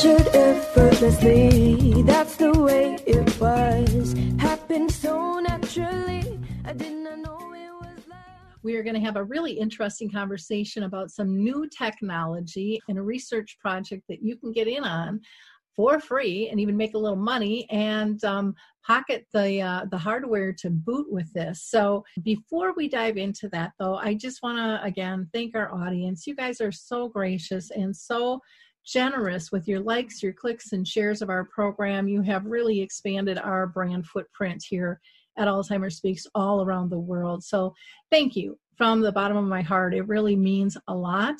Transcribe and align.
Captured 0.00 0.34
effortlessly, 0.34 2.02
that's 2.04 2.36
the 2.36 2.58
way 2.58 2.94
it 3.06 3.38
was. 3.38 4.14
Happened 4.38 4.90
so 4.90 5.40
naturally, 5.40 6.40
I 6.64 6.72
did 6.72 6.96
not 6.96 7.18
know 7.18 7.52
it 7.52 7.70
was 7.70 8.08
like. 8.08 8.18
We 8.62 8.76
are 8.76 8.82
going 8.82 8.94
to 8.94 9.00
have 9.02 9.16
a 9.16 9.24
really 9.24 9.52
interesting 9.52 10.10
conversation 10.10 10.84
about 10.84 11.10
some 11.10 11.36
new 11.36 11.68
technology 11.68 12.80
and 12.88 12.96
a 12.96 13.02
research 13.02 13.58
project 13.60 14.04
that 14.08 14.22
you 14.22 14.38
can 14.38 14.52
get 14.52 14.68
in 14.68 14.84
on 14.84 15.20
for 15.76 16.00
free 16.00 16.48
and 16.48 16.58
even 16.58 16.78
make 16.78 16.94
a 16.94 16.98
little 16.98 17.14
money 17.14 17.68
and 17.68 18.24
um, 18.24 18.54
pocket 18.86 19.26
the 19.34 19.60
uh, 19.60 19.84
the 19.90 19.98
hardware 19.98 20.54
to 20.60 20.70
boot 20.70 21.12
with 21.12 21.30
this. 21.34 21.64
So 21.64 22.04
before 22.22 22.72
we 22.74 22.88
dive 22.88 23.18
into 23.18 23.50
that, 23.50 23.72
though, 23.78 23.96
I 23.96 24.14
just 24.14 24.42
want 24.42 24.56
to 24.56 24.82
again 24.82 25.28
thank 25.34 25.54
our 25.54 25.70
audience. 25.74 26.26
You 26.26 26.34
guys 26.34 26.62
are 26.62 26.72
so 26.72 27.10
gracious 27.10 27.70
and 27.70 27.94
so 27.94 28.40
generous 28.90 29.52
with 29.52 29.68
your 29.68 29.80
likes, 29.80 30.22
your 30.22 30.32
clicks, 30.32 30.72
and 30.72 30.86
shares 30.86 31.22
of 31.22 31.30
our 31.30 31.44
program. 31.44 32.08
You 32.08 32.22
have 32.22 32.44
really 32.44 32.80
expanded 32.80 33.38
our 33.38 33.66
brand 33.66 34.06
footprint 34.06 34.64
here 34.68 35.00
at 35.38 35.48
Alzheimer's 35.48 35.96
Speaks 35.96 36.26
all 36.34 36.62
around 36.62 36.90
the 36.90 36.98
world. 36.98 37.44
So 37.44 37.74
thank 38.10 38.34
you 38.36 38.58
from 38.80 39.02
the 39.02 39.12
bottom 39.12 39.36
of 39.36 39.44
my 39.44 39.60
heart. 39.60 39.92
It 39.92 40.08
really 40.08 40.34
means 40.34 40.74
a 40.88 40.94
lot. 40.94 41.34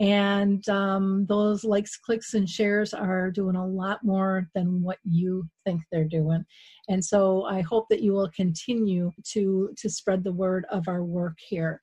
And 0.00 0.66
um, 0.70 1.26
those 1.26 1.62
likes, 1.62 1.98
clicks, 1.98 2.32
and 2.32 2.48
shares 2.48 2.94
are 2.94 3.30
doing 3.30 3.56
a 3.56 3.66
lot 3.66 4.02
more 4.02 4.48
than 4.54 4.82
what 4.82 4.96
you 5.04 5.46
think 5.66 5.82
they're 5.92 6.04
doing. 6.04 6.46
And 6.88 7.04
so 7.04 7.44
I 7.44 7.60
hope 7.60 7.88
that 7.90 8.00
you 8.00 8.14
will 8.14 8.30
continue 8.30 9.12
to, 9.32 9.70
to 9.76 9.90
spread 9.90 10.24
the 10.24 10.32
word 10.32 10.64
of 10.70 10.88
our 10.88 11.04
work 11.04 11.36
here. 11.38 11.82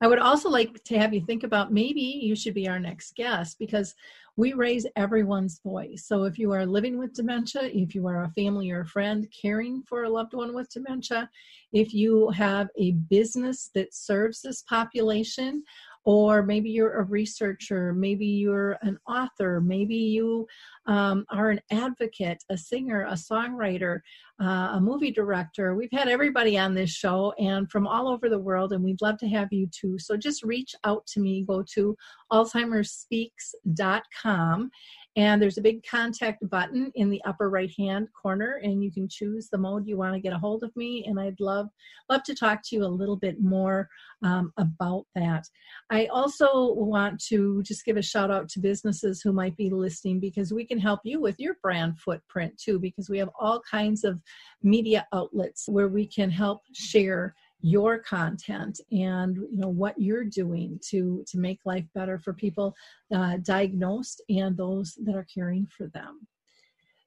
I 0.00 0.08
would 0.08 0.18
also 0.18 0.48
like 0.48 0.82
to 0.86 0.98
have 0.98 1.14
you 1.14 1.24
think 1.24 1.44
about 1.44 1.72
maybe 1.72 2.00
you 2.00 2.34
should 2.34 2.54
be 2.54 2.68
our 2.68 2.80
next 2.80 3.14
guest 3.14 3.60
because 3.60 3.94
we 4.36 4.54
raise 4.54 4.86
everyone's 4.96 5.60
voice. 5.62 6.04
So 6.06 6.24
if 6.24 6.38
you 6.38 6.52
are 6.52 6.64
living 6.64 6.98
with 6.98 7.12
dementia, 7.12 7.64
if 7.64 7.94
you 7.94 8.06
are 8.06 8.24
a 8.24 8.30
family 8.30 8.70
or 8.70 8.80
a 8.80 8.86
friend 8.86 9.26
caring 9.30 9.82
for 9.82 10.04
a 10.04 10.08
loved 10.08 10.32
one 10.32 10.54
with 10.54 10.72
dementia, 10.72 11.28
if 11.72 11.92
you 11.92 12.30
have 12.30 12.68
a 12.78 12.92
business 12.92 13.70
that 13.74 13.94
serves 13.94 14.40
this 14.40 14.62
population, 14.62 15.62
or 16.04 16.42
maybe 16.42 16.70
you're 16.70 17.00
a 17.00 17.04
researcher, 17.04 17.92
maybe 17.92 18.26
you're 18.26 18.76
an 18.82 18.98
author, 19.08 19.60
maybe 19.60 19.94
you 19.94 20.46
um, 20.86 21.24
are 21.30 21.50
an 21.50 21.60
advocate, 21.70 22.42
a 22.50 22.56
singer, 22.56 23.04
a 23.04 23.12
songwriter, 23.12 24.00
uh, 24.42 24.72
a 24.74 24.80
movie 24.80 25.12
director. 25.12 25.76
We've 25.76 25.92
had 25.92 26.08
everybody 26.08 26.58
on 26.58 26.74
this 26.74 26.90
show 26.90 27.32
and 27.38 27.70
from 27.70 27.86
all 27.86 28.08
over 28.08 28.28
the 28.28 28.38
world, 28.38 28.72
and 28.72 28.82
we'd 28.82 29.00
love 29.00 29.18
to 29.18 29.28
have 29.28 29.52
you 29.52 29.68
too. 29.68 29.96
So 29.98 30.16
just 30.16 30.42
reach 30.42 30.74
out 30.84 31.06
to 31.08 31.20
me. 31.20 31.44
Go 31.46 31.62
to 31.74 31.94
alzheimersspeaks.com 32.32 34.70
and 35.16 35.42
there's 35.42 35.58
a 35.58 35.62
big 35.62 35.84
contact 35.86 36.48
button 36.48 36.90
in 36.94 37.10
the 37.10 37.20
upper 37.24 37.50
right 37.50 37.70
hand 37.78 38.08
corner, 38.20 38.60
and 38.62 38.82
you 38.82 38.90
can 38.90 39.08
choose 39.08 39.48
the 39.50 39.58
mode 39.58 39.86
you 39.86 39.96
want 39.96 40.14
to 40.14 40.20
get 40.20 40.32
a 40.32 40.38
hold 40.38 40.62
of 40.62 40.74
me. 40.74 41.04
And 41.06 41.20
I'd 41.20 41.38
love 41.38 41.68
love 42.08 42.22
to 42.24 42.34
talk 42.34 42.60
to 42.64 42.76
you 42.76 42.84
a 42.84 42.86
little 42.86 43.16
bit 43.16 43.40
more 43.40 43.88
um, 44.22 44.52
about 44.56 45.04
that. 45.14 45.46
I 45.90 46.06
also 46.06 46.72
want 46.74 47.22
to 47.28 47.62
just 47.62 47.84
give 47.84 47.96
a 47.96 48.02
shout 48.02 48.30
out 48.30 48.48
to 48.50 48.60
businesses 48.60 49.20
who 49.20 49.32
might 49.32 49.56
be 49.56 49.70
listening 49.70 50.20
because 50.20 50.52
we 50.52 50.64
can 50.64 50.78
help 50.78 51.00
you 51.04 51.20
with 51.20 51.38
your 51.38 51.56
brand 51.62 51.98
footprint 51.98 52.56
too, 52.58 52.78
because 52.78 53.10
we 53.10 53.18
have 53.18 53.30
all 53.38 53.60
kinds 53.70 54.04
of 54.04 54.20
media 54.62 55.06
outlets 55.12 55.68
where 55.68 55.88
we 55.88 56.06
can 56.06 56.30
help 56.30 56.62
share 56.72 57.34
your 57.62 57.98
content 57.98 58.80
and 58.90 59.36
you 59.36 59.48
know 59.52 59.68
what 59.68 59.98
you're 59.98 60.24
doing 60.24 60.78
to 60.90 61.24
to 61.28 61.38
make 61.38 61.60
life 61.64 61.86
better 61.94 62.18
for 62.18 62.32
people 62.32 62.74
uh, 63.14 63.36
diagnosed 63.42 64.20
and 64.28 64.56
those 64.56 64.98
that 65.04 65.14
are 65.14 65.26
caring 65.32 65.66
for 65.66 65.86
them. 65.88 66.26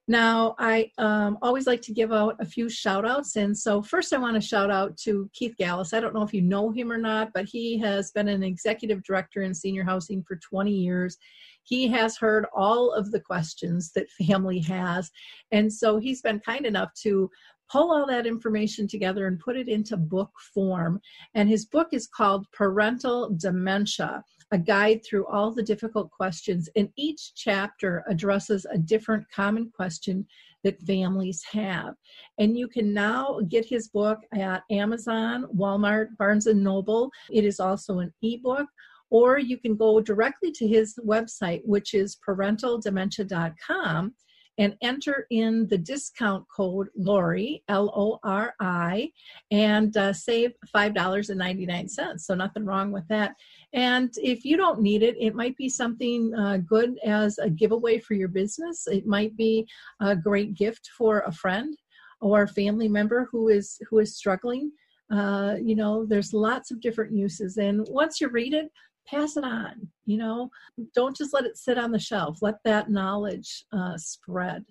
Now 0.08 0.56
i 0.58 0.90
um, 0.98 1.38
always 1.42 1.68
like 1.68 1.82
to 1.84 1.94
give 1.94 2.14
out 2.14 2.38
a 2.40 2.46
few 2.46 2.70
shout 2.70 3.06
outs 3.06 3.36
and 3.36 3.58
so 3.58 3.82
first 3.82 4.14
i 4.14 4.18
want 4.18 4.36
to 4.36 4.42
shout 4.42 4.72
out 4.72 4.96
to 4.98 5.30
keith 5.34 5.56
gallus. 5.58 5.94
I 5.94 6.00
don't 6.00 6.14
know 6.14 6.24
if 6.24 6.34
you 6.34 6.42
know 6.42 6.72
him 6.72 6.92
or 6.92 6.98
not 6.98 7.32
but 7.34 7.46
he 7.46 7.78
has 7.80 8.12
been 8.12 8.30
an 8.30 8.44
executive 8.44 9.04
director 9.04 9.42
in 9.42 9.54
senior 9.54 9.84
housing 9.84 10.24
for 10.24 10.38
20 10.38 10.72
years. 10.72 11.18
He 11.64 11.88
has 11.88 12.16
heard 12.16 12.46
all 12.56 12.94
of 12.94 13.12
the 13.12 13.20
questions 13.20 13.92
that 13.94 14.10
family 14.12 14.60
has 14.60 15.12
and 15.52 15.74
so 15.74 15.98
he's 15.98 16.22
been 16.22 16.40
kind 16.40 16.66
enough 16.66 16.94
to 17.02 17.30
pull 17.72 17.92
all 17.92 18.06
that 18.08 18.28
information 18.28 18.88
together 18.88 19.28
and 19.28 19.40
put 19.40 19.58
it 19.58 19.68
into 19.68 19.98
book 19.98 20.32
form. 20.54 21.00
And 21.34 21.50
his 21.50 21.66
book 21.66 21.90
is 21.92 22.08
called 22.08 22.46
Parental 22.52 23.30
Dementia 23.38 24.24
a 24.52 24.58
guide 24.58 25.04
through 25.04 25.26
all 25.28 25.52
the 25.52 25.64
difficult 25.64 26.12
questions. 26.12 26.70
And 26.76 26.90
each 26.96 27.34
chapter 27.36 28.04
addresses 28.08 28.66
a 28.72 28.78
different 28.78 29.26
common 29.34 29.72
question 29.76 30.26
that 30.64 30.82
families 30.84 31.44
have. 31.52 31.96
And 32.40 32.58
you 32.58 32.68
can 32.68 32.94
now 32.94 33.40
get 33.50 33.66
his 33.66 33.90
book 33.90 34.20
at 34.34 34.64
Amazon, 34.72 35.46
Walmart, 35.56 36.08
Barnes 36.18 36.48
and 36.48 36.64
Noble. 36.64 37.12
It 37.30 37.44
is 37.44 37.60
also 37.60 38.00
an 38.00 38.14
ebook. 38.22 38.68
Or 39.12 39.38
you 39.38 39.58
can 39.58 39.76
go 39.76 40.02
directly 40.02 40.52
to 40.54 40.68
his 40.68 40.98
website, 41.06 41.62
which 41.64 41.94
is 41.94 42.18
parentaldementia.com 42.28 44.14
and 44.58 44.76
enter 44.82 45.28
in 45.32 45.68
the 45.68 45.78
discount 45.78 46.46
code 46.56 46.88
Lori, 46.96 47.64
L 47.68 47.92
O 47.96 48.20
R 48.24 48.54
I, 48.60 49.12
and 49.52 49.96
uh, 49.98 50.14
save 50.14 50.54
$5.99. 50.74 52.20
So, 52.20 52.36
nothing 52.36 52.66
wrong 52.66 52.92
with 52.92 53.08
that. 53.10 53.36
And 53.74 54.12
if 54.18 54.46
you 54.46 54.58
don't 54.58 54.82
need 54.82 55.04
it, 55.04 55.16
it 55.20 55.36
might 55.36 55.58
be 55.58 55.70
something 55.70 56.34
uh, 56.36 56.58
good 56.58 56.98
as 57.06 57.38
a 57.38 57.50
giveaway 57.50 58.00
for 58.00 58.14
your 58.14 58.30
business. 58.30 58.88
It 58.88 59.06
might 59.06 59.36
be 59.36 59.68
a 60.02 60.16
great 60.16 60.54
gift 60.54 60.90
for 60.98 61.20
a 61.22 61.32
friend 61.32 61.76
or 62.22 62.44
a 62.44 62.48
family 62.48 62.88
member 62.88 63.28
who 63.32 63.50
is 63.50 63.80
who 63.90 64.00
is 64.00 64.16
struggling. 64.16 64.72
Uh, 65.12 65.56
you 65.62 65.76
know, 65.76 66.06
there's 66.06 66.34
lots 66.34 66.72
of 66.72 66.82
different 66.82 67.14
uses. 67.14 67.58
And 67.58 67.86
once 67.90 68.20
you 68.20 68.30
read 68.30 68.54
it, 68.54 68.72
pass 69.08 69.38
it 69.38 69.44
on 69.44 69.90
you 70.06 70.18
know? 70.18 70.50
Don't 70.94 71.16
just 71.16 71.34
let 71.34 71.46
it 71.46 71.58
sit 71.58 71.78
on 71.78 71.92
the 71.92 72.00
shelf. 72.00 72.40
Let 72.42 72.56
that 72.64 72.90
knowledge 72.90 73.66
uh, 73.72 73.98
spread. 73.98 74.64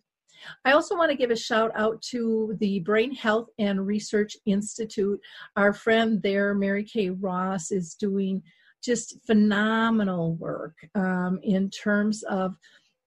I 0.65 0.72
also 0.72 0.97
want 0.97 1.11
to 1.11 1.17
give 1.17 1.31
a 1.31 1.37
shout 1.37 1.72
out 1.75 2.03
to 2.11 2.56
the 2.61 2.81
Brain 2.81 3.15
Health 3.15 3.49
and 3.59 3.87
Research 3.87 4.37
Institute. 4.47 5.21
Our 5.56 5.72
friend 5.72 6.21
there, 6.22 6.55
Mary 6.55 6.84
Kay 6.84 7.11
Ross, 7.11 7.71
is 7.71 7.95
doing 7.95 8.43
just 8.84 9.17
phenomenal 9.27 10.34
work 10.34 10.75
um, 10.95 11.41
in 11.43 11.71
terms 11.71 12.22
of 12.25 12.56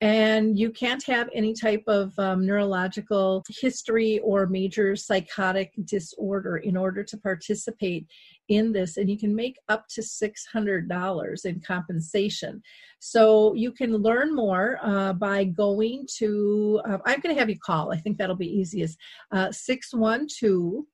and 0.00 0.58
you 0.58 0.70
can't 0.70 1.02
have 1.04 1.28
any 1.34 1.52
type 1.52 1.84
of 1.86 2.18
um, 2.18 2.46
neurological 2.46 3.44
history 3.50 4.18
or 4.20 4.46
major 4.46 4.96
psychotic 4.96 5.72
disorder 5.84 6.56
in 6.56 6.74
order 6.74 7.04
to 7.04 7.18
participate 7.18 8.06
in 8.48 8.72
this 8.72 8.96
and 8.96 9.10
you 9.10 9.18
can 9.18 9.34
make 9.34 9.56
up 9.68 9.86
to 9.88 10.00
$600 10.00 11.44
in 11.44 11.60
compensation. 11.60 12.62
So 12.98 13.54
you 13.54 13.72
can 13.72 13.94
learn 13.94 14.34
more 14.34 14.78
uh, 14.82 15.12
by 15.12 15.44
going 15.44 16.06
to 16.16 16.80
uh, 16.86 16.98
i'm 17.04 17.20
going 17.20 17.34
to 17.34 17.38
have 17.38 17.50
you 17.50 17.58
call. 17.58 17.92
I 17.92 17.98
think 17.98 18.16
that'll 18.16 18.36
be 18.36 18.58
easiest. 18.58 18.98
Uh, 19.32 19.52
612 19.52 20.84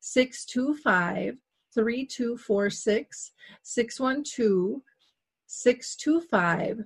625 0.00 1.36
3246 1.74 3.32
612 3.62 4.80
625 5.46 6.84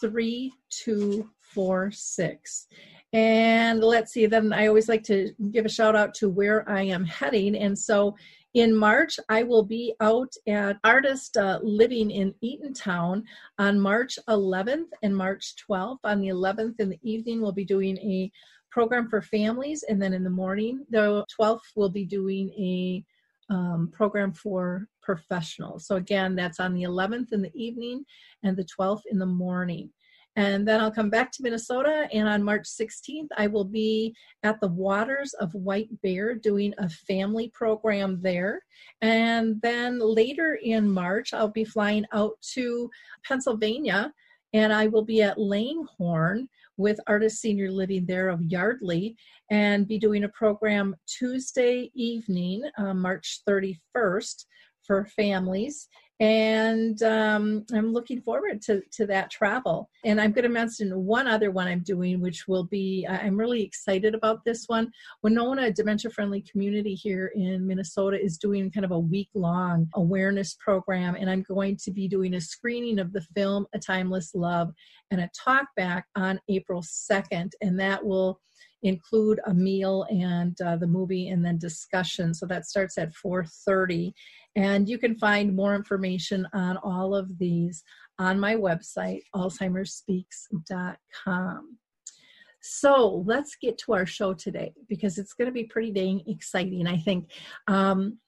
3246. 0.00 2.66
And 3.12 3.82
let's 3.82 4.12
see, 4.12 4.26
then 4.26 4.52
I 4.52 4.66
always 4.66 4.88
like 4.88 5.04
to 5.04 5.32
give 5.52 5.64
a 5.64 5.68
shout 5.68 5.94
out 5.94 6.14
to 6.14 6.28
where 6.28 6.68
I 6.68 6.82
am 6.82 7.04
heading. 7.04 7.56
And 7.56 7.78
so 7.78 8.16
in 8.54 8.74
March, 8.74 9.18
I 9.28 9.42
will 9.42 9.64
be 9.64 9.94
out 10.00 10.32
at 10.46 10.78
Artis 10.84 11.30
uh, 11.36 11.58
Living 11.62 12.10
in 12.10 12.34
Eatontown 12.42 13.24
on 13.58 13.80
March 13.80 14.18
11th 14.28 14.88
and 15.02 15.16
March 15.16 15.54
12th. 15.68 15.98
On 16.04 16.20
the 16.20 16.28
11th 16.28 16.78
in 16.78 16.88
the 16.88 16.98
evening, 17.02 17.40
we'll 17.40 17.52
be 17.52 17.64
doing 17.64 17.98
a 17.98 18.30
program 18.70 19.08
for 19.08 19.22
families, 19.22 19.84
and 19.88 20.00
then 20.00 20.12
in 20.12 20.24
the 20.24 20.30
morning, 20.30 20.84
the 20.90 21.24
12th, 21.40 21.60
we'll 21.76 21.88
be 21.88 22.04
doing 22.04 22.50
a 22.50 23.04
um, 23.52 23.90
program 23.92 24.32
for 24.32 24.88
professionals. 25.04 25.86
So 25.86 25.96
again, 25.96 26.34
that's 26.34 26.60
on 26.60 26.74
the 26.74 26.82
11th 26.82 27.32
in 27.32 27.42
the 27.42 27.52
evening 27.54 28.04
and 28.42 28.56
the 28.56 28.66
12th 28.78 29.02
in 29.10 29.18
the 29.18 29.26
morning. 29.26 29.90
And 30.36 30.66
then 30.66 30.80
I'll 30.80 30.90
come 30.90 31.10
back 31.10 31.30
to 31.32 31.42
Minnesota, 31.44 32.08
and 32.12 32.28
on 32.28 32.42
March 32.42 32.64
16th, 32.64 33.28
I 33.36 33.46
will 33.46 33.64
be 33.64 34.16
at 34.42 34.60
the 34.60 34.66
Waters 34.68 35.32
of 35.34 35.54
White 35.54 35.90
Bear 36.02 36.34
doing 36.34 36.74
a 36.78 36.88
family 36.88 37.50
program 37.54 38.20
there. 38.20 38.60
And 39.00 39.60
then 39.62 40.00
later 40.00 40.58
in 40.60 40.90
March, 40.90 41.32
I'll 41.32 41.46
be 41.46 41.64
flying 41.64 42.04
out 42.12 42.32
to 42.54 42.90
Pennsylvania, 43.24 44.12
and 44.52 44.72
I 44.72 44.88
will 44.88 45.04
be 45.04 45.22
at 45.22 45.38
Langhorne 45.38 46.48
with 46.76 46.98
Artis 47.06 47.40
Senior 47.40 47.70
Living 47.70 48.04
there 48.04 48.28
of 48.28 48.42
Yardley 48.42 49.16
and 49.50 49.86
be 49.86 49.98
doing 49.98 50.24
a 50.24 50.28
program 50.30 50.96
Tuesday 51.06 51.92
evening, 51.94 52.62
uh, 52.76 52.94
March 52.94 53.42
31st, 53.48 54.46
for 54.86 55.06
families 55.06 55.88
and 56.20 57.02
um, 57.02 57.64
I'm 57.72 57.92
looking 57.92 58.20
forward 58.20 58.62
to, 58.62 58.82
to 58.92 59.06
that 59.06 59.30
travel. 59.30 59.90
And 60.04 60.20
I'm 60.20 60.30
going 60.30 60.44
to 60.44 60.48
mention 60.48 61.04
one 61.04 61.26
other 61.26 61.50
one 61.50 61.66
I'm 61.66 61.82
doing, 61.82 62.20
which 62.20 62.46
will 62.46 62.64
be 62.64 63.04
I'm 63.08 63.36
really 63.36 63.62
excited 63.62 64.14
about 64.14 64.44
this 64.44 64.64
one. 64.68 64.92
Winona 65.22 65.64
a 65.64 65.72
Dementia 65.72 66.10
Friendly 66.10 66.42
Community 66.42 66.94
here 66.94 67.32
in 67.34 67.66
Minnesota 67.66 68.22
is 68.22 68.38
doing 68.38 68.70
kind 68.70 68.84
of 68.84 68.92
a 68.92 68.98
week 68.98 69.28
long 69.34 69.88
awareness 69.94 70.56
program, 70.64 71.16
and 71.16 71.28
I'm 71.28 71.42
going 71.42 71.76
to 71.82 71.90
be 71.90 72.06
doing 72.06 72.34
a 72.34 72.40
screening 72.40 73.00
of 73.00 73.12
the 73.12 73.22
film 73.34 73.66
A 73.74 73.78
Timeless 73.78 74.34
Love 74.34 74.72
and 75.10 75.20
a 75.20 75.30
talk 75.36 75.66
back 75.76 76.06
on 76.14 76.40
April 76.48 76.80
2nd, 76.80 77.50
and 77.60 77.78
that 77.80 78.04
will 78.04 78.40
include 78.84 79.40
a 79.46 79.54
meal 79.54 80.06
and 80.10 80.60
uh, 80.60 80.76
the 80.76 80.86
movie 80.86 81.28
and 81.28 81.44
then 81.44 81.58
discussion 81.58 82.32
so 82.32 82.46
that 82.46 82.66
starts 82.66 82.96
at 82.98 83.12
4.30 83.12 84.12
and 84.56 84.88
you 84.88 84.98
can 84.98 85.16
find 85.16 85.56
more 85.56 85.74
information 85.74 86.46
on 86.52 86.76
all 86.78 87.14
of 87.14 87.38
these 87.38 87.82
on 88.18 88.38
my 88.38 88.54
website, 88.54 89.22
alzheimersspeaks.com. 89.34 91.78
So 92.60 93.24
let's 93.26 93.56
get 93.56 93.76
to 93.78 93.94
our 93.94 94.06
show 94.06 94.32
today 94.32 94.72
because 94.88 95.18
it's 95.18 95.32
going 95.34 95.46
to 95.46 95.52
be 95.52 95.64
pretty 95.64 95.90
dang 95.90 96.22
exciting, 96.26 96.86
I 96.86 96.96
think. 96.96 97.30
Um, 97.66 98.18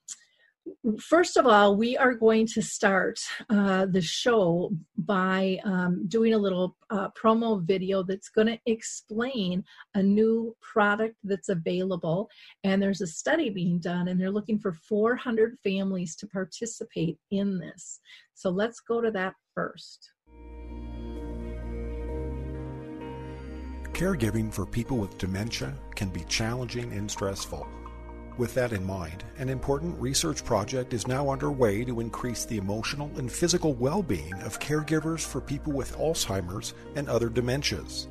first 1.01 1.37
of 1.37 1.47
all, 1.47 1.77
we 1.77 1.97
are 1.97 2.15
going 2.15 2.47
to 2.47 2.63
start 2.63 3.19
uh, 3.51 3.87
the 3.87 4.01
show 4.01 4.71
by 4.99 5.59
um, 5.65 6.07
doing 6.09 6.35
a 6.35 6.39
little 6.39 6.77
uh, 6.91 7.09
promo 7.11 7.63
video 7.63 8.03
that's 8.03 8.29
going 8.29 8.47
to 8.47 8.59
explain 8.67 9.65
a 9.95 10.03
new 10.03 10.57
product 10.61 11.17
that's 11.25 11.49
available. 11.49 12.29
And 12.65 12.83
there's 12.83 13.01
a 13.01 13.07
study 13.07 13.51
being 13.51 13.79
done, 13.79 14.09
and 14.09 14.21
they're 14.21 14.31
looking 14.31 14.59
for 14.59 14.73
400 14.73 15.57
families 15.63 16.17
to 16.17 16.27
participate 16.27 17.19
in 17.31 17.59
this. 17.59 18.01
So 18.35 18.51
let's 18.51 18.81
go 18.81 19.01
to 19.01 19.11
that 19.13 19.35
first. 19.55 20.11
Caregiving 23.93 24.53
for 24.53 24.67
people 24.67 24.99
with 24.99 25.17
dementia 25.17 25.75
can 25.95 26.11
be 26.11 26.23
challenging 26.25 26.93
and 26.93 27.11
stressful. 27.11 27.67
With 28.39 28.53
that 28.53 28.73
in 28.73 28.85
mind, 28.85 29.25
an 29.39 29.49
important 29.49 29.99
research 29.99 30.45
project 30.45 30.93
is 30.93 31.07
now 31.07 31.31
underway 31.31 31.85
to 31.85 32.01
increase 32.01 32.45
the 32.45 32.59
emotional 32.59 33.11
and 33.17 33.33
physical 33.33 33.73
well 33.73 34.03
being 34.03 34.35
of 34.43 34.61
caregivers 34.61 35.25
for 35.25 35.41
people 35.41 35.73
with 35.73 35.97
Alzheimer's 35.97 36.75
and 36.97 37.09
other 37.09 37.31
dementias. 37.31 38.09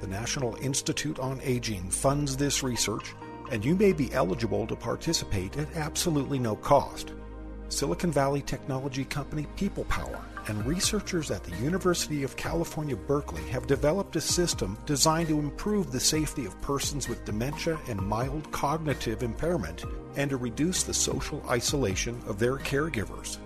The 0.00 0.06
National 0.06 0.54
Institute 0.62 1.18
on 1.18 1.40
Aging 1.42 1.90
funds 1.90 2.36
this 2.36 2.62
research, 2.62 3.12
and 3.50 3.64
you 3.64 3.74
may 3.74 3.92
be 3.92 4.12
eligible 4.12 4.68
to 4.68 4.76
participate 4.76 5.56
at 5.56 5.74
absolutely 5.74 6.38
no 6.38 6.54
cost. 6.54 7.12
Silicon 7.70 8.12
Valley 8.12 8.42
technology 8.42 9.04
company 9.04 9.48
People 9.56 9.84
Power 9.86 10.20
and 10.48 10.64
researchers 10.64 11.30
at 11.30 11.44
the 11.44 11.54
University 11.56 12.22
of 12.22 12.36
California, 12.36 12.96
Berkeley 12.96 13.42
have 13.50 13.66
developed 13.66 14.16
a 14.16 14.20
system 14.20 14.78
designed 14.86 15.28
to 15.28 15.38
improve 15.38 15.92
the 15.92 16.00
safety 16.00 16.46
of 16.46 16.60
persons 16.62 17.08
with 17.08 17.24
dementia 17.24 17.78
and 17.88 18.00
mild 18.00 18.50
cognitive 18.50 19.22
impairment 19.22 19.84
and 20.16 20.30
to 20.30 20.38
reduce 20.38 20.82
the 20.82 20.94
social 20.94 21.42
isolation 21.50 22.20
of 22.26 22.38
their 22.38 22.56
caregivers. 22.56 23.36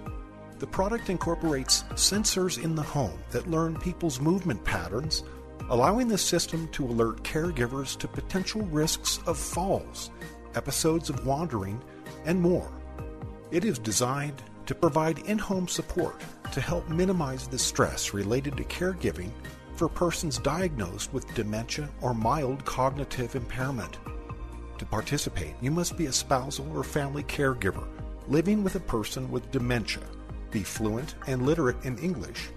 The 0.60 0.66
product 0.66 1.10
incorporates 1.10 1.82
sensors 1.94 2.62
in 2.62 2.76
the 2.76 2.82
home 2.82 3.18
that 3.32 3.50
learn 3.50 3.80
people's 3.80 4.20
movement 4.20 4.64
patterns, 4.64 5.24
allowing 5.70 6.06
the 6.06 6.18
system 6.18 6.68
to 6.68 6.86
alert 6.86 7.24
caregivers 7.24 7.98
to 7.98 8.06
potential 8.06 8.62
risks 8.62 9.18
of 9.26 9.36
falls, 9.36 10.10
episodes 10.54 11.10
of 11.10 11.26
wandering, 11.26 11.82
and 12.24 12.40
more. 12.40 12.70
It 13.50 13.64
is 13.64 13.80
designed 13.80 14.40
to 14.66 14.74
provide 14.74 15.18
in 15.20 15.38
home 15.38 15.66
support 15.66 16.22
to 16.52 16.60
help 16.60 16.88
minimize 16.88 17.48
the 17.48 17.58
stress 17.58 18.14
related 18.14 18.56
to 18.56 18.64
caregiving 18.64 19.30
for 19.74 19.88
persons 19.88 20.38
diagnosed 20.38 21.12
with 21.12 21.34
dementia 21.34 21.88
or 22.00 22.14
mild 22.14 22.64
cognitive 22.64 23.34
impairment. 23.34 23.98
To 24.78 24.86
participate, 24.86 25.54
you 25.60 25.70
must 25.70 25.96
be 25.96 26.06
a 26.06 26.12
spousal 26.12 26.70
or 26.76 26.84
family 26.84 27.24
caregiver 27.24 27.86
living 28.28 28.62
with 28.62 28.76
a 28.76 28.80
person 28.80 29.30
with 29.30 29.50
dementia, 29.50 30.02
be 30.50 30.62
fluent 30.62 31.14
and 31.26 31.44
literate 31.44 31.84
in 31.84 31.98
English, 31.98 32.50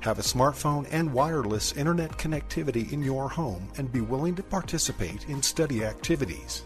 have 0.00 0.18
a 0.18 0.22
smartphone 0.22 0.86
and 0.90 1.12
wireless 1.12 1.72
internet 1.72 2.12
connectivity 2.12 2.92
in 2.92 3.02
your 3.02 3.28
home, 3.28 3.68
and 3.76 3.92
be 3.92 4.00
willing 4.00 4.34
to 4.36 4.42
participate 4.42 5.28
in 5.28 5.42
study 5.42 5.84
activities. 5.84 6.62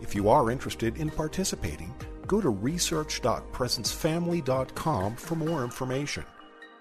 If 0.00 0.14
you 0.14 0.28
are 0.28 0.50
interested 0.50 0.96
in 0.96 1.10
participating, 1.10 1.94
go 2.30 2.40
to 2.40 2.48
research.presencefamily.com 2.48 5.16
for 5.16 5.34
more 5.34 5.64
information. 5.64 6.24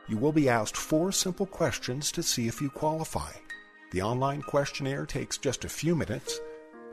You 0.07 0.17
will 0.17 0.31
be 0.31 0.47
asked 0.47 0.77
four 0.77 1.11
simple 1.11 1.47
questions 1.47 2.11
to 2.11 2.21
see 2.21 2.47
if 2.47 2.61
you 2.61 2.69
qualify. 2.69 3.31
The 3.89 4.03
online 4.03 4.43
questionnaire 4.43 5.07
takes 5.07 5.39
just 5.39 5.65
a 5.65 5.69
few 5.69 5.95
minutes. 5.95 6.39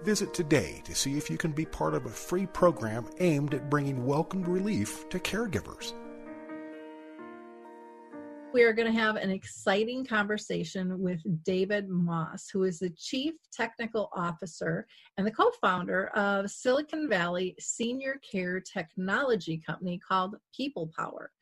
Visit 0.05 0.33
today 0.33 0.81
to 0.87 0.95
see 0.95 1.19
if 1.19 1.29
you 1.29 1.37
can 1.37 1.53
be 1.53 1.67
part 1.67 1.95
of 1.95 2.07
a 2.07 2.11
free 2.11 2.47
program 2.47 3.05
aimed 3.21 3.53
at 3.53 3.69
bringing 3.69 4.07
welcomed 4.07 4.49
relief 4.49 5.07
to 5.11 5.19
caregivers 5.19 5.93
we 8.57 8.63
are 8.63 8.73
going 8.73 8.91
to 8.91 8.99
have 8.99 9.17
an 9.17 9.31
exciting 9.31 10.03
conversation 10.03 10.99
with 10.99 11.21
David 11.45 11.91
Moss, 11.91 12.49
who 12.49 12.63
is 12.63 12.79
the 12.79 12.89
Chief 12.89 13.35
Technical 13.53 14.09
Officer 14.17 14.87
and 15.19 15.27
the 15.27 15.31
co 15.31 15.51
founder 15.61 16.07
of 16.17 16.51
Silicon 16.51 17.07
Valley 17.07 17.55
Senior 17.61 18.19
Care 18.33 18.59
Technology 18.61 19.59
Company 19.59 19.99
called 19.99 20.37
People 20.57 20.91
Power. 20.99 21.33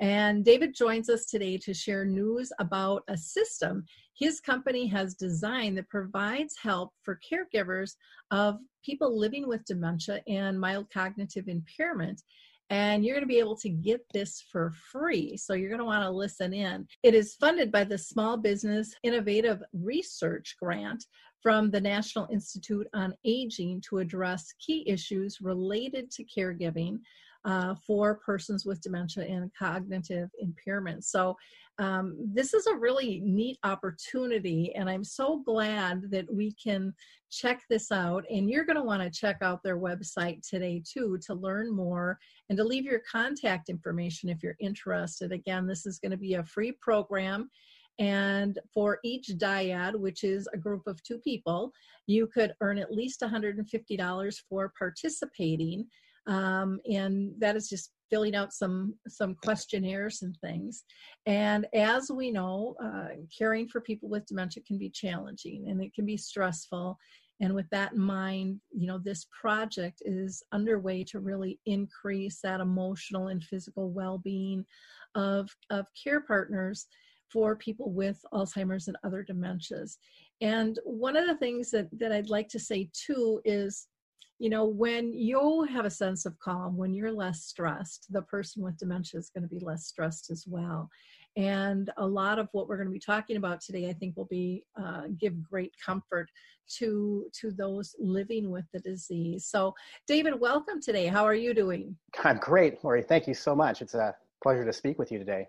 And 0.00 0.42
David 0.42 0.74
joins 0.74 1.10
us 1.10 1.26
today 1.26 1.58
to 1.58 1.74
share 1.74 2.06
news 2.06 2.50
about 2.58 3.02
a 3.08 3.16
system 3.18 3.84
his 4.14 4.40
company 4.40 4.86
has 4.86 5.14
designed 5.14 5.76
that 5.76 5.90
provides 5.90 6.56
help 6.56 6.92
for 7.02 7.20
caregivers 7.30 7.96
of 8.30 8.58
people 8.82 9.18
living 9.18 9.46
with 9.46 9.66
dementia 9.66 10.22
and 10.28 10.58
mild 10.58 10.88
cognitive 10.90 11.48
impairment 11.48 12.22
and 12.70 13.04
you're 13.04 13.14
going 13.14 13.24
to 13.24 13.28
be 13.28 13.38
able 13.38 13.56
to 13.56 13.68
get 13.68 14.04
this 14.12 14.44
for 14.50 14.70
free. 14.70 15.36
So 15.36 15.54
you're 15.54 15.68
going 15.68 15.80
to 15.80 15.84
want 15.84 16.02
to 16.02 16.10
listen 16.10 16.52
in. 16.54 16.86
It 17.02 17.14
is 17.14 17.34
funded 17.34 17.70
by 17.70 17.84
the 17.84 17.98
Small 17.98 18.36
Business 18.36 18.94
Innovative 19.02 19.62
Research 19.72 20.56
Grant 20.58 21.04
from 21.42 21.70
the 21.70 21.80
National 21.80 22.26
Institute 22.32 22.86
on 22.94 23.14
Aging 23.24 23.82
to 23.88 23.98
address 23.98 24.54
key 24.58 24.82
issues 24.88 25.40
related 25.42 26.10
to 26.12 26.24
caregiving 26.24 27.00
uh, 27.44 27.74
for 27.86 28.16
persons 28.24 28.64
with 28.64 28.80
dementia 28.80 29.24
and 29.24 29.50
cognitive 29.58 30.30
impairment. 30.38 31.04
So, 31.04 31.36
um, 31.80 32.16
this 32.32 32.54
is 32.54 32.68
a 32.68 32.76
really 32.76 33.20
neat 33.24 33.58
opportunity, 33.64 34.72
and 34.76 34.88
I'm 34.88 35.02
so 35.02 35.42
glad 35.44 36.02
that 36.12 36.32
we 36.32 36.52
can 36.52 36.94
check 37.32 37.62
this 37.68 37.90
out. 37.90 38.24
And 38.30 38.48
you're 38.48 38.64
going 38.64 38.76
to 38.76 38.82
want 38.82 39.02
to 39.02 39.10
check 39.10 39.38
out 39.42 39.60
their 39.64 39.76
website 39.76 40.48
today, 40.48 40.82
too, 40.88 41.18
to 41.26 41.34
learn 41.34 41.74
more 41.74 42.16
and 42.48 42.56
to 42.58 42.64
leave 42.64 42.84
your 42.84 43.00
contact 43.10 43.68
information 43.68 44.28
if 44.28 44.40
you're 44.40 44.56
interested. 44.60 45.32
Again, 45.32 45.66
this 45.66 45.84
is 45.84 45.98
going 45.98 46.12
to 46.12 46.16
be 46.16 46.34
a 46.34 46.44
free 46.44 46.72
program. 46.80 47.50
And 47.98 48.58
for 48.72 48.98
each 49.04 49.28
dyad, 49.36 49.94
which 49.96 50.24
is 50.24 50.48
a 50.52 50.58
group 50.58 50.82
of 50.86 51.02
two 51.02 51.18
people, 51.18 51.72
you 52.06 52.26
could 52.26 52.54
earn 52.60 52.78
at 52.78 52.92
least 52.92 53.20
$150 53.20 54.42
for 54.48 54.72
participating. 54.78 55.86
Um, 56.26 56.80
and 56.90 57.32
that 57.38 57.56
is 57.56 57.68
just 57.68 57.90
filling 58.10 58.34
out 58.34 58.52
some 58.52 58.94
some 59.08 59.34
questionnaires 59.34 60.22
and 60.22 60.36
things. 60.40 60.84
And 61.26 61.66
as 61.74 62.10
we 62.14 62.30
know 62.30 62.76
uh, 62.82 63.16
caring 63.36 63.68
for 63.68 63.80
people 63.80 64.08
with 64.08 64.26
dementia 64.26 64.62
can 64.66 64.78
be 64.78 64.90
challenging 64.90 65.68
and 65.68 65.82
it 65.82 65.94
can 65.94 66.06
be 66.06 66.16
stressful. 66.16 66.96
And 67.40 67.54
with 67.54 67.68
that 67.70 67.92
in 67.92 68.00
mind 68.00 68.60
you 68.72 68.86
know 68.86 68.98
this 68.98 69.26
project 69.40 70.02
is 70.04 70.42
underway 70.52 71.02
to 71.04 71.18
really 71.18 71.58
increase 71.66 72.40
that 72.42 72.60
emotional 72.60 73.28
and 73.28 73.42
physical 73.42 73.90
well-being 73.90 74.64
of 75.14 75.50
of 75.70 75.86
care 76.02 76.20
partners 76.20 76.86
for 77.32 77.56
people 77.56 77.90
with 77.90 78.24
alzheimer's 78.32 78.86
and 78.86 78.96
other 79.02 79.24
dementias. 79.24 79.96
And 80.40 80.78
one 80.84 81.16
of 81.16 81.26
the 81.26 81.36
things 81.36 81.70
that 81.72 81.88
that 81.98 82.12
i'd 82.12 82.30
like 82.30 82.48
to 82.50 82.60
say 82.60 82.88
too 82.92 83.40
is 83.44 83.88
you 84.44 84.50
know, 84.50 84.66
when 84.66 85.14
you 85.14 85.62
have 85.62 85.86
a 85.86 85.90
sense 85.90 86.26
of 86.26 86.38
calm, 86.38 86.76
when 86.76 86.92
you're 86.92 87.10
less 87.10 87.46
stressed, 87.46 88.12
the 88.12 88.20
person 88.20 88.62
with 88.62 88.76
dementia 88.76 89.18
is 89.18 89.30
going 89.30 89.40
to 89.40 89.48
be 89.48 89.58
less 89.58 89.86
stressed 89.86 90.30
as 90.30 90.44
well. 90.46 90.90
And 91.34 91.90
a 91.96 92.06
lot 92.06 92.38
of 92.38 92.50
what 92.52 92.68
we're 92.68 92.76
going 92.76 92.88
to 92.88 92.92
be 92.92 93.00
talking 93.00 93.38
about 93.38 93.62
today, 93.62 93.88
I 93.88 93.94
think, 93.94 94.18
will 94.18 94.26
be 94.26 94.62
uh, 94.78 95.04
give 95.18 95.42
great 95.42 95.72
comfort 95.82 96.28
to 96.76 97.24
to 97.40 97.52
those 97.52 97.96
living 97.98 98.50
with 98.50 98.66
the 98.74 98.80
disease. 98.80 99.46
So, 99.46 99.74
David, 100.06 100.38
welcome 100.38 100.78
today. 100.78 101.06
How 101.06 101.24
are 101.24 101.34
you 101.34 101.54
doing? 101.54 101.96
I'm 102.22 102.36
great, 102.36 102.84
Lori. 102.84 103.02
Thank 103.02 103.26
you 103.26 103.32
so 103.32 103.56
much. 103.56 103.80
It's 103.80 103.94
a 103.94 104.14
pleasure 104.42 104.66
to 104.66 104.74
speak 104.74 104.98
with 104.98 105.10
you 105.10 105.18
today. 105.18 105.48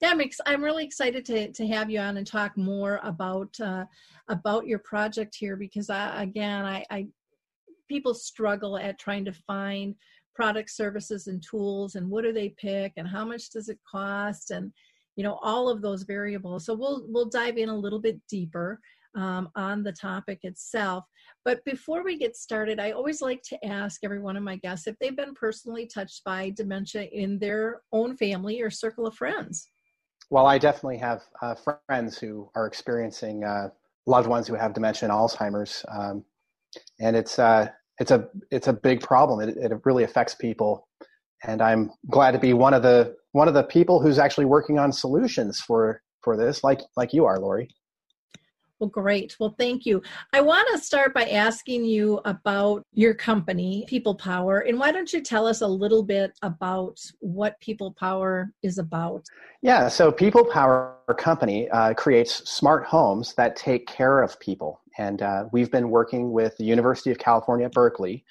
Yeah, 0.00 0.08
I'm, 0.08 0.22
ex- 0.22 0.40
I'm 0.46 0.64
really 0.64 0.84
excited 0.84 1.26
to, 1.26 1.52
to 1.52 1.66
have 1.68 1.90
you 1.90 2.00
on 2.00 2.16
and 2.16 2.26
talk 2.26 2.56
more 2.56 2.98
about 3.04 3.54
uh, 3.60 3.84
about 4.28 4.66
your 4.66 4.78
project 4.78 5.36
here 5.38 5.54
because 5.54 5.90
I, 5.90 6.22
again 6.22 6.64
I, 6.64 6.82
I 6.90 7.06
people 7.92 8.14
struggle 8.14 8.78
at 8.78 8.98
trying 8.98 9.22
to 9.22 9.34
find 9.46 9.94
product 10.34 10.70
services 10.70 11.26
and 11.26 11.42
tools 11.42 11.94
and 11.94 12.08
what 12.08 12.24
do 12.24 12.32
they 12.32 12.48
pick 12.58 12.94
and 12.96 13.06
how 13.06 13.22
much 13.22 13.50
does 13.50 13.68
it 13.68 13.78
cost 13.86 14.50
and 14.50 14.72
you 15.14 15.22
know 15.22 15.38
all 15.42 15.68
of 15.68 15.82
those 15.82 16.04
variables. 16.04 16.64
So 16.64 16.72
we'll 16.72 17.04
we'll 17.08 17.28
dive 17.28 17.58
in 17.58 17.68
a 17.68 17.76
little 17.76 18.00
bit 18.00 18.18
deeper 18.30 18.80
um, 19.14 19.50
on 19.56 19.82
the 19.82 19.92
topic 19.92 20.38
itself. 20.42 21.04
But 21.44 21.62
before 21.66 22.02
we 22.02 22.16
get 22.16 22.34
started 22.34 22.80
i 22.80 22.92
always 22.92 23.20
like 23.20 23.42
to 23.50 23.62
ask 23.66 24.00
every 24.04 24.20
one 24.20 24.38
of 24.38 24.42
my 24.42 24.56
guests 24.56 24.86
if 24.86 24.96
they've 24.98 25.22
been 25.24 25.34
personally 25.34 25.86
touched 25.86 26.24
by 26.24 26.48
dementia 26.56 27.02
in 27.12 27.38
their 27.38 27.82
own 27.92 28.16
family 28.16 28.62
or 28.62 28.70
circle 28.70 29.06
of 29.06 29.14
friends. 29.14 29.68
Well 30.30 30.46
i 30.46 30.56
definitely 30.56 31.00
have 31.08 31.20
uh, 31.42 31.56
friends 31.86 32.16
who 32.16 32.48
are 32.54 32.66
experiencing 32.66 33.44
uh, 33.44 33.68
loved 34.06 34.28
ones 34.28 34.46
who 34.48 34.54
have 34.54 34.72
dementia 34.72 35.10
and 35.10 35.18
alzheimer's 35.18 35.84
um, 35.90 36.24
and 37.00 37.16
it's 37.16 37.38
uh, 37.38 37.68
it's 37.98 38.10
a 38.10 38.28
it's 38.50 38.68
a 38.68 38.72
big 38.72 39.00
problem. 39.00 39.48
It, 39.48 39.56
it 39.56 39.72
really 39.84 40.04
affects 40.04 40.34
people, 40.34 40.88
and 41.44 41.60
I'm 41.60 41.90
glad 42.10 42.32
to 42.32 42.38
be 42.38 42.52
one 42.52 42.74
of 42.74 42.82
the 42.82 43.16
one 43.32 43.48
of 43.48 43.54
the 43.54 43.64
people 43.64 44.00
who's 44.00 44.18
actually 44.18 44.46
working 44.46 44.78
on 44.78 44.92
solutions 44.92 45.60
for 45.60 46.02
for 46.20 46.36
this, 46.36 46.64
like 46.64 46.80
like 46.96 47.12
you 47.12 47.24
are, 47.24 47.38
Lori. 47.38 47.68
Well, 48.82 48.88
great. 48.88 49.36
Well, 49.38 49.54
thank 49.56 49.86
you. 49.86 50.02
I 50.32 50.40
want 50.40 50.66
to 50.72 50.78
start 50.84 51.14
by 51.14 51.26
asking 51.26 51.84
you 51.84 52.20
about 52.24 52.82
your 52.92 53.14
company, 53.14 53.84
People 53.86 54.16
Power. 54.16 54.58
And 54.58 54.76
why 54.76 54.90
don't 54.90 55.12
you 55.12 55.20
tell 55.20 55.46
us 55.46 55.60
a 55.60 55.66
little 55.68 56.02
bit 56.02 56.32
about 56.42 56.98
what 57.20 57.60
People 57.60 57.92
Power 57.92 58.50
is 58.64 58.78
about? 58.78 59.24
Yeah, 59.62 59.86
so 59.86 60.10
People 60.10 60.44
Power 60.44 60.96
Company 61.16 61.70
uh, 61.70 61.94
creates 61.94 62.50
smart 62.50 62.84
homes 62.84 63.34
that 63.34 63.54
take 63.54 63.86
care 63.86 64.20
of 64.20 64.40
people. 64.40 64.81
And 64.98 65.22
uh, 65.22 65.44
we've 65.52 65.70
been 65.70 65.90
working 65.90 66.32
with 66.32 66.56
the 66.56 66.64
University 66.64 67.10
of 67.10 67.18
California, 67.18 67.68
Berkeley, 67.68 68.24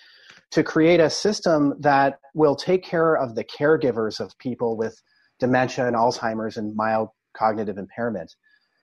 to 0.51 0.63
create 0.63 0.99
a 0.99 1.09
system 1.09 1.73
that 1.79 2.19
will 2.33 2.55
take 2.55 2.83
care 2.83 3.15
of 3.15 3.35
the 3.35 3.43
caregivers 3.43 4.19
of 4.19 4.37
people 4.37 4.77
with 4.77 5.01
dementia 5.39 5.87
and 5.87 5.95
Alzheimer's 5.95 6.57
and 6.57 6.75
mild 6.75 7.09
cognitive 7.35 7.77
impairment. 7.77 8.35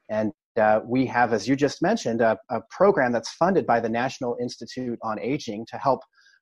And 0.08 0.32
uh, 0.56 0.80
we 0.84 1.06
have, 1.06 1.32
as 1.32 1.46
you 1.46 1.54
just 1.54 1.82
mentioned, 1.82 2.20
a, 2.20 2.36
a, 2.50 2.60
program 2.70 3.12
that's 3.12 3.30
funded 3.34 3.66
by 3.66 3.78
the 3.78 3.88
National 3.88 4.36
Institute 4.40 4.98
on 5.02 5.20
Aging 5.20 5.66
to 5.70 5.76
help 5.76 6.00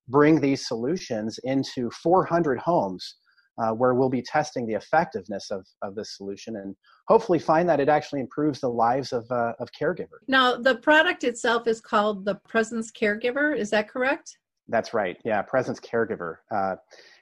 bring 0.08 0.40
these 0.40 0.66
solutions 0.66 1.38
into 1.44 1.90
400 1.90 2.58
homes 2.60 3.16
uh, 3.58 3.70
where 3.72 3.94
we'll 3.94 4.10
be 4.10 4.22
testing 4.22 4.66
the 4.66 4.74
effectiveness 4.74 5.50
of, 5.50 5.66
of 5.82 5.94
this 5.94 6.16
solution 6.16 6.56
and 6.56 6.76
hopefully 7.08 7.38
find 7.38 7.68
that 7.68 7.80
it 7.80 7.88
actually 7.88 8.20
improves 8.20 8.60
the 8.60 8.68
lives 8.68 9.12
of, 9.12 9.24
uh, 9.30 9.52
of 9.58 9.68
caregivers. 9.78 10.24
Now, 10.28 10.56
the 10.56 10.76
product 10.76 11.24
itself 11.24 11.66
is 11.66 11.80
called 11.80 12.24
the 12.24 12.34
Presence 12.48 12.90
Caregiver, 12.90 13.56
is 13.56 13.70
that 13.70 13.88
correct? 13.88 14.38
That's 14.68 14.92
right, 14.92 15.16
yeah, 15.24 15.42
Presence 15.42 15.80
Caregiver. 15.80 16.36
Uh, 16.50 16.76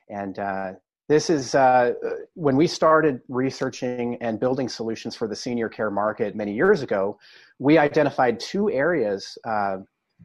and 0.08 0.38
uh, 0.38 0.72
this 1.08 1.28
is 1.28 1.54
uh, 1.54 1.92
when 2.34 2.56
we 2.56 2.66
started 2.66 3.20
researching 3.28 4.16
and 4.22 4.40
building 4.40 4.68
solutions 4.68 5.14
for 5.14 5.28
the 5.28 5.36
senior 5.36 5.68
care 5.68 5.90
market 5.90 6.34
many 6.34 6.54
years 6.54 6.82
ago, 6.82 7.18
we 7.58 7.76
identified 7.76 8.40
two 8.40 8.70
areas 8.70 9.36
uh, 9.46 9.76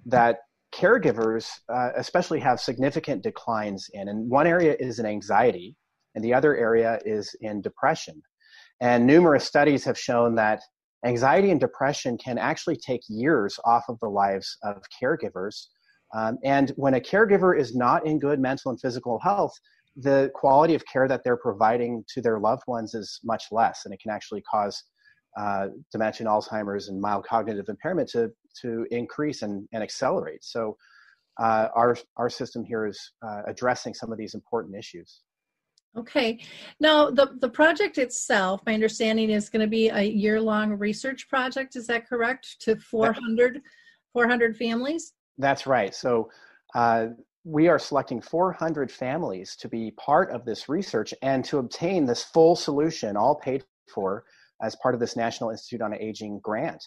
that 0.06 0.40
caregivers 0.74 1.50
uh, 1.68 1.90
especially 1.98 2.40
have 2.40 2.60
significant 2.60 3.24
declines 3.24 3.90
in. 3.94 4.08
And 4.08 4.30
one 4.30 4.48
area 4.48 4.76
is 4.80 5.00
in 5.00 5.06
anxiety, 5.06 5.76
and 6.16 6.24
the 6.24 6.34
other 6.34 6.56
area 6.56 7.00
is 7.06 7.36
in 7.42 7.62
depression. 7.62 8.22
And 8.82 9.06
numerous 9.06 9.46
studies 9.46 9.84
have 9.86 9.98
shown 9.98 10.36
that 10.36 10.62
anxiety 11.06 11.52
and 11.52 11.60
depression 11.60 12.18
can 12.18 12.38
actually 12.38 12.78
take 12.78 13.02
years 13.08 13.60
off 13.66 13.84
of 13.90 14.00
the 14.00 14.10
lives 14.10 14.58
of 14.64 14.82
caregivers. 15.02 15.68
Um, 16.16 16.38
and 16.44 16.72
when 16.76 16.96
a 16.96 17.00
caregiver 17.00 17.58
is 17.58 17.76
not 17.76 18.06
in 18.06 18.20
good 18.20 18.40
mental 18.40 18.72
and 18.72 18.82
physical 18.82 19.20
health, 19.20 19.54
the 19.96 20.32
quality 20.34 20.76
of 20.76 20.84
care 20.86 21.08
that 21.08 21.22
they're 21.24 21.38
providing 21.38 22.04
to 22.14 22.22
their 22.22 22.40
loved 22.40 22.64
ones 22.68 22.94
is 22.94 23.20
much 23.24 23.46
less, 23.52 23.82
and 23.86 23.94
it 23.94 24.00
can 24.02 24.12
actually 24.12 24.42
cause 24.42 24.84
uh, 25.38 25.68
dementia, 25.92 26.26
Alzheimer's, 26.28 26.90
and 26.90 27.00
mild 27.00 27.26
cognitive 27.26 27.70
impairment 27.70 28.10
to 28.10 28.32
to 28.62 28.86
increase 28.92 29.42
and, 29.42 29.68
and 29.74 29.84
accelerate. 29.84 30.44
So, 30.44 30.76
uh, 31.40 31.68
our 31.76 31.98
our 32.18 32.30
system 32.30 32.64
here 32.64 32.86
is 32.88 33.00
uh, 33.26 33.42
addressing 33.48 33.94
some 33.94 34.12
of 34.12 34.18
these 34.18 34.34
important 34.34 34.76
issues. 34.76 35.22
Okay. 35.98 36.40
Now, 36.80 37.10
the 37.10 37.36
the 37.40 37.50
project 37.50 37.98
itself, 37.98 38.62
my 38.66 38.74
understanding 38.74 39.30
is 39.32 39.50
going 39.50 39.62
to 39.62 39.68
be 39.68 39.90
a 39.90 40.04
year 40.04 40.40
long 40.40 40.74
research 40.74 41.28
project. 41.28 41.76
Is 41.76 41.88
that 41.88 42.08
correct? 42.08 42.58
To 42.62 42.76
400, 42.76 43.62
400 44.14 44.58
families. 44.58 45.14
That's 45.38 45.68
right. 45.68 45.94
So. 45.94 46.30
Uh, 46.76 47.08
we 47.46 47.68
are 47.68 47.80
selecting 47.80 48.22
400 48.22 48.92
families 48.92 49.56
to 49.56 49.70
be 49.70 49.92
part 49.92 50.30
of 50.30 50.46
this 50.46 50.68
research 50.68 51.14
and 51.22 51.44
to 51.46 51.58
obtain 51.58 52.06
this 52.06 52.22
full 52.22 52.56
solution, 52.56 53.16
all 53.16 53.36
paid 53.36 53.64
for 53.94 54.26
as 54.62 54.76
part 54.76 54.94
of 54.94 55.00
this 55.00 55.16
National 55.16 55.50
Institute 55.50 55.82
on 55.82 55.94
Aging 55.94 56.40
grant. 56.44 56.86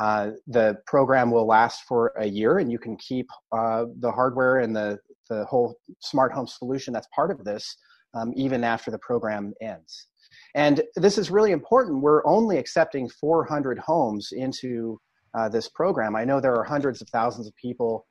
Uh, 0.00 0.30
the 0.46 0.78
program 0.86 1.30
will 1.30 1.46
last 1.46 1.82
for 1.86 2.12
a 2.18 2.26
year, 2.26 2.58
and 2.58 2.72
you 2.72 2.78
can 2.78 2.96
keep 2.96 3.28
uh, 3.52 3.84
the 3.98 4.10
hardware 4.10 4.60
and 4.60 4.74
the, 4.74 4.98
the 5.28 5.44
whole 5.44 5.76
smart 6.00 6.32
home 6.32 6.46
solution 6.46 6.94
that's 6.94 7.08
part 7.14 7.30
of 7.30 7.44
this 7.44 7.76
um, 8.14 8.32
even 8.36 8.64
after 8.64 8.90
the 8.90 8.98
program 8.98 9.52
ends. 9.60 10.06
And 10.54 10.82
this 10.96 11.18
is 11.18 11.30
really 11.30 11.52
important. 11.52 12.02
We're 12.02 12.26
only 12.26 12.58
accepting 12.58 13.08
400 13.08 13.78
homes 13.78 14.32
into 14.32 15.00
uh, 15.34 15.48
this 15.48 15.68
program. 15.68 16.16
I 16.16 16.24
know 16.24 16.40
there 16.40 16.56
are 16.56 16.64
hundreds 16.64 17.00
of 17.00 17.08
thousands 17.08 17.46
of 17.46 17.54
people 17.56 18.06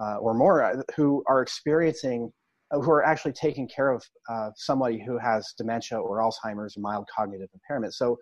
uh, 0.00 0.16
or 0.16 0.34
more 0.34 0.64
uh, 0.64 0.82
who 0.96 1.22
are 1.28 1.40
experiencing, 1.40 2.32
uh, 2.72 2.80
who 2.80 2.90
are 2.90 3.04
actually 3.04 3.32
taking 3.32 3.68
care 3.68 3.90
of 3.90 4.04
uh, 4.28 4.50
somebody 4.56 5.00
who 5.04 5.16
has 5.18 5.54
dementia 5.56 5.96
or 5.98 6.18
Alzheimer's 6.18 6.76
or 6.76 6.80
mild 6.80 7.08
cognitive 7.14 7.48
impairment. 7.54 7.94
So, 7.94 8.18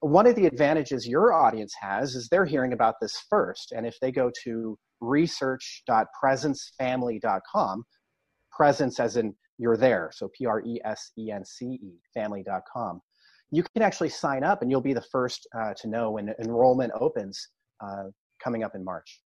one 0.00 0.26
of 0.26 0.34
the 0.34 0.46
advantages 0.46 1.06
your 1.06 1.32
audience 1.32 1.72
has 1.80 2.16
is 2.16 2.28
they're 2.28 2.44
hearing 2.44 2.72
about 2.72 2.96
this 3.00 3.22
first. 3.30 3.70
And 3.70 3.86
if 3.86 4.00
they 4.00 4.10
go 4.10 4.32
to 4.42 4.76
research.presencefamily.com, 5.00 7.84
presence 8.50 8.98
as 8.98 9.16
in 9.16 9.32
you're 9.62 9.76
there, 9.76 10.10
so 10.12 10.28
P 10.36 10.44
R 10.44 10.60
E 10.60 10.80
S 10.84 11.12
E 11.16 11.30
N 11.30 11.44
C 11.44 11.66
E, 11.66 11.92
family.com, 12.12 13.00
you 13.52 13.62
can 13.62 13.82
actually 13.82 14.08
sign 14.08 14.42
up 14.42 14.60
and 14.60 14.70
you'll 14.70 14.80
be 14.80 14.92
the 14.92 15.00
first 15.12 15.46
uh, 15.56 15.72
to 15.74 15.88
know 15.88 16.10
when 16.10 16.34
enrollment 16.44 16.92
opens 16.98 17.48
uh, 17.80 18.04
coming 18.42 18.64
up 18.64 18.74
in 18.74 18.84
March. 18.84 19.20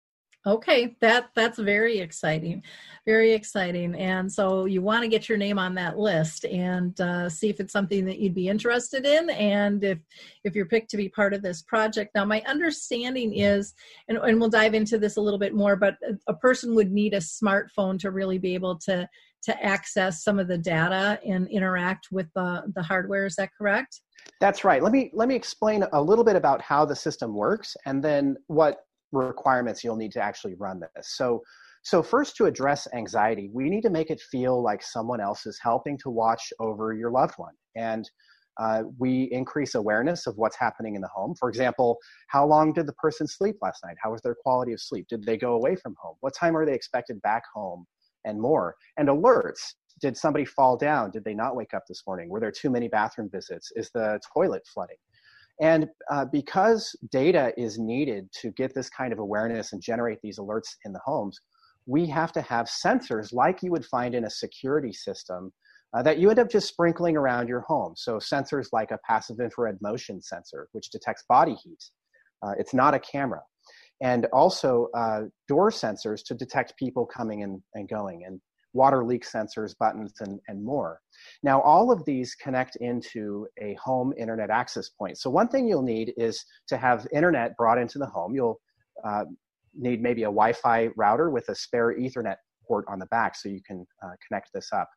Okay, 0.45 0.97
that 1.01 1.29
that's 1.37 1.59
very 1.61 1.99
exciting, 1.99 2.65
very 3.07 3.33
exciting. 3.33 3.95
And 3.95 4.33
so 4.33 4.65
you 4.65 4.83
want 4.83 5.05
to 5.05 5.09
get 5.09 5.29
your 5.29 5.39
name 5.39 5.57
on 5.57 5.73
that 5.77 5.99
list 5.99 6.45
and 6.45 7.01
uh, 7.01 7.29
see 7.29 7.49
if 7.49 7.61
it's 7.61 7.73
something 7.73 8.05
that 8.07 8.19
you'd 8.19 8.35
be 8.35 8.49
interested 8.49 9.07
in, 9.07 9.31
and 9.31 9.85
if 9.85 9.99
if 10.43 10.57
you're 10.57 10.67
picked 10.67 10.91
to 10.91 10.97
be 10.97 11.09
part 11.09 11.33
of 11.33 11.43
this 11.43 11.62
project. 11.62 12.11
Now, 12.17 12.25
my 12.25 12.43
understanding 12.45 13.37
is, 13.37 13.75
and, 14.09 14.19
and 14.19 14.41
we'll 14.41 14.49
dive 14.49 14.75
into 14.75 14.99
this 14.99 15.17
a 15.17 15.21
little 15.21 15.39
bit 15.39 15.55
more, 15.55 15.77
but 15.77 15.97
a 16.27 16.35
person 16.35 16.75
would 16.75 16.91
need 16.91 17.15
a 17.15 17.19
smartphone 17.19 17.97
to 18.01 18.11
really 18.11 18.39
be 18.39 18.55
able 18.55 18.77
to 18.81 19.09
to 19.45 19.65
access 19.65 20.23
some 20.25 20.39
of 20.39 20.49
the 20.49 20.59
data 20.59 21.21
and 21.27 21.49
interact 21.49 22.09
with 22.11 22.27
the 22.35 22.63
the 22.75 22.83
hardware. 22.83 23.27
Is 23.27 23.37
that 23.37 23.51
correct? 23.57 24.01
That's 24.41 24.65
right. 24.65 24.83
Let 24.83 24.93
me 24.93 25.11
let 25.15 25.29
me 25.29 25.35
explain 25.35 25.85
a 25.93 26.03
little 26.03 26.25
bit 26.25 26.37
about 26.37 26.61
how 26.61 26.85
the 26.85 26.97
system 26.97 27.35
works, 27.35 27.77
and 27.87 28.03
then 28.03 28.37
what 28.47 28.79
requirements 29.13 29.85
you'll 29.85 29.97
need 29.97 30.13
to 30.13 30.23
actually 30.23 30.55
run 30.55 30.81
this. 30.81 31.17
So 31.17 31.43
So, 31.85 32.01
first, 32.03 32.37
to 32.37 32.47
address 32.47 32.87
anxiety, 32.95 33.51
we 33.53 33.69
need 33.69 33.83
to 33.83 33.91
make 33.91 34.11
it 34.11 34.21
feel 34.21 34.63
like 34.63 34.83
someone 34.83 35.21
else 35.21 35.47
is 35.47 35.59
helping 35.61 35.99
to 35.99 36.11
watch 36.11 36.53
over 36.61 36.93
your 36.93 37.11
loved 37.11 37.35
one. 37.39 37.55
And 37.75 38.09
uh, 38.61 38.83
we 38.99 39.29
increase 39.33 39.75
awareness 39.75 40.27
of 40.29 40.35
what's 40.37 40.57
happening 40.57 40.95
in 40.95 41.01
the 41.01 41.09
home. 41.09 41.35
For 41.41 41.49
example, 41.49 41.99
how 42.29 42.47
long 42.47 42.73
did 42.73 42.87
the 42.87 42.93
person 42.93 43.27
sleep 43.27 43.57
last 43.63 43.83
night? 43.85 43.97
How 44.01 44.13
was 44.13 44.23
their 44.23 44.37
quality 44.45 44.73
of 44.73 44.81
sleep? 44.81 45.07
Did 45.09 45.25
they 45.25 45.37
go 45.37 45.55
away 45.55 45.75
from 45.75 45.97
home? 46.01 46.17
What 46.21 46.35
time 46.37 46.57
are 46.57 46.65
they 46.65 46.75
expected 46.75 47.21
back 47.23 47.43
home? 47.53 47.85
And 48.25 48.41
more. 48.41 48.76
And 48.97 49.09
alerts. 49.09 49.75
Did 50.00 50.17
somebody 50.17 50.45
fall 50.45 50.76
down? 50.76 51.11
Did 51.11 51.25
they 51.25 51.35
not 51.35 51.55
wake 51.55 51.75
up 51.75 51.85
this 51.88 52.02
morning? 52.07 52.29
Were 52.29 52.41
there 52.41 52.50
too 52.50 52.71
many 52.71 52.88
bathroom 52.88 53.29
visits? 53.31 53.71
Is 53.76 53.91
the 53.95 54.21
toilet 54.35 54.62
flooding? 54.73 54.97
And 55.61 55.88
uh, 56.11 56.25
because 56.25 56.97
data 57.11 57.52
is 57.57 57.79
needed 57.79 58.29
to 58.41 58.50
get 58.52 58.75
this 58.75 58.91
kind 58.91 59.12
of 59.12 59.19
awareness 59.19 59.73
and 59.73 59.83
generate 59.83 60.21
these 60.23 60.38
alerts 60.38 60.76
in 60.85 60.93
the 60.93 61.00
homes, 61.05 61.38
we 61.87 62.07
have 62.07 62.33
to 62.33 62.43
have 62.43 62.67
sensors 62.67 63.33
like 63.33 63.62
you 63.62 63.71
would 63.71 63.85
find 63.85 64.14
in 64.14 64.25
a 64.25 64.31
security 64.31 64.93
system 64.93 65.52
uh, 65.95 66.02
that 66.02 66.19
you 66.19 66.31
end 66.31 66.38
up 66.38 66.50
just 66.50 66.69
sprinkling 66.69 67.17
around 67.17 67.49
your 67.49 67.61
home. 67.61 67.93
So 67.97 68.17
sensors 68.17 68.69
like 68.73 68.91
a 68.91 68.99
passive 69.07 69.41
infrared 69.41 69.79
motion 69.83 70.23
sensor, 70.23 70.69
which 70.73 70.91
detects 70.91 71.25
body 71.29 71.55
heat. 71.62 71.85
Uh, 72.43 72.55
it's 72.59 72.75
not 72.75 72.95
a 72.95 72.99
camera. 72.99 73.43
And 74.03 74.27
also 74.33 74.89
uh, 74.95 75.23
door 75.49 75.71
sensors 75.71 76.23
to 76.27 76.35
detect 76.35 76.77
people 76.77 77.07
coming 77.07 77.43
and, 77.45 77.63
and 77.75 77.89
going, 77.89 78.25
and 78.27 78.41
water 78.75 79.05
leak 79.05 79.25
sensors, 79.25 79.77
buttons, 79.79 80.13
and, 80.21 80.41
and 80.49 80.65
more. 80.65 81.01
Now, 81.43 81.61
all 81.61 81.93
of 81.93 82.05
these 82.05 82.35
connect 82.35 82.77
into 82.77 83.47
a 83.61 83.77
home 83.83 84.13
internet 84.19 84.51
access 84.51 84.89
point. 84.89 85.19
So 85.19 85.31
one 85.31 85.49
thing 85.49 85.69
you'll 85.69 85.83
need 85.83 86.15
is 86.17 86.45
to 86.69 86.77
have 86.77 87.07
internet 87.13 87.57
brought 87.57 87.79
into 87.79 87.99
the 87.99 88.07
home. 88.07 88.35
You'll 88.35 88.61
uh, 89.05 89.25
need 89.75 90.03
maybe 90.03 90.23
a 90.23 90.27
Wi-Fi 90.27 90.89
router 90.97 91.31
with 91.31 91.49
a 91.49 91.55
spare 91.55 91.95
Ethernet 91.99 92.37
port 92.67 92.85
on 92.89 92.99
the 92.99 93.07
back 93.07 93.35
so 93.35 93.49
you 93.49 93.61
can 93.67 93.85
uh, 94.05 94.11
connect 94.27 94.51
this 94.55 94.73
up. 94.73 94.89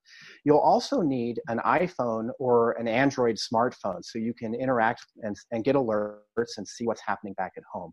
You'll 0.43 0.59
also 0.59 1.01
need 1.01 1.39
an 1.47 1.59
iPhone 1.65 2.29
or 2.39 2.73
an 2.73 2.87
Android 2.87 3.35
smartphone 3.35 4.03
so 4.03 4.19
you 4.19 4.33
can 4.33 4.53
interact 4.53 5.03
and, 5.23 5.35
and 5.51 5.63
get 5.63 5.75
alerts 5.75 6.57
and 6.57 6.67
see 6.67 6.85
what's 6.85 7.01
happening 7.05 7.33
back 7.33 7.53
at 7.57 7.63
home. 7.71 7.91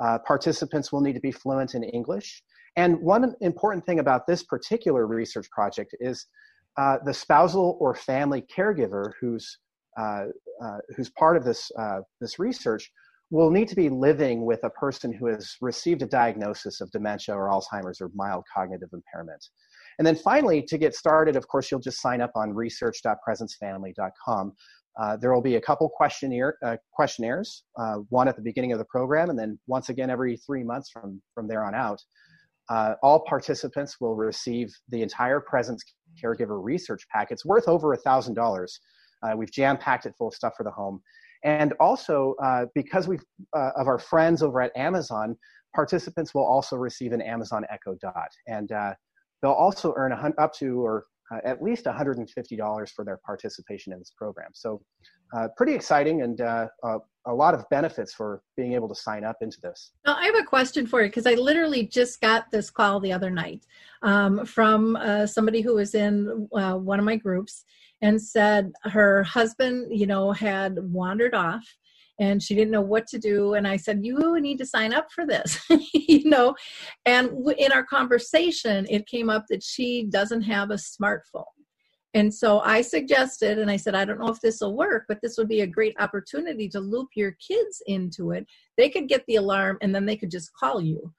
Uh, 0.00 0.18
participants 0.26 0.92
will 0.92 1.00
need 1.00 1.14
to 1.14 1.20
be 1.20 1.32
fluent 1.32 1.74
in 1.74 1.84
English. 1.84 2.42
And 2.76 3.00
one 3.00 3.34
important 3.40 3.84
thing 3.84 3.98
about 3.98 4.26
this 4.26 4.42
particular 4.44 5.06
research 5.06 5.50
project 5.50 5.94
is 6.00 6.26
uh, 6.76 6.98
the 7.04 7.12
spousal 7.12 7.76
or 7.80 7.94
family 7.94 8.44
caregiver 8.56 9.12
who's, 9.20 9.58
uh, 9.98 10.26
uh, 10.62 10.78
who's 10.96 11.10
part 11.10 11.36
of 11.36 11.44
this, 11.44 11.70
uh, 11.78 12.00
this 12.20 12.38
research 12.38 12.90
will 13.30 13.50
need 13.50 13.68
to 13.68 13.76
be 13.76 13.88
living 13.88 14.44
with 14.44 14.64
a 14.64 14.70
person 14.70 15.12
who 15.12 15.26
has 15.26 15.56
received 15.60 16.02
a 16.02 16.06
diagnosis 16.06 16.80
of 16.80 16.90
dementia 16.90 17.34
or 17.34 17.48
Alzheimer's 17.48 18.00
or 18.00 18.10
mild 18.14 18.44
cognitive 18.52 18.88
impairment. 18.92 19.44
And 19.98 20.06
then 20.06 20.16
finally, 20.16 20.62
to 20.62 20.78
get 20.78 20.94
started, 20.94 21.36
of 21.36 21.46
course, 21.46 21.70
you'll 21.70 21.80
just 21.80 22.00
sign 22.00 22.20
up 22.20 22.32
on 22.34 22.54
research.presencefamily.com. 22.54 24.52
Uh, 24.98 25.16
there 25.16 25.32
will 25.32 25.42
be 25.42 25.56
a 25.56 25.60
couple 25.60 25.88
questionnaire, 25.88 26.56
uh, 26.64 26.76
questionnaires, 26.92 27.64
uh, 27.78 27.96
one 28.08 28.28
at 28.28 28.36
the 28.36 28.42
beginning 28.42 28.72
of 28.72 28.78
the 28.78 28.84
program, 28.86 29.30
and 29.30 29.38
then 29.38 29.58
once 29.66 29.88
again 29.88 30.10
every 30.10 30.36
three 30.36 30.64
months 30.64 30.90
from, 30.90 31.20
from 31.34 31.46
there 31.46 31.64
on 31.64 31.74
out. 31.74 32.00
Uh, 32.68 32.94
all 33.02 33.20
participants 33.20 33.96
will 34.00 34.14
receive 34.14 34.72
the 34.90 35.02
entire 35.02 35.40
Presence 35.40 35.82
Caregiver 36.22 36.62
research 36.62 37.02
pack. 37.12 37.30
It's 37.30 37.44
worth 37.44 37.66
over 37.66 37.92
a 37.92 37.98
$1,000. 37.98 38.66
Uh, 39.22 39.36
we've 39.36 39.50
jam 39.50 39.76
packed 39.76 40.06
it 40.06 40.14
full 40.16 40.28
of 40.28 40.34
stuff 40.34 40.54
for 40.56 40.64
the 40.64 40.70
home. 40.70 41.00
And 41.42 41.72
also, 41.80 42.34
because 42.74 43.08
we 43.08 43.18
uh, 43.56 43.70
of 43.76 43.86
our 43.86 43.98
friends 43.98 44.42
over 44.42 44.60
at 44.60 44.76
Amazon, 44.76 45.36
participants 45.74 46.34
will 46.34 46.44
also 46.44 46.76
receive 46.76 47.12
an 47.12 47.22
Amazon 47.22 47.64
Echo 47.70 47.96
Dot, 48.00 48.28
and 48.46 48.68
they'll 49.40 49.50
also 49.50 49.94
earn 49.96 50.12
a, 50.12 50.32
up 50.38 50.52
to 50.56 50.84
or 50.84 51.06
uh, 51.32 51.38
at 51.44 51.62
least 51.62 51.84
$150 51.84 52.90
for 52.90 53.04
their 53.04 53.18
participation 53.24 53.92
in 53.92 53.98
this 53.98 54.12
program. 54.16 54.50
So, 54.54 54.82
uh, 55.32 55.46
pretty 55.56 55.74
exciting 55.74 56.22
and 56.22 56.40
uh, 56.40 56.66
a 57.26 57.32
lot 57.32 57.54
of 57.54 57.64
benefits 57.70 58.12
for 58.12 58.42
being 58.56 58.72
able 58.72 58.88
to 58.88 58.96
sign 58.96 59.22
up 59.24 59.36
into 59.40 59.60
this. 59.62 59.92
Now, 60.04 60.16
I 60.16 60.24
have 60.24 60.34
a 60.34 60.42
question 60.42 60.88
for 60.88 61.02
you 61.02 61.08
because 61.08 61.26
I 61.26 61.34
literally 61.34 61.86
just 61.86 62.20
got 62.20 62.50
this 62.50 62.68
call 62.68 62.98
the 62.98 63.12
other 63.12 63.30
night 63.30 63.64
um, 64.02 64.44
from 64.44 64.98
somebody 65.26 65.60
who 65.60 65.76
was 65.76 65.94
in 65.94 66.48
one 66.50 66.98
of 66.98 67.04
my 67.04 67.14
groups 67.14 67.64
and 68.02 68.20
said 68.20 68.72
her 68.84 69.22
husband, 69.22 69.96
you 69.96 70.06
know, 70.06 70.32
had 70.32 70.78
wandered 70.80 71.34
off 71.34 71.64
and 72.20 72.42
she 72.42 72.54
didn't 72.54 72.70
know 72.70 72.80
what 72.82 73.06
to 73.08 73.18
do. 73.18 73.54
And 73.54 73.66
i 73.66 73.76
said 73.76 74.04
you 74.04 74.40
need 74.40 74.58
to 74.58 74.66
sign 74.66 74.92
up 74.92 75.10
for 75.10 75.26
this 75.26 75.58
you 75.94 76.28
know? 76.28 76.54
And 77.06 77.30
in 77.58 77.72
our 77.72 77.84
conversation 77.84 78.86
it 78.88 79.08
came 79.08 79.28
up 79.28 79.46
that 79.48 79.62
she 79.64 80.04
doesn't 80.04 80.42
have 80.42 80.70
a 80.70 80.74
smartphone. 80.74 81.44
And 82.14 82.32
so 82.32 82.60
i 82.60 82.82
suggested 82.82 83.58
and 83.58 83.70
i 83.70 83.76
said 83.76 83.94
i 83.94 84.04
don't 84.04 84.20
know 84.20 84.28
if 84.28 84.40
this 84.40 84.60
will 84.60 84.76
work 84.76 85.04
but 85.08 85.18
this 85.22 85.36
would 85.38 85.48
be 85.48 85.62
a 85.62 85.66
great 85.66 85.96
opportunity 85.98 86.68
to 86.68 86.80
loop 86.80 87.08
your 87.16 87.32
kids 87.48 87.82
into 87.86 88.30
it. 88.32 88.46
They 88.76 88.90
could 88.90 89.08
get 89.08 89.24
the 89.26 89.36
alarm 89.36 89.78
and 89.80 89.94
then 89.94 90.06
they 90.06 90.16
could 90.16 90.30
just 90.30 90.52
call 90.52 90.80
you. 90.80 91.12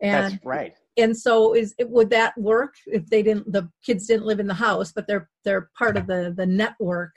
And 0.00 0.32
That's 0.32 0.44
right. 0.44 0.74
and 0.96 1.16
so 1.16 1.54
is 1.54 1.74
it, 1.78 1.88
would 1.88 2.10
that 2.10 2.36
work 2.36 2.74
if 2.86 3.06
they 3.06 3.22
didn't 3.22 3.50
the 3.52 3.68
kids 3.84 4.06
didn't 4.06 4.26
live 4.26 4.40
in 4.40 4.46
the 4.46 4.54
house 4.68 4.92
but 4.92 5.06
they're 5.06 5.28
they're 5.44 5.70
part 5.78 5.96
of 5.96 6.06
the 6.06 6.34
the 6.36 6.46
network 6.46 7.14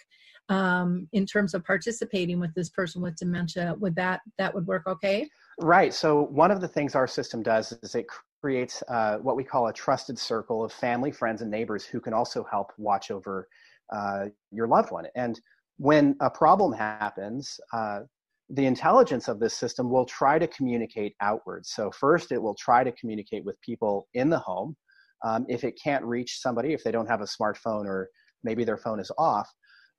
um, 0.50 1.08
in 1.14 1.26
terms 1.26 1.54
of 1.54 1.64
participating 1.64 2.40
with 2.40 2.54
this 2.56 2.70
person 2.70 3.02
with 3.02 3.16
dementia 3.16 3.76
would 3.80 3.96
that 3.96 4.22
that 4.38 4.54
would 4.54 4.68
work 4.68 4.84
okay 4.88 5.28
right 5.60 5.94
so 5.94 6.24
one 6.26 6.52
of 6.52 6.62
the 6.62 6.68
things 6.68 6.96
our 6.96 7.08
system 7.08 7.42
does 7.42 7.72
is 7.84 7.96
it 7.96 8.06
creates 8.42 8.84
uh, 8.88 9.18
what 9.18 9.36
we 9.36 9.44
call 9.44 9.68
a 9.68 9.74
trusted 9.74 10.18
circle 10.18 10.64
of 10.64 10.72
family 10.72 11.12
friends 11.12 11.42
and 11.42 11.52
neighbors 11.52 11.86
who 11.86 12.00
can 12.00 12.14
also 12.14 12.46
help 12.50 12.72
watch 12.78 13.12
over 13.12 13.48
uh, 13.94 14.26
your 14.52 14.68
loved 14.68 14.92
one 14.92 15.06
and 15.16 15.40
when 15.78 16.16
a 16.20 16.30
problem 16.30 16.74
happens 16.74 17.60
uh, 17.74 18.02
the 18.50 18.66
intelligence 18.66 19.28
of 19.28 19.40
this 19.40 19.54
system 19.54 19.90
will 19.90 20.06
try 20.06 20.40
to 20.40 20.48
communicate 20.48 21.16
outwards. 21.22 21.70
So, 21.72 21.92
first, 21.92 22.32
it 22.32 22.42
will 22.42 22.56
try 22.56 22.84
to 22.84 22.92
communicate 22.94 23.46
with 23.46 23.62
people 23.62 24.08
in 24.14 24.30
the 24.30 24.40
home. 24.40 24.76
Um, 25.24 25.46
if 25.50 25.64
it 25.64 25.80
can't 25.82 26.04
reach 26.04 26.40
somebody, 26.40 26.74
if 26.74 26.84
they 26.84 26.92
don't 26.92 27.08
have 27.08 27.22
a 27.22 27.26
smartphone 27.26 27.86
or 27.86 28.10
maybe 28.44 28.64
their 28.64 28.78
phone 28.78 29.00
is 29.00 29.12
off, 29.18 29.50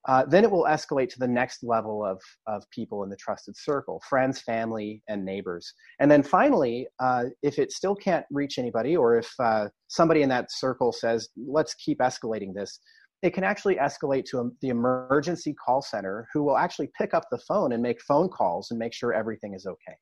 uh, 0.08 0.24
then 0.26 0.44
it 0.44 0.50
will 0.50 0.64
escalate 0.64 1.08
to 1.10 1.18
the 1.18 1.28
next 1.28 1.62
level 1.62 2.04
of, 2.04 2.20
of 2.46 2.64
people 2.70 3.04
in 3.04 3.10
the 3.10 3.16
trusted 3.16 3.56
circle 3.56 4.00
friends, 4.08 4.40
family, 4.40 5.02
and 5.08 5.24
neighbors. 5.24 5.72
And 5.98 6.10
then 6.10 6.22
finally, 6.22 6.86
uh, 7.00 7.24
if 7.42 7.58
it 7.58 7.72
still 7.72 7.94
can't 7.94 8.24
reach 8.30 8.58
anybody, 8.58 8.96
or 8.96 9.16
if 9.18 9.30
uh, 9.38 9.68
somebody 9.88 10.22
in 10.22 10.28
that 10.30 10.50
circle 10.50 10.92
says, 10.92 11.28
let's 11.36 11.74
keep 11.74 11.98
escalating 11.98 12.54
this, 12.54 12.80
it 13.22 13.34
can 13.34 13.44
actually 13.44 13.76
escalate 13.76 14.24
to 14.24 14.38
a, 14.38 14.50
the 14.62 14.70
emergency 14.70 15.52
call 15.54 15.82
center 15.82 16.26
who 16.32 16.42
will 16.42 16.56
actually 16.56 16.90
pick 16.98 17.12
up 17.12 17.24
the 17.30 17.38
phone 17.46 17.72
and 17.72 17.82
make 17.82 18.00
phone 18.00 18.28
calls 18.28 18.70
and 18.70 18.78
make 18.78 18.94
sure 18.94 19.12
everything 19.12 19.54
is 19.54 19.66
okay. 19.66 19.96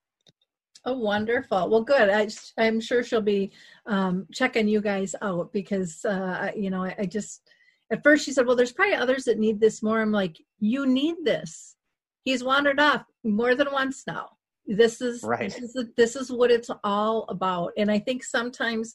Oh, 0.84 0.96
wonderful. 0.96 1.68
Well, 1.68 1.82
good. 1.82 2.08
I, 2.08 2.28
am 2.64 2.80
sure 2.80 3.02
she'll 3.02 3.20
be 3.20 3.50
um, 3.87 4.26
checking 4.32 4.68
you 4.68 4.80
guys 4.80 5.14
out 5.20 5.52
because, 5.52 6.04
uh, 6.04 6.52
you 6.54 6.70
know, 6.70 6.84
I, 6.84 6.94
I, 7.00 7.04
just, 7.04 7.42
at 7.90 8.03
first 8.03 8.24
she 8.24 8.33
said, 8.33 8.46
well, 8.46 8.57
there's 8.57 8.72
probably 8.72 8.94
others 8.94 9.24
that 9.24 9.38
need 9.38 9.61
this 9.61 9.83
more. 9.83 10.01
I'm 10.01 10.12
like, 10.12 10.38
you 10.59 10.87
need 10.87 11.16
this. 11.24 11.77
He's 12.24 12.44
wandered 12.44 12.81
off 12.81 13.05
more 13.24 13.55
than 13.55 13.68
once 13.72 14.05
now. 14.07 14.31
This 14.66 15.01
is, 15.01 15.22
right. 15.22 15.51
this, 15.51 15.74
is 15.74 15.87
this 15.96 16.14
is 16.14 16.31
what 16.31 16.51
it's 16.51 16.70
all 16.85 17.24
about. 17.29 17.72
And 17.79 17.90
I 17.90 17.98
think 17.98 18.22
sometimes 18.22 18.94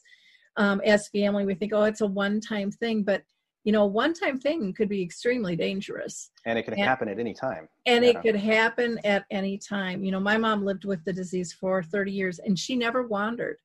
um, 0.56 0.80
as 0.84 1.08
family, 1.08 1.44
we 1.44 1.54
think, 1.54 1.72
oh, 1.74 1.82
it's 1.82 2.00
a 2.00 2.06
one 2.06 2.40
time 2.40 2.70
thing, 2.70 3.02
but 3.02 3.24
you 3.64 3.72
know, 3.72 3.82
a 3.82 3.86
one 3.86 4.12
time 4.12 4.38
thing 4.38 4.72
could 4.74 4.88
be 4.88 5.02
extremely 5.02 5.56
dangerous. 5.56 6.30
And 6.44 6.58
it 6.58 6.64
can 6.64 6.74
and, 6.74 6.82
happen 6.82 7.08
at 7.08 7.18
any 7.18 7.32
time. 7.32 7.66
And 7.86 8.04
yeah. 8.04 8.10
it 8.10 8.22
could 8.22 8.36
happen 8.36 9.00
at 9.04 9.24
any 9.30 9.58
time. 9.58 10.04
You 10.04 10.12
know, 10.12 10.20
my 10.20 10.36
mom 10.36 10.64
lived 10.64 10.84
with 10.84 11.02
the 11.04 11.12
disease 11.12 11.52
for 11.52 11.82
30 11.82 12.12
years 12.12 12.38
and 12.38 12.58
she 12.58 12.76
never 12.76 13.06
wandered. 13.06 13.56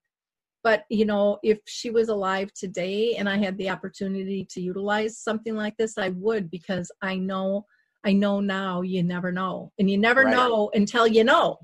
But, 0.64 0.84
you 0.90 1.06
know, 1.06 1.40
if 1.42 1.60
she 1.68 1.90
was 1.90 2.10
alive 2.10 2.52
today 2.54 3.16
and 3.16 3.30
I 3.30 3.38
had 3.38 3.58
the 3.58 3.70
opportunity 3.70 4.46
to 4.52 4.62
utilize 4.62 5.18
something 5.18 5.56
like 5.56 5.78
this, 5.78 5.98
I 5.98 6.10
would 6.10 6.52
because 6.52 6.92
I 7.02 7.16
know, 7.16 7.66
I 8.04 8.14
know 8.14 8.40
now 8.40 8.82
you 8.82 9.04
never 9.04 9.32
know. 9.32 9.72
And 9.80 9.90
you 9.90 9.98
never 9.98 10.24
right. 10.24 10.32
know 10.32 10.70
until 10.74 11.08
you 11.08 11.24
know. 11.24 11.60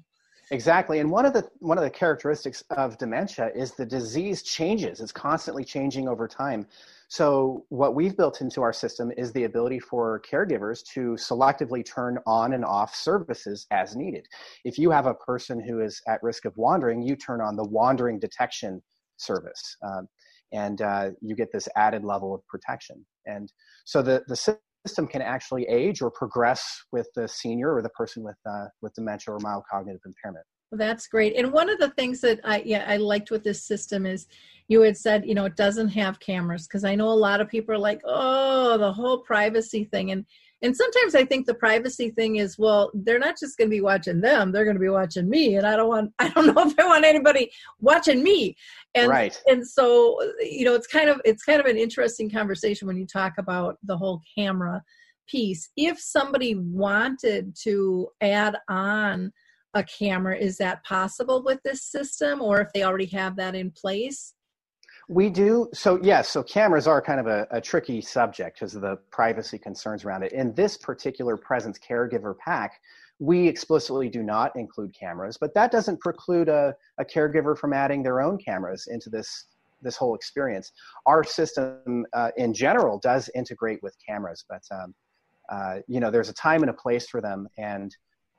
Exactly. 0.52 1.00
And 1.00 1.10
one 1.10 1.26
of 1.26 1.34
the 1.34 1.50
one 1.60 1.78
of 1.78 1.84
the 1.84 1.90
characteristics 1.90 2.64
of 2.70 2.98
dementia 2.98 3.52
is 3.56 3.72
the 3.72 3.86
disease 3.86 4.44
changes. 4.44 5.02
It's 5.02 5.12
constantly 5.12 5.64
changing 5.64 6.08
over 6.08 6.28
time. 6.28 6.68
So, 7.08 7.66
what 7.70 7.94
we've 7.94 8.18
built 8.18 8.42
into 8.42 8.62
our 8.62 8.74
system 8.74 9.12
is 9.16 9.32
the 9.32 9.44
ability 9.44 9.80
for 9.80 10.22
caregivers 10.30 10.84
to 10.94 11.12
selectively 11.12 11.86
turn 11.86 12.18
on 12.26 12.54
and 12.54 12.66
off 12.66 12.96
services 12.96 13.68
as 13.72 13.96
needed. 13.96 14.26
If 14.64 14.80
you 14.80 14.90
have 14.92 15.06
a 15.06 15.14
person 15.14 15.64
who 15.64 15.82
is 15.82 16.02
at 16.08 16.24
risk 16.24 16.46
of 16.46 16.58
wandering, 16.58 17.04
you 17.04 17.16
turn 17.16 17.42
on 17.42 17.56
the 17.56 17.68
wandering 17.68 18.20
detection 18.20 18.82
service. 19.18 19.78
Um, 19.86 20.08
and 20.52 20.82
uh, 20.82 21.10
you 21.22 21.36
get 21.36 21.52
this 21.52 21.68
added 21.76 22.04
level 22.04 22.34
of 22.34 22.46
protection. 22.48 23.06
And 23.26 23.52
so 23.86 24.02
the, 24.02 24.24
the 24.28 24.58
system 24.86 25.08
can 25.08 25.22
actually 25.22 25.66
age 25.68 26.02
or 26.02 26.12
progress 26.12 26.66
with 26.92 27.08
the 27.16 27.28
senior 27.28 27.74
or 27.74 27.82
the 27.82 27.90
person 27.90 28.24
with, 28.24 28.38
uh, 28.50 28.66
with 28.82 28.94
dementia 28.94 29.34
or 29.34 29.40
mild 29.40 29.64
cognitive 29.70 30.02
impairment. 30.06 30.46
That's 30.78 31.08
great. 31.08 31.36
And 31.36 31.52
one 31.52 31.70
of 31.70 31.80
the 31.80 31.92
things 31.92 32.22
that 32.22 32.40
I 32.44 32.62
yeah 32.66 32.86
I 32.88 32.98
liked 32.98 33.32
with 33.32 33.44
this 33.44 33.64
system 33.64 34.06
is 34.06 34.28
you 34.68 34.82
had 34.82 34.98
said 34.98 35.26
you 35.26 35.36
know 35.36 35.46
it 35.46 35.56
doesn't 35.56 35.90
have 35.90 36.20
cameras 36.20 36.68
because 36.68 36.84
I 36.84 36.96
know 36.96 37.10
a 37.10 37.12
lot 37.12 37.42
of 37.42 37.50
people 37.50 37.74
are 37.76 37.80
like 37.80 38.02
oh 38.06 38.78
the 38.78 38.92
whole 38.92 39.20
privacy 39.20 39.86
thing 39.86 40.12
and 40.12 40.26
and 40.62 40.76
sometimes 40.76 41.14
I 41.14 41.26
think 41.26 41.46
the 41.46 41.54
privacy 41.54 42.10
thing 42.10 42.38
is 42.38 42.58
well 42.58 42.92
they're 42.94 43.20
not 43.20 43.38
just 43.40 43.58
going 43.58 43.70
to 43.70 43.76
be 43.76 43.82
watching 43.82 44.22
them 44.22 44.52
they're 44.52 44.64
going 44.64 44.76
to 44.76 44.82
be 44.82 44.90
watching 44.90 45.30
me 45.30 45.56
and 45.56 45.68
I 45.68 45.76
don't 45.76 45.90
want 45.90 46.14
I 46.20 46.30
don't 46.30 46.48
know 46.48 46.68
if 46.68 46.80
I 46.80 46.86
want 46.86 47.06
anybody 47.06 47.52
watching 47.80 48.24
me 48.24 48.56
and 48.96 49.10
right. 49.10 49.40
and 49.48 49.68
so 49.68 50.20
you 50.40 50.66
know 50.66 50.74
it's 50.74 50.88
kind 50.88 51.10
of 51.10 51.22
it's 51.26 51.44
kind 51.44 51.60
of 51.60 51.68
an 51.68 51.78
interesting 51.78 52.30
conversation 52.30 52.88
when 52.88 52.98
you 52.98 53.06
talk 53.06 53.34
about 53.38 53.78
the 53.84 53.98
whole 53.98 54.22
camera 54.38 54.84
piece 55.28 55.70
if 55.76 56.00
somebody 56.00 56.56
wanted 56.56 57.56
to 57.56 58.08
add 58.22 58.58
on 58.70 59.32
a 59.76 59.84
camera 59.84 60.36
is 60.36 60.58
that 60.58 60.84
possible 60.86 61.44
with 61.44 61.62
this 61.64 61.84
system 61.84 62.42
or 62.42 62.62
if 62.62 62.72
they 62.74 62.84
already 62.84 63.06
have 63.08 63.36
that 63.36 63.54
in 63.54 63.70
place? 63.70 64.34
We 65.08 65.30
do. 65.30 65.70
So 65.74 66.00
yes 66.02 66.30
so 66.30 66.42
cameras 66.42 66.88
are 66.88 67.02
kind 67.02 67.20
of 67.20 67.28
a, 67.28 67.46
a 67.52 67.62
tricky 67.62 68.02
subject 68.02 68.58
because 68.58 68.74
of 68.74 68.82
the 68.82 68.98
privacy 69.12 69.60
concerns 69.60 70.04
around 70.04 70.24
it. 70.24 70.32
In 70.32 70.54
this 70.56 70.78
particular 70.78 71.38
presence 71.38 71.78
caregiver 71.78 72.36
pack 72.38 72.80
we 73.20 73.48
explicitly 73.48 74.10
do 74.10 74.24
not 74.24 74.54
include 74.56 74.94
cameras 74.98 75.38
but 75.40 75.54
that 75.54 75.72
doesn't 75.72 76.00
preclude 76.02 76.50
a, 76.50 76.74
a 76.98 77.06
caregiver 77.06 77.58
from 77.58 77.72
adding 77.72 78.02
their 78.02 78.22
own 78.22 78.38
cameras 78.38 78.88
into 78.90 79.10
this 79.10 79.48
this 79.82 79.98
whole 79.98 80.16
experience. 80.16 80.72
Our 81.06 81.24
system 81.24 82.06
uh, 82.14 82.32
in 82.38 82.54
general 82.54 82.98
does 83.00 83.30
integrate 83.36 83.80
with 83.84 83.96
cameras 84.08 84.46
but 84.50 84.64
um, 84.72 84.96
uh, 85.52 85.80
you 85.88 86.00
know 86.00 86.10
there's 86.10 86.30
a 86.30 86.34
time 86.34 86.62
and 86.62 86.70
a 86.70 86.74
place 86.74 87.08
for 87.08 87.22
them 87.22 87.48
and 87.58 87.96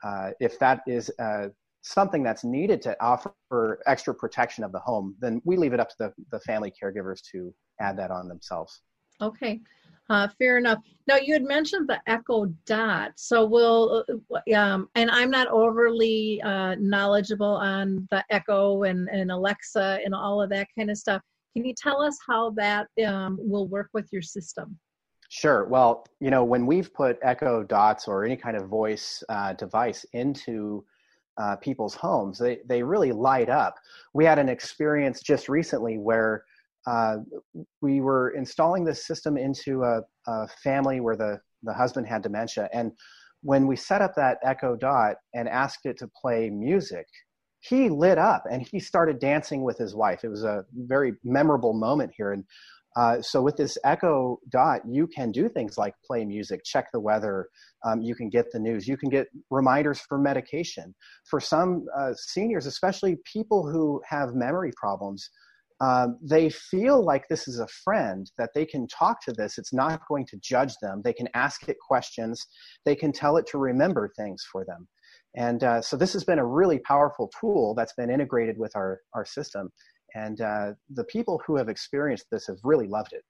uh, 0.07 0.31
if 0.41 0.59
that 0.59 0.81
is 0.87 1.11
uh, 1.19 1.49
something 1.83 2.23
that's 2.23 2.45
needed 2.45 2.81
to 2.83 2.97
offer 3.03 3.81
extra 3.87 4.15
protection 4.15 4.63
of 4.65 4.73
the 4.73 4.79
home 4.79 5.15
then 5.21 5.41
we 5.45 5.57
leave 5.57 5.73
it 5.73 5.81
up 5.81 5.89
to 5.89 5.97
the, 5.99 6.13
the 6.31 6.41
family 6.41 6.73
caregivers 6.81 7.21
to 7.33 7.53
add 7.81 7.99
that 7.99 8.11
on 8.11 8.29
themselves. 8.29 8.83
Okay. 9.21 9.61
Uh, 10.09 10.29
fair 10.39 10.57
enough. 10.59 10.79
Now 11.09 11.17
you 11.17 11.33
had 11.33 11.43
mentioned 11.43 11.89
the 11.89 12.01
echo 12.07 12.47
dot. 12.65 13.13
So 13.17 13.45
we'll 13.45 14.05
uh, 14.09 14.55
um, 14.55 14.89
and 14.95 15.11
i'm 15.11 15.31
not 15.31 15.49
overly 15.49 16.41
knowledgeable 16.79 17.57
on 17.57 18.07
the 18.11 18.25
echo 18.31 18.85
and, 18.85 19.09
and 19.09 19.31
alexa 19.33 19.99
and 20.05 20.15
all 20.15 20.41
of 20.41 20.51
that 20.51 20.69
kind 20.77 20.91
of 20.91 20.99
stuff. 20.99 21.23
Can 21.55 21.65
you 21.65 21.75
tell 21.75 22.03
us 22.03 22.17
how 22.29 22.51
that 22.51 22.87
um, 23.07 23.39
will 23.41 23.67
work 23.67 23.89
with 23.95 24.07
your 24.13 24.23
system 24.23 24.79
Sure. 25.29 25.67
Well, 25.67 26.07
you 26.21 26.31
know, 26.31 26.45
when 26.45 26.67
we've 26.67 26.93
put 26.93 27.19
Echo 27.23 27.63
Dots 27.63 28.07
or 28.07 28.25
any 28.25 28.37
kind 28.37 28.57
of 28.57 28.69
voice 28.69 29.23
uh, 29.29 29.55
device 29.55 30.05
into 30.13 30.85
uh, 31.39 31.57
people's 31.57 31.95
homes, 31.95 32.39
they, 32.39 32.59
they 32.67 32.83
really 32.83 33.13
light 33.13 33.49
up. 33.49 33.77
We 34.15 34.25
had 34.25 34.39
an 34.39 34.49
experience 34.49 35.21
just 35.21 35.49
recently 35.49 35.99
where 35.99 36.45
uh, 36.87 37.17
we 37.81 38.01
were 38.01 38.31
installing 38.31 38.85
this 38.85 39.07
system 39.07 39.37
into 39.37 39.83
a, 39.83 40.03
a, 40.29 40.47
family 40.63 41.01
where 41.01 41.17
the, 41.17 41.41
the 41.65 41.73
husband 41.73 42.07
had 42.07 42.23
dementia. 42.23 42.69
And 42.73 42.93
when 43.43 43.67
we 43.67 43.75
set 43.75 44.03
up 44.03 44.15
that 44.15 44.39
Echo 44.45 44.77
Dot 44.77 45.17
and 45.35 45.49
asked 45.49 45.85
it 45.85 45.99
to 45.99 46.09
play 46.21 46.49
music, 46.49 47.07
he 47.61 47.89
lit 47.89 48.19
up 48.19 48.45
and 48.51 48.67
he 48.71 48.79
started 48.79 49.19
dancing 49.19 49.63
with 49.63 49.77
his 49.77 49.95
wife. 49.95 50.23
It 50.23 50.29
was 50.29 50.45
a 50.45 50.65
very 50.73 51.15
memorable 51.25 51.73
moment 51.73 52.13
here. 52.17 52.33
And 52.33 52.45
uh, 52.97 53.21
so 53.21 53.43
with 53.43 53.57
this 53.57 53.77
Echo 53.85 54.41
Dot, 54.49 54.81
you 54.89 55.07
can 55.07 55.31
do 55.31 55.49
things 55.49 55.77
like 55.77 55.95
play 56.05 56.25
music, 56.25 56.63
check 56.65 56.87
the 56.93 57.01
weather. 57.01 57.49
Um, 57.85 58.01
you 58.01 58.15
can 58.15 58.31
get 58.31 58.51
the 58.53 58.59
news. 58.59 58.89
You 58.89 58.97
can 58.97 59.11
get 59.11 59.29
reminders 59.51 60.01
for 60.01 60.19
medication. 60.19 60.95
For 61.29 61.39
some 61.39 61.85
uh, 61.97 62.15
seniors, 62.15 62.65
especially 62.65 63.19
people 63.31 63.71
who 63.71 64.01
have 64.09 64.35
memory 64.35 64.73
problems, 64.77 65.29
um, 65.81 66.19
they 66.23 66.49
feel 66.49 67.05
like 67.05 67.29
this 67.29 67.47
is 67.47 67.61
a 67.61 67.69
friend 67.85 68.31
that 68.39 68.51
they 68.55 68.65
can 68.65 68.89
talk 68.89 69.23
to 69.25 69.33
this. 69.33 69.59
It's 69.59 69.75
not 69.75 70.01
going 70.09 70.25
to 70.29 70.39
judge 70.39 70.73
them. 70.81 71.03
They 71.05 71.13
can 71.13 71.29
ask 71.35 71.69
it 71.69 71.77
questions. 71.87 72.47
They 72.87 72.97
can 72.97 73.13
tell 73.13 73.37
it 73.37 73.47
to 73.49 73.59
remember 73.59 74.11
things 74.17 74.43
for 74.51 74.65
them. 74.65 74.89
And 75.37 75.63
uh, 75.63 75.83
so 75.83 75.99
this 75.99 76.15
has 76.15 76.25
been 76.25 76.39
a 76.39 76.47
really 76.47 76.79
powerful 76.79 77.31
tool 77.39 77.75
that's 77.75 77.93
been 77.93 78.11
integrated 78.11 78.57
with 78.57 78.75
our, 78.75 79.01
our 79.13 79.27
system. 79.27 79.71
And 80.15 80.41
uh, 80.41 80.73
the 80.91 81.05
people 81.05 81.41
who 81.47 81.57
have 81.57 81.69
experienced 81.69 82.27
this 82.31 82.47
have 82.47 82.59
really 82.65 82.87
loved 82.87 83.13
it. 83.13 83.25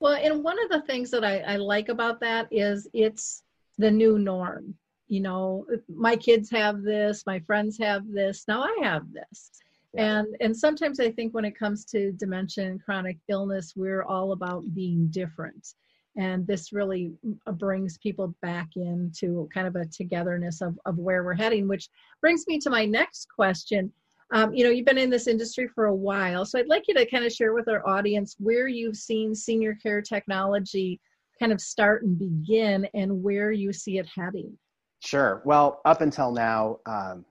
Well, 0.00 0.14
and 0.14 0.44
one 0.44 0.62
of 0.62 0.70
the 0.70 0.82
things 0.82 1.10
that 1.10 1.24
I, 1.24 1.38
I 1.40 1.56
like 1.56 1.88
about 1.88 2.20
that 2.20 2.48
is 2.50 2.88
it's 2.92 3.42
the 3.78 3.90
new 3.90 4.18
norm. 4.18 4.74
You 5.08 5.20
know, 5.20 5.66
my 5.88 6.16
kids 6.16 6.50
have 6.50 6.82
this, 6.82 7.24
my 7.26 7.38
friends 7.40 7.78
have 7.78 8.02
this, 8.10 8.44
now 8.48 8.62
I 8.62 8.76
have 8.82 9.04
this. 9.12 9.50
Yeah. 9.94 10.18
And 10.18 10.36
and 10.40 10.56
sometimes 10.56 11.00
I 11.00 11.10
think 11.12 11.32
when 11.32 11.44
it 11.44 11.58
comes 11.58 11.84
to 11.86 12.12
dementia 12.12 12.66
and 12.66 12.82
chronic 12.82 13.18
illness, 13.28 13.74
we're 13.76 14.02
all 14.02 14.32
about 14.32 14.74
being 14.74 15.06
different. 15.08 15.74
And 16.18 16.46
this 16.46 16.72
really 16.72 17.12
brings 17.52 17.98
people 17.98 18.34
back 18.42 18.68
into 18.76 19.48
kind 19.52 19.66
of 19.66 19.76
a 19.76 19.84
togetherness 19.84 20.62
of, 20.62 20.78
of 20.86 20.98
where 20.98 21.22
we're 21.22 21.34
heading, 21.34 21.68
which 21.68 21.88
brings 22.20 22.46
me 22.46 22.58
to 22.60 22.70
my 22.70 22.86
next 22.86 23.28
question 23.28 23.92
um, 24.32 24.54
you 24.54 24.64
know, 24.64 24.70
you've 24.70 24.86
been 24.86 24.98
in 24.98 25.10
this 25.10 25.26
industry 25.26 25.68
for 25.68 25.86
a 25.86 25.94
while, 25.94 26.44
so 26.44 26.58
I'd 26.58 26.66
like 26.66 26.84
you 26.88 26.94
to 26.94 27.06
kind 27.06 27.24
of 27.24 27.32
share 27.32 27.52
with 27.52 27.68
our 27.68 27.86
audience 27.86 28.36
where 28.38 28.68
you've 28.68 28.96
seen 28.96 29.34
senior 29.34 29.74
care 29.74 30.02
technology 30.02 31.00
kind 31.38 31.52
of 31.52 31.60
start 31.60 32.02
and 32.02 32.18
begin 32.18 32.88
and 32.94 33.22
where 33.22 33.52
you 33.52 33.72
see 33.72 33.98
it 33.98 34.06
heading. 34.06 34.56
Sure. 35.04 35.42
Well, 35.44 35.80
up 35.84 36.00
until 36.00 36.32
now, 36.32 36.78
um, 36.86 37.24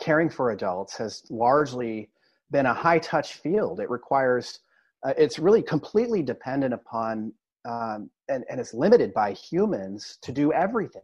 caring 0.00 0.30
for 0.30 0.52
adults 0.52 0.96
has 0.96 1.24
largely 1.28 2.08
been 2.50 2.66
a 2.66 2.74
high 2.74 3.00
touch 3.00 3.34
field. 3.34 3.80
It 3.80 3.90
requires, 3.90 4.60
uh, 5.04 5.12
it's 5.18 5.38
really 5.38 5.62
completely 5.62 6.22
dependent 6.22 6.72
upon 6.72 7.32
um, 7.68 8.10
and, 8.28 8.44
and 8.50 8.60
it's 8.60 8.74
limited 8.74 9.12
by 9.12 9.32
humans 9.32 10.18
to 10.22 10.32
do 10.32 10.52
everything. 10.52 11.02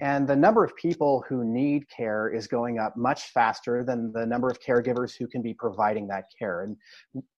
And 0.00 0.28
the 0.28 0.36
number 0.36 0.62
of 0.62 0.76
people 0.76 1.24
who 1.26 1.42
need 1.42 1.88
care 1.88 2.28
is 2.28 2.46
going 2.46 2.78
up 2.78 2.96
much 2.96 3.30
faster 3.30 3.82
than 3.82 4.12
the 4.12 4.26
number 4.26 4.48
of 4.48 4.60
caregivers 4.60 5.16
who 5.16 5.26
can 5.26 5.40
be 5.40 5.54
providing 5.54 6.06
that 6.08 6.24
care. 6.38 6.62
And 6.62 6.76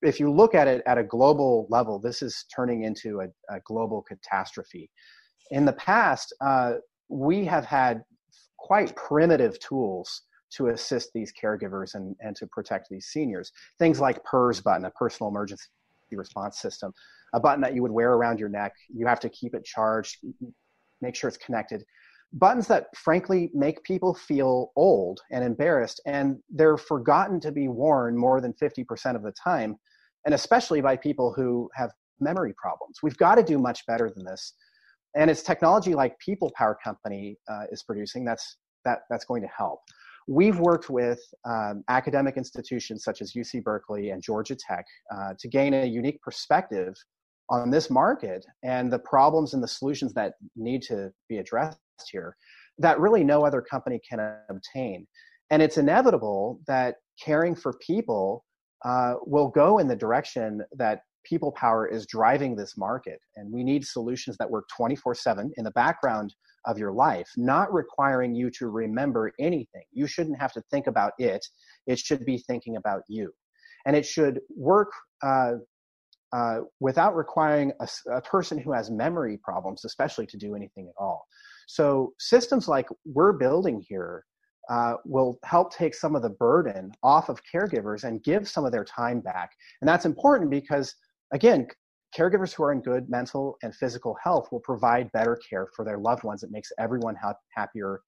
if 0.03 0.19
you 0.19 0.33
look 0.33 0.55
at 0.57 0.67
it 0.67 0.83
at 0.87 0.99
a 0.99 1.05
global 1.05 1.69
level, 1.71 2.01
this 2.01 2.21
is 2.21 2.47
turning 2.55 2.83
into 2.83 3.21
a, 3.21 3.55
a 3.55 3.61
global 3.65 4.03
catastrophe. 4.03 4.91
In 5.53 5.65
the 5.65 5.73
past, 5.75 6.35
uh, 6.41 6.75
we 7.09 7.45
have 7.45 7.65
had 7.65 8.03
quite 8.59 8.95
primitive 8.97 9.59
tools 9.61 10.23
to 10.51 10.69
assist 10.69 11.11
these 11.15 11.33
caregivers 11.33 11.95
and, 11.95 12.17
and 12.21 12.35
to 12.35 12.47
protect 12.49 12.89
these 12.91 13.07
seniors. 13.07 13.53
Things 13.79 14.01
like 14.01 14.25
PERS 14.25 14.61
button, 14.61 14.85
a 14.85 14.91
personal 14.91 15.31
emergency 15.31 15.69
response 16.11 16.59
system, 16.59 16.93
a 17.35 17.41
button 17.41 17.61
that 17.61 17.75
you 17.75 17.83
would 17.83 17.93
wear 17.93 18.15
around 18.15 18.41
your 18.41 18.49
neck. 18.49 18.73
You 18.89 19.07
have 19.07 19.21
to 19.21 19.29
keep 19.29 19.55
it 19.55 19.65
charged, 19.65 20.17
make 21.01 21.15
sure 21.15 21.29
it's 21.29 21.37
connected 21.37 21.85
buttons 22.33 22.67
that 22.69 22.87
frankly 22.97 23.51
make 23.55 23.83
people 23.85 24.15
feel 24.15 24.71
old 24.77 25.21
and 25.31 25.43
embarrassed 25.43 26.01
and 26.07 26.39
they're 26.51 26.77
forgotten 26.77 27.41
to 27.41 27.51
be 27.51 27.69
worn 27.69 28.17
more 28.17 28.41
than 28.41 28.53
50% 28.53 29.17
of 29.17 29.23
the 29.23 29.33
time 29.33 29.77
and 30.27 30.35
especially 30.35 30.81
by 30.81 30.97
people 30.97 31.33
who 31.33 31.71
have 31.75 31.91
memory 32.21 32.53
problems. 32.61 32.99
We've 33.03 33.17
got 33.17 33.37
to 33.37 33.43
do 33.43 33.59
much 33.59 33.87
better 33.87 34.11
than 34.11 34.25
this 34.25 34.55
and 35.17 35.31
it's 35.31 35.43
technology 35.43 35.95
like 35.95 36.19
people 36.19 36.53
power 36.55 36.77
company 36.83 37.39
uh, 37.49 37.65
is 37.73 37.83
producing 37.83 38.25
that's 38.25 38.59
that 38.85 39.01
that's 39.09 39.25
going 39.25 39.43
to 39.43 39.49
help. 39.49 39.81
We've 40.29 40.59
worked 40.59 40.91
with 40.91 41.21
um, 41.47 41.83
academic 41.89 42.37
institutions 42.37 43.05
such 43.05 43.23
as 43.23 43.33
uc 43.33 43.65
berkeley 43.65 44.11
and 44.11 44.23
georgia 44.23 44.55
tech 44.55 44.85
uh, 45.15 45.33
to 45.39 45.49
gain 45.49 45.73
a 45.73 45.87
unique 45.87 46.21
perspective 46.21 46.95
on 47.49 47.71
this 47.71 47.89
market 47.89 48.45
and 48.63 48.93
the 48.93 48.99
problems 48.99 49.55
and 49.55 49.63
the 49.63 49.69
solutions 49.69 50.13
that 50.13 50.35
need 50.55 50.83
to 50.83 51.11
be 51.31 51.39
addressed 51.39 51.79
here 52.11 52.37
that 52.79 53.01
really 53.01 53.25
no 53.25 53.45
other 53.45 53.61
company 53.61 54.01
can 54.09 54.21
obtain. 54.49 55.07
And 55.51 55.63
it's 55.63 55.79
inevitable 55.79 56.61
that 56.67 56.97
caring 57.23 57.55
for 57.55 57.75
people 57.85 58.45
uh, 58.85 59.15
will 59.27 59.49
go 59.49 59.79
in 59.79 59.89
the 59.89 59.97
direction 59.97 60.63
that 60.77 61.01
people 61.25 61.53
power 61.53 61.87
is 61.87 62.07
driving 62.07 62.55
this 62.55 62.77
market. 62.77 63.19
And 63.37 63.53
we 63.53 63.65
need 63.65 63.85
solutions 63.85 64.37
that 64.39 64.51
work 64.51 64.67
24 64.77 65.15
7 65.15 65.53
in 65.57 65.65
the 65.65 65.71
background 65.73 66.35
of 66.67 66.79
your 66.79 66.93
life, 66.93 67.29
not 67.37 67.73
requiring 67.73 68.35
you 68.35 68.51
to 68.51 68.69
remember 68.69 69.33
anything. 69.41 69.85
You 69.93 70.07
shouldn't 70.07 70.41
have 70.41 70.53
to 70.53 70.63
think 70.71 70.87
about 70.87 71.13
it, 71.19 71.45
it 71.87 71.99
should 71.99 72.25
be 72.25 72.39
thinking 72.39 72.77
about 72.77 73.03
you. 73.09 73.33
And 73.87 73.97
it 73.97 74.05
should 74.05 74.41
work 74.55 74.91
uh, 75.23 75.55
uh, 76.33 76.61
without 76.79 77.17
requiring 77.17 77.73
a, 77.81 77.89
a, 78.13 78.21
person 78.21 78.59
who 78.59 78.73
has 78.73 78.91
memory 78.91 79.39
problems, 79.43 79.87
especially 79.87 80.27
to 80.27 80.37
do 80.37 80.55
anything 80.55 80.87
at 80.87 81.03
all. 81.03 81.25
So 81.69 82.15
systems 82.19 82.67
like 82.67 82.89
we're 83.05 83.35
building 83.35 83.85
here 83.87 84.25
uh, 84.71 84.95
will 85.05 85.39
help 85.45 85.73
take 85.73 85.95
some 85.95 86.17
of 86.17 86.23
the 86.23 86.31
burden 86.31 86.91
off 87.03 87.29
of 87.29 87.43
caregivers 87.55 88.05
and 88.05 88.23
give 88.25 88.49
some 88.49 88.65
of 88.65 88.73
their 88.73 88.85
time 88.85 89.21
back. 89.21 89.51
And 89.83 89.89
that's 89.89 90.07
important 90.07 90.51
because, 90.51 90.95
again, 91.31 91.69
caregivers 92.17 92.55
who 92.55 92.65
are 92.65 92.73
in 92.73 92.81
good 92.81 93.11
mental 93.11 93.59
and 93.63 93.75
physical 93.75 94.17
health 94.23 94.49
will 94.51 94.61
provide 94.61 95.13
better 95.13 95.39
care 95.49 95.69
for 95.77 95.85
their 95.85 95.99
loved 95.99 96.25
ones. 96.25 96.43
It 96.43 96.51
makes 96.51 96.73
everyone 96.79 97.17
ha- 97.17 97.35
happier 97.55 98.01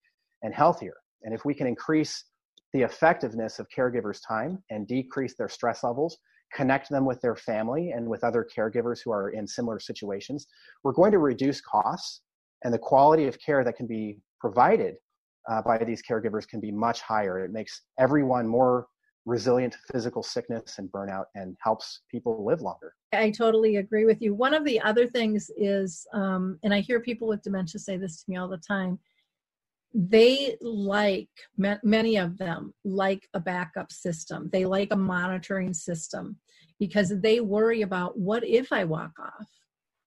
and 0.42 0.54
healthier. 0.54 0.96
And 1.22 1.34
if 1.34 1.44
we 1.44 1.52
can 1.52 1.66
increase 1.66 2.24
the 2.72 2.80
effectiveness 2.80 3.58
of 3.58 3.66
caregivers' 3.76 4.20
time 4.26 4.62
and 4.70 4.88
decrease 4.88 5.34
their 5.36 5.50
stress 5.50 5.84
levels, 5.84 6.16
connect 6.54 6.88
them 6.88 7.04
with 7.04 7.20
their 7.20 7.36
family 7.36 7.90
and 7.90 8.08
with 8.08 8.24
other 8.24 8.48
caregivers 8.56 9.00
who 9.04 9.12
are 9.12 9.30
in 9.30 9.46
similar 9.46 9.78
situations, 9.78 10.46
we're 10.82 10.92
going 10.92 11.12
to 11.12 11.18
reduce 11.18 11.60
costs 11.60 12.22
and 12.64 12.72
the 12.72 12.78
quality 12.78 13.26
of 13.26 13.38
care 13.40 13.64
that 13.64 13.76
can 13.76 13.86
be 13.86 14.18
provided 14.40 14.96
uh, 15.50 15.62
by 15.62 15.78
these 15.78 16.02
caregivers 16.02 16.46
can 16.46 16.60
be 16.60 16.70
much 16.70 17.00
higher. 17.00 17.44
It 17.44 17.52
makes 17.52 17.82
everyone 17.98 18.46
more 18.46 18.86
resilient 19.26 19.72
to 19.74 19.78
physical 19.92 20.22
sickness 20.22 20.78
and 20.78 20.90
burnout 20.90 21.24
and 21.34 21.56
helps 21.60 22.00
people 22.10 22.44
live 22.44 22.62
longer. 22.62 22.94
I 23.12 23.30
totally 23.30 23.76
agree 23.76 24.04
with 24.04 24.22
you. 24.22 24.34
One 24.34 24.54
of 24.54 24.64
the 24.64 24.80
other 24.80 25.06
things 25.06 25.50
is, 25.56 26.06
um, 26.14 26.58
and 26.62 26.72
I 26.72 26.80
hear 26.80 27.00
people 27.00 27.28
with 27.28 27.42
dementia 27.42 27.80
say 27.80 27.96
this 27.96 28.22
to 28.22 28.30
me 28.30 28.36
all 28.36 28.48
the 28.48 28.58
time, 28.58 28.98
they 29.92 30.56
like, 30.60 31.28
many 31.56 32.16
of 32.16 32.38
them 32.38 32.72
like 32.84 33.28
a 33.34 33.40
backup 33.40 33.90
system. 33.90 34.48
They 34.52 34.64
like 34.64 34.92
a 34.92 34.96
monitoring 34.96 35.74
system 35.74 36.36
because 36.78 37.12
they 37.20 37.40
worry 37.40 37.82
about 37.82 38.18
what 38.18 38.46
if 38.46 38.72
I 38.72 38.84
walk 38.84 39.12
off? 39.20 39.48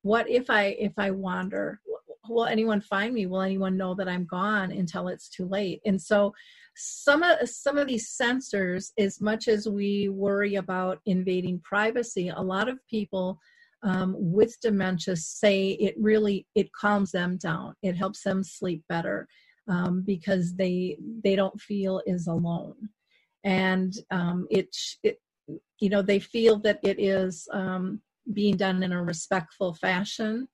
What 0.02 0.30
if 0.30 0.50
I 0.50 0.76
if 0.80 0.94
I 0.98 1.12
wander? 1.12 1.80
Will 2.28 2.46
anyone 2.46 2.82
find 2.82 3.14
me? 3.14 3.26
Will 3.26 3.42
anyone 3.42 3.78
know 3.78 3.94
that 3.96 4.08
i'm 4.08 4.26
gone 4.26 4.72
until 4.72 5.08
it's 5.08 5.30
too 5.30 5.48
late? 5.48 5.82
And 5.86 6.02
so 6.02 6.34
some 6.76 7.22
of 7.24 7.48
some 7.48 7.78
of 7.78 7.88
these 7.88 8.16
sensors 8.20 8.92
as 8.98 9.22
much 9.22 9.48
as 9.48 9.68
we 9.68 10.10
worry 10.10 10.56
about 10.56 11.00
invading 11.06 11.62
privacy 11.64 12.30
a 12.30 12.42
lot 12.42 12.68
of 12.68 12.80
people 12.90 13.40
um, 13.84 14.16
with 14.18 14.60
dementia 14.62 15.16
say 15.16 15.72
it 15.72 15.94
really 16.00 16.48
it 16.56 16.72
calms 16.74 17.12
them 17.12 17.38
down. 17.38 17.76
It 17.84 17.96
helps 17.96 18.24
them 18.24 18.44
sleep 18.44 18.84
better 18.90 19.28
um, 19.68 20.04
because 20.06 20.56
they 20.56 20.98
they 21.24 21.36
don't 21.36 21.60
feel 21.60 22.02
is 22.06 22.28
alone. 22.28 22.90
And 23.44 23.94
um, 24.10 24.48
it, 24.50 24.76
it 25.04 25.20
you 25.80 25.90
know 25.90 26.02
they 26.02 26.20
feel 26.20 26.58
that 26.60 26.80
it 26.82 27.00
is 27.00 27.48
um, 27.52 28.02
being 28.32 28.56
done 28.56 28.82
in 28.84 28.94
a 28.94 29.04
respectful 29.04 29.74
fashion 29.74 30.48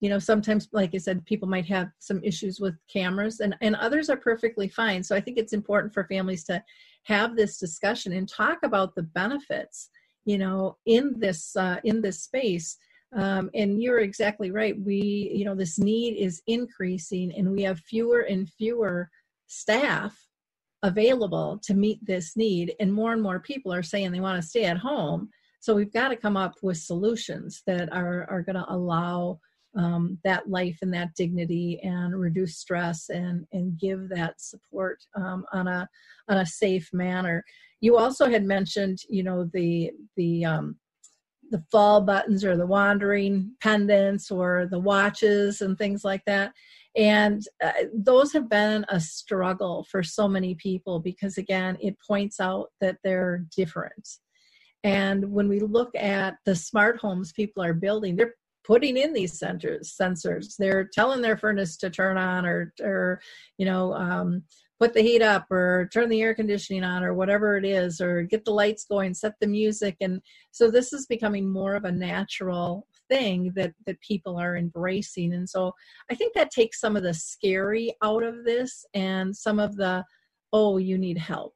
you 0.00 0.10
know 0.10 0.18
sometimes 0.18 0.68
like 0.72 0.94
i 0.94 0.98
said 0.98 1.24
people 1.24 1.48
might 1.48 1.66
have 1.66 1.88
some 1.98 2.22
issues 2.22 2.60
with 2.60 2.74
cameras 2.92 3.40
and 3.40 3.56
and 3.60 3.76
others 3.76 4.10
are 4.10 4.16
perfectly 4.16 4.68
fine. 4.68 5.02
So 5.02 5.16
i 5.16 5.20
think 5.20 5.38
it's 5.38 5.52
important 5.52 5.94
for 5.94 6.04
families 6.04 6.44
to 6.44 6.62
have 7.04 7.36
this 7.36 7.58
discussion 7.58 8.12
and 8.12 8.28
talk 8.28 8.58
about 8.62 8.94
the 8.94 9.02
benefits 9.02 9.90
you 10.26 10.36
know 10.36 10.76
in 10.84 11.18
this 11.18 11.56
uh, 11.56 11.78
in 11.84 12.02
this 12.02 12.22
space. 12.22 12.76
Um, 13.14 13.48
and 13.54 13.80
you're 13.80 14.00
exactly 14.00 14.50
right. 14.50 14.78
We 14.78 15.32
you 15.34 15.46
know 15.46 15.54
this 15.54 15.78
need 15.78 16.16
is 16.16 16.42
increasing 16.46 17.32
and 17.34 17.50
we 17.50 17.62
have 17.62 17.80
fewer 17.80 18.20
and 18.20 18.50
fewer 18.50 19.08
staff 19.46 20.14
available 20.82 21.58
to 21.64 21.74
meet 21.74 22.04
this 22.04 22.36
need 22.36 22.74
and 22.80 22.92
more 22.92 23.12
and 23.12 23.22
more 23.22 23.40
people 23.40 23.72
are 23.72 23.82
saying 23.82 24.12
they 24.12 24.20
want 24.20 24.40
to 24.42 24.46
stay 24.46 24.64
at 24.64 24.76
home. 24.76 25.30
So 25.60 25.74
we've 25.74 25.92
got 25.92 26.08
to 26.08 26.16
come 26.16 26.36
up 26.36 26.54
with 26.62 26.76
solutions 26.76 27.62
that 27.66 27.90
are 27.92 28.28
are 28.28 28.42
going 28.42 28.56
to 28.56 28.66
allow 28.68 29.38
um, 29.76 30.18
that 30.24 30.48
life 30.48 30.78
and 30.82 30.92
that 30.94 31.14
dignity 31.14 31.80
and 31.82 32.18
reduce 32.18 32.56
stress 32.56 33.08
and 33.10 33.46
and 33.52 33.78
give 33.78 34.08
that 34.08 34.40
support 34.40 34.98
um, 35.14 35.44
on 35.52 35.68
a 35.68 35.88
on 36.28 36.38
a 36.38 36.46
safe 36.46 36.88
manner. 36.92 37.44
You 37.80 37.98
also 37.98 38.28
had 38.28 38.44
mentioned, 38.44 38.98
you 39.08 39.22
know, 39.22 39.48
the 39.52 39.92
the 40.16 40.44
um, 40.44 40.76
the 41.50 41.62
fall 41.70 42.00
buttons 42.00 42.44
or 42.44 42.56
the 42.56 42.66
wandering 42.66 43.52
pendants 43.60 44.30
or 44.30 44.66
the 44.70 44.78
watches 44.78 45.60
and 45.60 45.78
things 45.78 46.04
like 46.04 46.22
that. 46.26 46.52
And 46.96 47.42
uh, 47.62 47.72
those 47.94 48.32
have 48.32 48.48
been 48.48 48.86
a 48.88 48.98
struggle 48.98 49.86
for 49.90 50.02
so 50.02 50.26
many 50.26 50.54
people 50.54 50.98
because, 50.98 51.36
again, 51.36 51.76
it 51.80 51.94
points 52.06 52.40
out 52.40 52.68
that 52.80 52.96
they're 53.04 53.44
different. 53.54 54.08
And 54.82 55.30
when 55.30 55.48
we 55.48 55.60
look 55.60 55.94
at 55.94 56.36
the 56.46 56.56
smart 56.56 56.98
homes 56.98 57.32
people 57.32 57.62
are 57.62 57.74
building, 57.74 58.16
they're 58.16 58.34
putting 58.66 58.96
in 58.96 59.12
these 59.12 59.38
sensors 59.38 59.94
sensors. 60.00 60.56
They're 60.58 60.88
telling 60.92 61.22
their 61.22 61.36
furnace 61.36 61.76
to 61.78 61.90
turn 61.90 62.18
on 62.18 62.44
or 62.44 62.72
or 62.82 63.20
you 63.58 63.66
know 63.66 63.92
um, 63.94 64.42
put 64.80 64.92
the 64.92 65.02
heat 65.02 65.22
up 65.22 65.50
or 65.50 65.88
turn 65.92 66.08
the 66.08 66.20
air 66.20 66.34
conditioning 66.34 66.84
on 66.84 67.02
or 67.02 67.14
whatever 67.14 67.56
it 67.56 67.64
is 67.64 68.00
or 68.00 68.22
get 68.22 68.44
the 68.44 68.50
lights 68.50 68.84
going 68.84 69.14
set 69.14 69.34
the 69.40 69.46
music. 69.46 69.96
And 70.00 70.20
so 70.50 70.70
this 70.70 70.92
is 70.92 71.06
becoming 71.06 71.48
more 71.50 71.74
of 71.74 71.84
a 71.84 71.92
natural 71.92 72.86
thing 73.08 73.52
that 73.54 73.72
that 73.86 74.00
people 74.00 74.36
are 74.36 74.56
embracing. 74.56 75.32
And 75.32 75.48
so 75.48 75.72
i 76.10 76.14
think 76.14 76.34
that 76.34 76.50
takes 76.50 76.80
some 76.80 76.96
of 76.96 77.02
the 77.02 77.14
scary 77.14 77.94
out 78.02 78.22
of 78.22 78.44
this 78.44 78.84
and 78.94 79.34
some 79.36 79.60
of 79.60 79.76
the 79.76 80.04
oh 80.52 80.78
you 80.78 80.98
need 80.98 81.18
help 81.18 81.54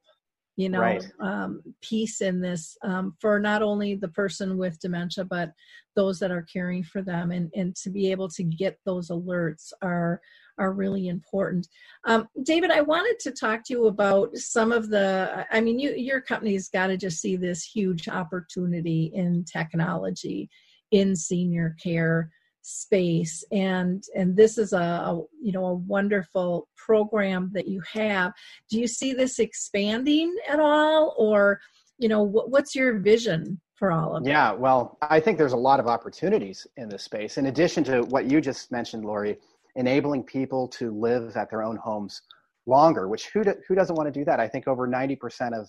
you 0.61 0.69
know 0.69 0.79
right. 0.79 1.11
um, 1.19 1.61
peace 1.81 2.21
in 2.21 2.39
this 2.39 2.77
um, 2.83 3.15
for 3.19 3.39
not 3.39 3.63
only 3.63 3.95
the 3.95 4.07
person 4.07 4.57
with 4.57 4.79
dementia 4.79 5.25
but 5.25 5.51
those 5.95 6.19
that 6.19 6.31
are 6.31 6.43
caring 6.43 6.83
for 6.83 7.01
them 7.01 7.31
and, 7.31 7.51
and 7.55 7.75
to 7.75 7.89
be 7.89 8.11
able 8.11 8.29
to 8.29 8.43
get 8.43 8.77
those 8.85 9.09
alerts 9.09 9.73
are 9.81 10.21
are 10.59 10.73
really 10.73 11.07
important 11.07 11.67
um, 12.05 12.27
david 12.43 12.69
i 12.69 12.81
wanted 12.81 13.17
to 13.19 13.31
talk 13.31 13.63
to 13.65 13.73
you 13.73 13.87
about 13.87 14.35
some 14.37 14.71
of 14.71 14.89
the 14.89 15.45
i 15.51 15.59
mean 15.59 15.79
you 15.79 15.91
your 15.95 16.21
company's 16.21 16.69
got 16.69 16.87
to 16.87 16.97
just 16.97 17.19
see 17.19 17.35
this 17.35 17.63
huge 17.63 18.07
opportunity 18.07 19.11
in 19.15 19.43
technology 19.45 20.47
in 20.91 21.15
senior 21.15 21.75
care 21.81 22.29
space. 22.61 23.43
And 23.51 24.03
and 24.15 24.35
this 24.35 24.57
is 24.57 24.73
a, 24.73 24.77
a, 24.77 25.21
you 25.41 25.51
know 25.51 25.65
a 25.65 25.73
wonderful 25.73 26.67
program 26.75 27.51
that 27.53 27.67
you 27.67 27.81
have. 27.93 28.33
Do 28.69 28.79
you 28.79 28.87
see 28.87 29.13
this 29.13 29.39
expanding 29.39 30.35
at 30.47 30.59
all? 30.59 31.15
Or 31.17 31.59
you 31.97 32.09
know 32.09 32.23
what, 32.23 32.49
what's 32.49 32.75
your 32.75 32.99
vision 32.99 33.59
for 33.75 33.91
all 33.91 34.15
of 34.15 34.27
yeah 34.27 34.51
well 34.51 34.97
i 35.01 35.19
think 35.19 35.39
there's 35.39 35.53
a 35.53 35.57
lot 35.57 35.79
of 35.79 35.87
opportunities 35.87 36.67
in 36.77 36.89
this 36.89 37.03
space. 37.03 37.37
In 37.37 37.47
addition 37.47 37.83
to 37.85 38.01
what 38.03 38.25
you 38.25 38.41
just 38.41 38.71
mentioned 38.71 39.05
lori 39.05 39.37
enabling 39.75 40.23
people 40.23 40.67
to 40.67 40.91
live 40.91 41.35
at 41.37 41.49
their 41.49 41.63
own 41.63 41.77
homes 41.77 42.21
longer 42.67 43.07
which 43.07 43.27
who, 43.29 43.43
do, 43.43 43.53
who 43.67 43.75
doesn't 43.75 43.95
want 43.95 44.11
to 44.11 44.19
do 44.19 44.25
that? 44.25 44.39
I 44.39 44.47
think 44.47 44.67
over 44.67 44.87
90% 44.87 45.59
of 45.59 45.67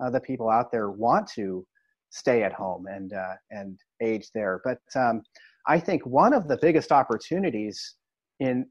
uh, 0.00 0.10
the 0.10 0.20
people 0.20 0.48
out 0.48 0.70
there 0.70 0.90
want 0.90 1.28
to 1.34 1.66
stay 2.10 2.42
at 2.42 2.52
home 2.52 2.86
and 2.86 3.12
uh, 3.12 3.34
and 3.50 3.78
age 4.02 4.28
there. 4.34 4.60
But 4.64 4.80
um, 4.94 5.22
I 5.68 5.78
think 5.78 6.04
one 6.06 6.32
of 6.32 6.48
the 6.48 6.58
biggest 6.60 6.90
opportunities 6.90 7.96
in 8.40 8.66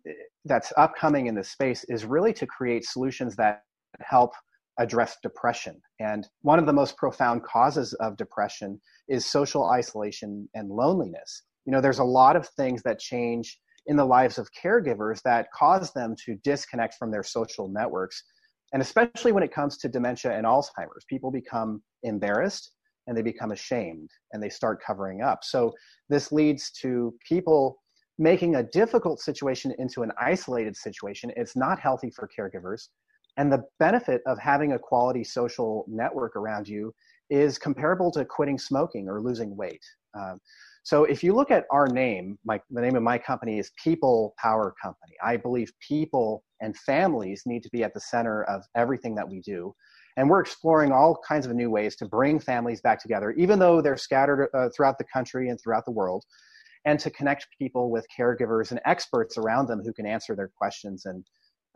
that's 0.45 0.73
upcoming 0.77 1.27
in 1.27 1.35
this 1.35 1.49
space 1.49 1.83
is 1.89 2.05
really 2.05 2.33
to 2.33 2.47
create 2.47 2.85
solutions 2.85 3.35
that 3.35 3.61
help 4.01 4.31
address 4.79 5.17
depression. 5.21 5.79
And 5.99 6.27
one 6.41 6.59
of 6.59 6.65
the 6.65 6.73
most 6.73 6.97
profound 6.97 7.43
causes 7.43 7.93
of 7.93 8.17
depression 8.17 8.79
is 9.07 9.25
social 9.25 9.69
isolation 9.69 10.49
and 10.55 10.69
loneliness. 10.69 11.43
You 11.65 11.71
know, 11.71 11.81
there's 11.81 11.99
a 11.99 12.03
lot 12.03 12.35
of 12.35 12.47
things 12.49 12.81
that 12.83 12.99
change 12.99 13.59
in 13.87 13.95
the 13.95 14.05
lives 14.05 14.37
of 14.37 14.49
caregivers 14.51 15.21
that 15.23 15.51
cause 15.53 15.91
them 15.93 16.15
to 16.25 16.35
disconnect 16.43 16.95
from 16.95 17.11
their 17.11 17.23
social 17.23 17.67
networks. 17.67 18.23
And 18.73 18.81
especially 18.81 19.31
when 19.31 19.43
it 19.43 19.53
comes 19.53 19.77
to 19.79 19.89
dementia 19.89 20.31
and 20.35 20.45
Alzheimer's, 20.45 21.05
people 21.09 21.31
become 21.31 21.81
embarrassed 22.03 22.71
and 23.07 23.17
they 23.17 23.21
become 23.21 23.51
ashamed 23.51 24.09
and 24.31 24.43
they 24.43 24.49
start 24.49 24.81
covering 24.85 25.21
up. 25.21 25.43
So 25.43 25.73
this 26.09 26.31
leads 26.31 26.71
to 26.81 27.13
people 27.27 27.79
making 28.19 28.55
a 28.55 28.63
difficult 28.63 29.19
situation 29.19 29.73
into 29.79 30.03
an 30.03 30.11
isolated 30.19 30.75
situation. 30.75 31.31
It's 31.35 31.55
not 31.55 31.79
healthy 31.79 32.11
for 32.11 32.29
caregivers. 32.37 32.89
And 33.37 33.51
the 33.51 33.63
benefit 33.79 34.21
of 34.25 34.39
having 34.39 34.73
a 34.73 34.79
quality 34.79 35.23
social 35.23 35.85
network 35.87 36.35
around 36.35 36.67
you 36.67 36.93
is 37.29 37.57
comparable 37.57 38.11
to 38.11 38.25
quitting 38.25 38.57
smoking 38.57 39.07
or 39.07 39.21
losing 39.21 39.55
weight. 39.55 39.83
Um, 40.17 40.39
so 40.83 41.03
if 41.03 41.23
you 41.23 41.33
look 41.33 41.51
at 41.51 41.65
our 41.69 41.87
name, 41.87 42.39
my, 42.45 42.59
the 42.71 42.81
name 42.81 42.95
of 42.95 43.03
my 43.03 43.17
company 43.17 43.59
is 43.59 43.71
People 43.83 44.33
Power 44.41 44.73
Company. 44.81 45.13
I 45.23 45.37
believe 45.37 45.71
people 45.85 46.43
and 46.61 46.75
families 46.77 47.43
need 47.45 47.61
to 47.63 47.69
be 47.71 47.83
at 47.83 47.93
the 47.93 47.99
center 47.99 48.43
of 48.45 48.63
everything 48.75 49.13
that 49.15 49.27
we 49.27 49.41
do. 49.41 49.75
And 50.17 50.29
we're 50.29 50.41
exploring 50.41 50.91
all 50.91 51.19
kinds 51.27 51.45
of 51.45 51.53
new 51.53 51.69
ways 51.69 51.95
to 51.97 52.05
bring 52.05 52.39
families 52.39 52.81
back 52.81 53.01
together, 53.01 53.31
even 53.31 53.59
though 53.59 53.81
they're 53.81 53.97
scattered 53.97 54.49
uh, 54.53 54.69
throughout 54.75 54.97
the 54.97 55.05
country 55.05 55.49
and 55.49 55.61
throughout 55.61 55.85
the 55.85 55.91
world, 55.91 56.25
and 56.85 56.99
to 56.99 57.09
connect 57.11 57.47
people 57.57 57.91
with 57.91 58.05
caregivers 58.17 58.71
and 58.71 58.79
experts 58.85 59.37
around 59.37 59.67
them 59.67 59.81
who 59.83 59.93
can 59.93 60.05
answer 60.05 60.35
their 60.35 60.49
questions 60.57 61.05
and, 61.05 61.23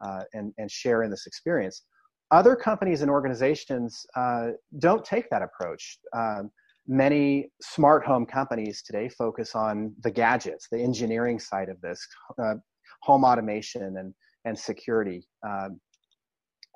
uh, 0.03 0.23
and, 0.33 0.53
and 0.57 0.69
share 0.71 1.03
in 1.03 1.11
this 1.11 1.27
experience. 1.27 1.83
Other 2.31 2.55
companies 2.55 3.01
and 3.01 3.11
organizations 3.11 4.05
uh, 4.15 4.47
don't 4.79 5.05
take 5.05 5.29
that 5.29 5.41
approach. 5.41 5.97
Um, 6.13 6.49
many 6.87 7.49
smart 7.61 8.05
home 8.05 8.25
companies 8.25 8.81
today 8.81 9.09
focus 9.09 9.53
on 9.53 9.93
the 10.03 10.09
gadgets, 10.09 10.67
the 10.71 10.81
engineering 10.81 11.39
side 11.39 11.69
of 11.69 11.79
this, 11.81 12.05
uh, 12.41 12.55
home 13.03 13.23
automation 13.23 13.97
and, 13.97 14.13
and 14.45 14.57
security. 14.57 15.27
Um, 15.47 15.79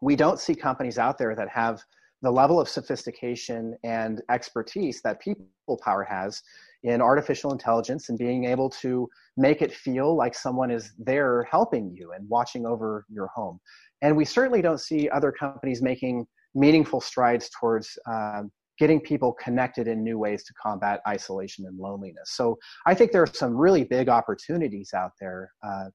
we 0.05 0.15
don't 0.15 0.39
see 0.39 0.53
companies 0.53 0.99
out 0.99 1.17
there 1.17 1.35
that 1.35 1.49
have 1.49 1.81
the 2.21 2.29
level 2.29 2.61
of 2.61 2.69
sophistication 2.69 3.75
and 3.83 4.21
expertise 4.29 5.01
that 5.01 5.19
people 5.19 5.79
power 5.83 6.03
has 6.03 6.43
in 6.83 7.01
artificial 7.01 7.51
intelligence 7.51 8.09
and 8.09 8.19
being 8.19 8.45
able 8.45 8.69
to 8.69 9.09
make 9.35 9.63
it 9.63 9.73
feel 9.73 10.15
like 10.15 10.35
someone 10.35 10.69
is 10.69 10.93
there 10.99 11.47
helping 11.49 11.91
you 11.91 12.11
and 12.11 12.29
watching 12.29 12.67
over 12.67 13.07
your 13.09 13.25
home. 13.33 13.59
And 14.03 14.15
we 14.15 14.25
certainly 14.25 14.61
don't 14.61 14.79
see 14.79 15.09
other 15.09 15.31
companies 15.31 15.81
making 15.81 16.27
meaningful 16.53 17.01
strides 17.01 17.49
towards 17.59 17.97
um, 18.07 18.51
getting 18.77 18.99
people 18.99 19.33
connected 19.33 19.87
in 19.87 20.03
new 20.03 20.19
ways 20.19 20.43
to 20.43 20.53
combat 20.53 21.01
isolation 21.07 21.65
and 21.65 21.79
loneliness. 21.79 22.29
So 22.33 22.59
I 22.85 22.93
think 22.93 23.11
there 23.11 23.23
are 23.23 23.33
some 23.33 23.57
really 23.57 23.83
big 23.83 24.07
opportunities 24.07 24.93
out 24.93 25.13
there 25.19 25.49
uh, 25.67 25.85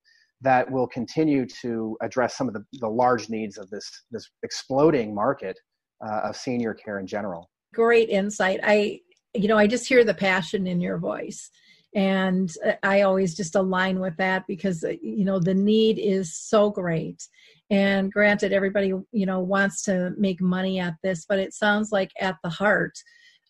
that 0.42 0.70
will 0.70 0.86
continue 0.86 1.46
to 1.62 1.96
address 2.00 2.36
some 2.36 2.48
of 2.48 2.54
the, 2.54 2.64
the 2.74 2.88
large 2.88 3.28
needs 3.28 3.58
of 3.58 3.68
this 3.70 3.88
this 4.10 4.30
exploding 4.42 5.14
market 5.14 5.58
uh, 6.06 6.20
of 6.24 6.36
senior 6.36 6.74
care 6.74 6.98
in 6.98 7.06
general. 7.06 7.50
Great 7.74 8.08
insight. 8.08 8.60
I 8.62 9.00
you 9.34 9.48
know 9.48 9.58
I 9.58 9.66
just 9.66 9.86
hear 9.86 10.04
the 10.04 10.14
passion 10.14 10.66
in 10.66 10.80
your 10.80 10.98
voice 10.98 11.50
and 11.94 12.52
i 12.84 13.00
always 13.00 13.34
just 13.34 13.56
align 13.56 13.98
with 13.98 14.16
that 14.16 14.44
because 14.46 14.84
you 15.02 15.24
know 15.24 15.40
the 15.40 15.54
need 15.54 15.98
is 15.98 16.36
so 16.36 16.70
great 16.70 17.26
and 17.70 18.12
granted 18.12 18.52
everybody 18.52 18.92
you 19.10 19.26
know 19.26 19.40
wants 19.40 19.82
to 19.82 20.12
make 20.16 20.40
money 20.40 20.78
at 20.78 20.94
this 21.02 21.24
but 21.28 21.38
it 21.38 21.52
sounds 21.52 21.90
like 21.90 22.10
at 22.20 22.36
the 22.44 22.48
heart 22.48 22.96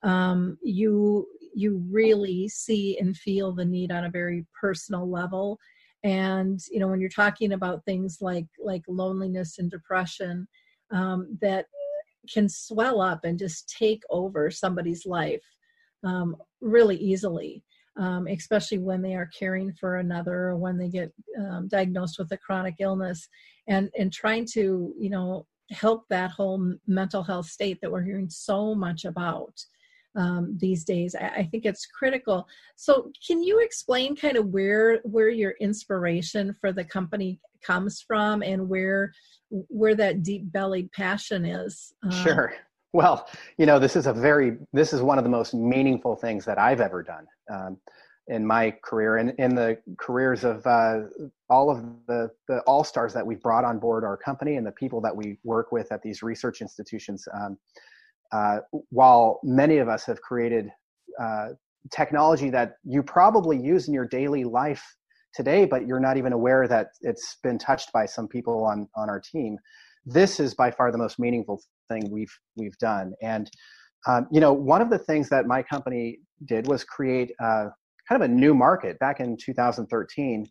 um, 0.02 0.56
you 0.62 1.26
you 1.54 1.84
really 1.90 2.48
see 2.48 2.96
and 2.98 3.16
feel 3.16 3.52
the 3.52 3.64
need 3.64 3.92
on 3.92 4.04
a 4.04 4.10
very 4.10 4.46
personal 4.58 5.10
level 5.10 5.58
and 6.02 6.60
you 6.70 6.80
know 6.80 6.88
when 6.88 7.00
you're 7.00 7.10
talking 7.10 7.52
about 7.52 7.84
things 7.84 8.18
like 8.20 8.46
like 8.62 8.82
loneliness 8.88 9.58
and 9.58 9.70
depression 9.70 10.46
um, 10.92 11.36
that 11.40 11.66
can 12.32 12.48
swell 12.48 13.00
up 13.00 13.24
and 13.24 13.38
just 13.38 13.74
take 13.78 14.02
over 14.10 14.50
somebody's 14.50 15.06
life 15.06 15.44
um, 16.04 16.36
really 16.60 16.96
easily 16.96 17.62
um, 17.98 18.26
especially 18.28 18.78
when 18.78 19.02
they 19.02 19.14
are 19.14 19.30
caring 19.38 19.72
for 19.74 19.96
another 19.96 20.48
or 20.48 20.56
when 20.56 20.78
they 20.78 20.88
get 20.88 21.12
um, 21.38 21.68
diagnosed 21.68 22.18
with 22.18 22.30
a 22.32 22.38
chronic 22.38 22.76
illness 22.80 23.28
and 23.68 23.90
and 23.98 24.12
trying 24.12 24.46
to 24.46 24.94
you 24.98 25.10
know 25.10 25.46
help 25.70 26.04
that 26.08 26.30
whole 26.30 26.74
mental 26.86 27.22
health 27.22 27.46
state 27.46 27.78
that 27.80 27.90
we're 27.90 28.02
hearing 28.02 28.28
so 28.28 28.74
much 28.74 29.04
about 29.04 29.54
um, 30.16 30.56
these 30.58 30.84
days. 30.84 31.14
I, 31.14 31.28
I, 31.28 31.42
think 31.44 31.64
it's 31.64 31.86
critical. 31.86 32.46
So 32.76 33.12
can 33.26 33.42
you 33.42 33.60
explain 33.60 34.16
kind 34.16 34.36
of 34.36 34.46
where 34.46 35.00
where 35.04 35.28
your 35.28 35.54
inspiration 35.60 36.54
for 36.60 36.72
the 36.72 36.84
company 36.84 37.38
comes 37.62 38.00
from 38.00 38.42
and 38.42 38.68
where 38.68 39.12
where 39.50 39.94
that 39.94 40.22
deep 40.22 40.50
bellied 40.50 40.90
passion 40.92 41.44
is? 41.44 41.92
Um, 42.02 42.10
sure. 42.10 42.54
Well, 42.92 43.28
you 43.56 43.66
know, 43.66 43.78
this 43.78 43.94
is 43.94 44.06
a 44.06 44.12
very, 44.12 44.58
this 44.72 44.92
is 44.92 45.00
one 45.00 45.18
of 45.18 45.24
the 45.24 45.30
most 45.30 45.54
meaningful 45.54 46.16
things 46.16 46.44
that 46.46 46.58
I've 46.58 46.80
ever 46.80 47.02
done 47.02 47.26
um, 47.48 47.76
in 48.26 48.44
my 48.44 48.72
career. 48.82 49.18
And 49.18 49.30
in 49.38 49.54
the 49.54 49.78
careers 49.96 50.42
of 50.42 50.66
uh, 50.66 51.02
all 51.48 51.70
of 51.70 51.84
the, 52.08 52.30
the 52.48 52.60
all 52.62 52.82
stars 52.82 53.14
that 53.14 53.24
we've 53.24 53.40
brought 53.40 53.64
on 53.64 53.78
board 53.78 54.02
our 54.02 54.16
company 54.16 54.56
and 54.56 54.66
the 54.66 54.72
people 54.72 55.00
that 55.02 55.14
we 55.14 55.38
work 55.44 55.70
with 55.70 55.92
at 55.92 56.02
these 56.02 56.22
research 56.22 56.60
institutions. 56.60 57.28
Um, 57.32 57.58
uh, 58.32 58.58
while 58.90 59.40
many 59.42 59.78
of 59.78 59.88
us 59.88 60.04
have 60.04 60.20
created 60.20 60.68
uh, 61.20 61.48
technology 61.90 62.50
that 62.50 62.74
you 62.84 63.02
probably 63.02 63.58
use 63.58 63.88
in 63.88 63.94
your 63.94 64.06
daily 64.06 64.44
life 64.44 64.82
today, 65.34 65.64
but 65.64 65.86
you're 65.86 66.00
not 66.00 66.16
even 66.16 66.32
aware 66.32 66.66
that 66.68 66.88
it's 67.00 67.36
been 67.42 67.58
touched 67.58 67.92
by 67.92 68.04
some 68.04 68.28
people 68.28 68.64
on, 68.64 68.88
on 68.96 69.08
our 69.08 69.20
team 69.20 69.56
this 70.06 70.40
is 70.40 70.54
by 70.54 70.70
far 70.70 70.90
the 70.90 70.98
most 70.98 71.18
meaningful 71.18 71.62
thing 71.88 72.10
we've 72.10 72.34
we've 72.56 72.76
done. 72.78 73.12
And 73.22 73.50
um, 74.06 74.26
you 74.30 74.40
know, 74.40 74.52
one 74.52 74.80
of 74.80 74.90
the 74.90 74.98
things 74.98 75.28
that 75.28 75.46
my 75.46 75.62
company 75.62 76.20
did 76.46 76.66
was 76.66 76.84
create 76.84 77.32
uh, 77.40 77.66
kind 78.08 78.22
of 78.22 78.22
a 78.22 78.28
new 78.28 78.54
market. 78.54 78.98
Back 78.98 79.20
in 79.20 79.36
2013, 79.36 80.48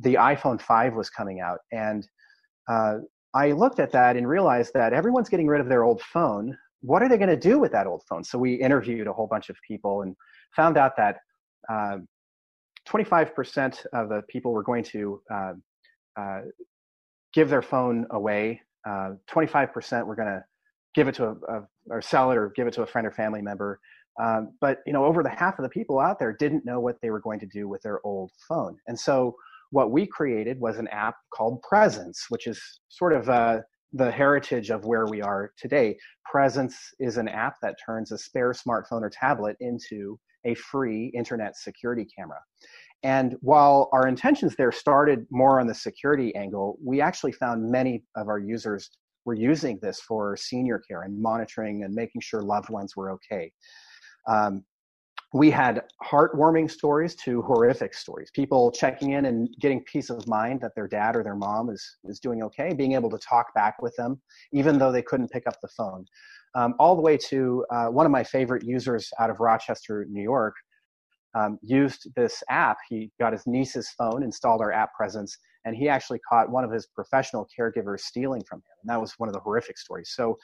the 0.00 0.14
iPhone 0.14 0.60
5 0.60 0.94
was 0.94 1.10
coming 1.10 1.40
out, 1.40 1.58
and 1.72 2.06
uh, 2.70 2.98
I 3.34 3.52
looked 3.52 3.80
at 3.80 3.92
that 3.92 4.16
and 4.16 4.28
realized 4.28 4.72
that 4.74 4.92
everyone's 4.92 5.28
getting 5.28 5.48
rid 5.48 5.60
of 5.60 5.68
their 5.68 5.84
old 5.84 6.00
phone. 6.00 6.56
What 6.82 7.02
are 7.02 7.08
they 7.08 7.16
going 7.16 7.28
to 7.28 7.36
do 7.36 7.58
with 7.58 7.72
that 7.72 7.86
old 7.86 8.02
phone? 8.08 8.22
So 8.24 8.38
we 8.38 8.54
interviewed 8.54 9.06
a 9.06 9.12
whole 9.12 9.26
bunch 9.26 9.48
of 9.48 9.56
people 9.66 10.02
and 10.02 10.14
found 10.54 10.76
out 10.76 10.96
that 10.96 11.16
uh, 11.68 11.98
25% 12.88 13.86
of 13.92 14.08
the 14.08 14.22
people 14.28 14.52
were 14.52 14.62
going 14.62 14.84
to 14.84 15.22
uh, 15.32 15.52
uh, 16.18 16.40
give 17.32 17.48
their 17.48 17.62
phone 17.62 18.06
away 18.10 18.60
uh, 18.88 19.10
25% 19.30 20.06
we're 20.06 20.14
going 20.14 20.28
to 20.28 20.44
give 20.94 21.08
it 21.08 21.14
to 21.14 21.26
a, 21.26 21.32
a, 21.32 21.62
or 21.90 22.02
sell 22.02 22.30
it 22.30 22.36
or 22.36 22.52
give 22.56 22.66
it 22.66 22.74
to 22.74 22.82
a 22.82 22.86
friend 22.86 23.06
or 23.06 23.12
family 23.12 23.42
member. 23.42 23.80
Um, 24.22 24.52
but 24.60 24.78
you 24.86 24.92
know, 24.92 25.04
over 25.04 25.22
the 25.22 25.30
half 25.30 25.58
of 25.58 25.62
the 25.62 25.68
people 25.68 25.98
out 25.98 26.18
there 26.18 26.32
didn't 26.32 26.66
know 26.66 26.80
what 26.80 26.96
they 27.00 27.10
were 27.10 27.20
going 27.20 27.40
to 27.40 27.46
do 27.46 27.68
with 27.68 27.80
their 27.82 28.00
old 28.04 28.30
phone, 28.46 28.76
and 28.86 28.98
so 28.98 29.34
what 29.70 29.90
we 29.90 30.06
created 30.06 30.60
was 30.60 30.76
an 30.76 30.86
app 30.88 31.14
called 31.32 31.62
Presence, 31.62 32.26
which 32.28 32.46
is 32.46 32.60
sort 32.90 33.14
of 33.14 33.30
uh, 33.30 33.60
the 33.92 34.10
heritage 34.10 34.70
of 34.70 34.84
where 34.84 35.06
we 35.06 35.20
are 35.20 35.52
today. 35.56 35.96
Presence 36.24 36.76
is 36.98 37.16
an 37.16 37.28
app 37.28 37.56
that 37.62 37.76
turns 37.84 38.12
a 38.12 38.18
spare 38.18 38.52
smartphone 38.52 39.02
or 39.02 39.10
tablet 39.10 39.56
into 39.60 40.18
a 40.44 40.54
free 40.54 41.12
internet 41.14 41.56
security 41.56 42.06
camera. 42.16 42.38
And 43.02 43.36
while 43.40 43.88
our 43.92 44.06
intentions 44.06 44.54
there 44.56 44.72
started 44.72 45.26
more 45.30 45.60
on 45.60 45.66
the 45.66 45.74
security 45.74 46.34
angle, 46.34 46.78
we 46.84 47.00
actually 47.00 47.32
found 47.32 47.70
many 47.70 48.04
of 48.16 48.28
our 48.28 48.38
users 48.38 48.90
were 49.24 49.34
using 49.34 49.78
this 49.82 50.00
for 50.00 50.36
senior 50.36 50.78
care 50.78 51.02
and 51.02 51.20
monitoring 51.20 51.84
and 51.84 51.94
making 51.94 52.20
sure 52.20 52.42
loved 52.42 52.70
ones 52.70 52.96
were 52.96 53.10
okay. 53.12 53.52
Um, 54.28 54.64
we 55.32 55.50
had 55.50 55.82
heartwarming 56.02 56.70
stories 56.70 57.14
to 57.14 57.40
horrific 57.42 57.94
stories. 57.94 58.30
People 58.30 58.70
checking 58.70 59.12
in 59.12 59.24
and 59.26 59.48
getting 59.60 59.82
peace 59.84 60.10
of 60.10 60.26
mind 60.28 60.60
that 60.60 60.74
their 60.74 60.86
dad 60.86 61.16
or 61.16 61.22
their 61.22 61.34
mom 61.34 61.70
is, 61.70 61.96
is 62.04 62.20
doing 62.20 62.42
okay, 62.42 62.74
being 62.74 62.92
able 62.92 63.08
to 63.10 63.18
talk 63.18 63.52
back 63.54 63.80
with 63.80 63.96
them, 63.96 64.20
even 64.52 64.78
though 64.78 64.92
they 64.92 65.02
couldn't 65.02 65.30
pick 65.30 65.46
up 65.46 65.58
the 65.62 65.68
phone. 65.68 66.04
Um, 66.54 66.74
all 66.78 66.94
the 66.94 67.00
way 67.00 67.16
to 67.16 67.64
uh, 67.70 67.86
one 67.86 68.04
of 68.04 68.12
my 68.12 68.22
favorite 68.22 68.62
users 68.62 69.08
out 69.18 69.30
of 69.30 69.40
Rochester, 69.40 70.06
New 70.10 70.22
York, 70.22 70.54
um, 71.34 71.58
used 71.62 72.08
this 72.14 72.42
app. 72.50 72.76
He 72.90 73.10
got 73.18 73.32
his 73.32 73.46
niece's 73.46 73.88
phone, 73.96 74.22
installed 74.22 74.60
our 74.60 74.70
app 74.70 74.92
presence, 74.92 75.38
and 75.64 75.74
he 75.74 75.88
actually 75.88 76.18
caught 76.28 76.50
one 76.50 76.62
of 76.62 76.70
his 76.70 76.86
professional 76.86 77.48
caregivers 77.58 78.00
stealing 78.00 78.42
from 78.46 78.58
him. 78.58 78.76
And 78.82 78.90
that 78.90 79.00
was 79.00 79.14
one 79.16 79.30
of 79.30 79.32
the 79.32 79.40
horrific 79.40 79.78
stories. 79.78 80.12
So, 80.14 80.36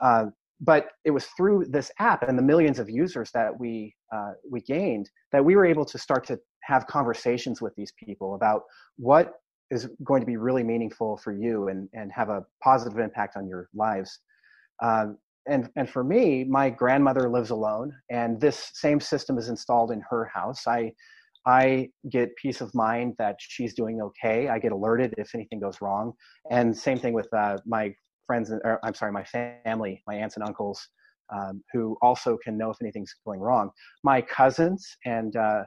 uh, 0.00 0.26
but 0.60 0.88
it 1.04 1.10
was 1.10 1.26
through 1.36 1.66
this 1.68 1.90
app 1.98 2.22
and 2.22 2.38
the 2.38 2.42
millions 2.42 2.78
of 2.78 2.88
users 2.88 3.30
that 3.32 3.58
we 3.58 3.94
uh, 4.14 4.32
we 4.50 4.60
gained 4.60 5.10
that 5.32 5.44
we 5.44 5.56
were 5.56 5.66
able 5.66 5.84
to 5.84 5.98
start 5.98 6.26
to 6.26 6.38
have 6.62 6.86
conversations 6.86 7.60
with 7.60 7.74
these 7.76 7.92
people 8.02 8.34
about 8.34 8.62
what 8.96 9.34
is 9.70 9.88
going 10.04 10.20
to 10.20 10.26
be 10.26 10.36
really 10.36 10.62
meaningful 10.62 11.16
for 11.18 11.32
you 11.32 11.68
and 11.68 11.88
and 11.92 12.10
have 12.12 12.28
a 12.28 12.44
positive 12.62 12.98
impact 12.98 13.36
on 13.36 13.46
your 13.46 13.68
lives. 13.74 14.20
Um, 14.82 15.18
and 15.48 15.68
and 15.76 15.88
for 15.88 16.02
me, 16.02 16.44
my 16.44 16.70
grandmother 16.70 17.28
lives 17.30 17.50
alone, 17.50 17.92
and 18.10 18.40
this 18.40 18.70
same 18.74 19.00
system 19.00 19.38
is 19.38 19.48
installed 19.48 19.92
in 19.92 20.02
her 20.08 20.24
house. 20.32 20.66
I 20.66 20.92
I 21.46 21.90
get 22.10 22.34
peace 22.36 22.60
of 22.60 22.74
mind 22.74 23.14
that 23.18 23.36
she's 23.38 23.74
doing 23.74 24.00
okay. 24.00 24.48
I 24.48 24.58
get 24.58 24.72
alerted 24.72 25.14
if 25.18 25.34
anything 25.34 25.60
goes 25.60 25.80
wrong, 25.80 26.14
and 26.50 26.76
same 26.76 26.98
thing 26.98 27.12
with 27.12 27.28
uh, 27.32 27.58
my 27.64 27.94
friends. 28.26 28.50
Or, 28.50 28.80
I'm 28.84 28.94
sorry, 28.94 29.12
my 29.12 29.24
family, 29.24 30.02
my 30.06 30.14
aunts 30.14 30.36
and 30.36 30.44
uncles, 30.44 30.88
um, 31.34 31.62
who 31.72 31.96
also 32.02 32.36
can 32.42 32.56
know 32.56 32.70
if 32.70 32.76
anything's 32.80 33.14
going 33.24 33.40
wrong. 33.40 33.70
My 34.04 34.20
cousins 34.20 34.96
and 35.04 35.34
uh, 35.36 35.64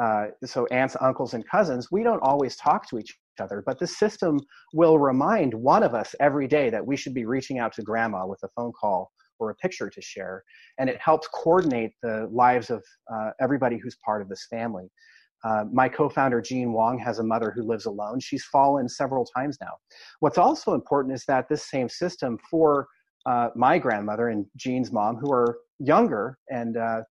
uh, 0.00 0.26
so 0.44 0.66
aunts, 0.66 0.96
uncles, 1.00 1.34
and 1.34 1.46
cousins, 1.48 1.88
we 1.90 2.02
don't 2.02 2.22
always 2.22 2.56
talk 2.56 2.88
to 2.88 2.98
each 2.98 3.14
other, 3.40 3.62
but 3.64 3.78
the 3.78 3.86
system 3.86 4.38
will 4.72 4.98
remind 4.98 5.52
one 5.54 5.82
of 5.82 5.94
us 5.94 6.14
every 6.20 6.46
day 6.46 6.70
that 6.70 6.86
we 6.86 6.96
should 6.96 7.14
be 7.14 7.24
reaching 7.24 7.58
out 7.58 7.72
to 7.74 7.82
grandma 7.82 8.26
with 8.26 8.40
a 8.42 8.48
phone 8.56 8.72
call 8.72 9.10
or 9.38 9.50
a 9.50 9.54
picture 9.56 9.90
to 9.90 10.00
share. 10.00 10.42
And 10.78 10.88
it 10.88 10.98
helps 11.00 11.28
coordinate 11.28 11.92
the 12.02 12.28
lives 12.30 12.70
of 12.70 12.82
uh, 13.12 13.30
everybody 13.40 13.78
who's 13.78 13.96
part 14.04 14.22
of 14.22 14.28
this 14.28 14.46
family. 14.48 14.88
Uh, 15.44 15.64
my 15.72 15.88
co-founder 15.88 16.40
Gene 16.40 16.72
Wang 16.72 16.98
has 16.98 17.18
a 17.18 17.24
mother 17.24 17.50
who 17.50 17.62
lives 17.62 17.86
alone. 17.86 18.20
She's 18.20 18.44
fallen 18.44 18.88
several 18.88 19.24
times 19.24 19.58
now. 19.60 19.72
What's 20.20 20.38
also 20.38 20.74
important 20.74 21.14
is 21.14 21.24
that 21.26 21.48
this 21.48 21.68
same 21.68 21.88
system 21.88 22.38
for 22.50 22.86
uh, 23.26 23.48
my 23.54 23.78
grandmother 23.78 24.28
and 24.28 24.46
Gene's 24.56 24.92
mom, 24.92 25.16
who 25.16 25.32
are 25.32 25.58
younger 25.78 26.38
and 26.48 26.76
uh, 26.76 27.02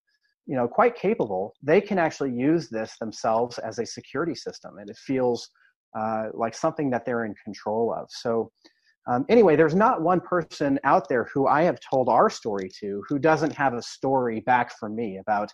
you 0.45 0.55
know 0.55 0.67
quite 0.67 0.95
capable, 0.95 1.53
they 1.61 1.79
can 1.79 1.97
actually 1.97 2.32
use 2.32 2.69
this 2.69 2.97
themselves 2.99 3.57
as 3.59 3.79
a 3.79 3.86
security 3.86 4.36
system, 4.36 4.77
and 4.77 4.89
it 4.89 4.97
feels 4.97 5.49
uh, 5.97 6.27
like 6.34 6.55
something 6.55 6.89
that 6.89 7.05
they're 7.05 7.25
in 7.25 7.36
control 7.43 7.93
of. 7.93 8.07
So, 8.09 8.51
um, 9.09 9.25
anyway, 9.29 9.55
there's 9.55 9.75
not 9.75 10.01
one 10.01 10.21
person 10.21 10.79
out 10.84 11.09
there 11.09 11.29
who 11.34 11.47
I 11.47 11.63
have 11.63 11.79
told 11.79 12.09
our 12.09 12.29
story 12.29 12.69
to 12.79 13.03
who 13.07 13.19
doesn't 13.19 13.55
have 13.55 13.73
a 13.73 13.82
story 13.82 14.41
back 14.41 14.77
from 14.77 14.95
me 14.95 15.17
about 15.17 15.51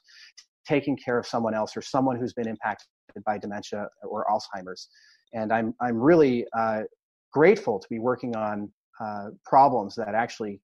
taking 0.67 0.97
care 0.97 1.17
of 1.17 1.25
someone 1.25 1.53
else 1.53 1.75
or 1.75 1.81
someone 1.81 2.17
who's 2.19 2.33
been 2.33 2.47
impacted 2.47 2.87
by 3.25 3.37
dementia 3.37 3.87
or 4.03 4.25
Alzheimer's. 4.25 4.89
And 5.33 5.51
I'm 5.51 5.73
I'm 5.81 5.97
really 5.97 6.45
uh, 6.57 6.81
grateful 7.31 7.79
to 7.79 7.87
be 7.89 7.99
working 7.99 8.35
on 8.35 8.71
uh, 8.99 9.29
problems 9.45 9.95
that 9.95 10.15
actually 10.15 10.59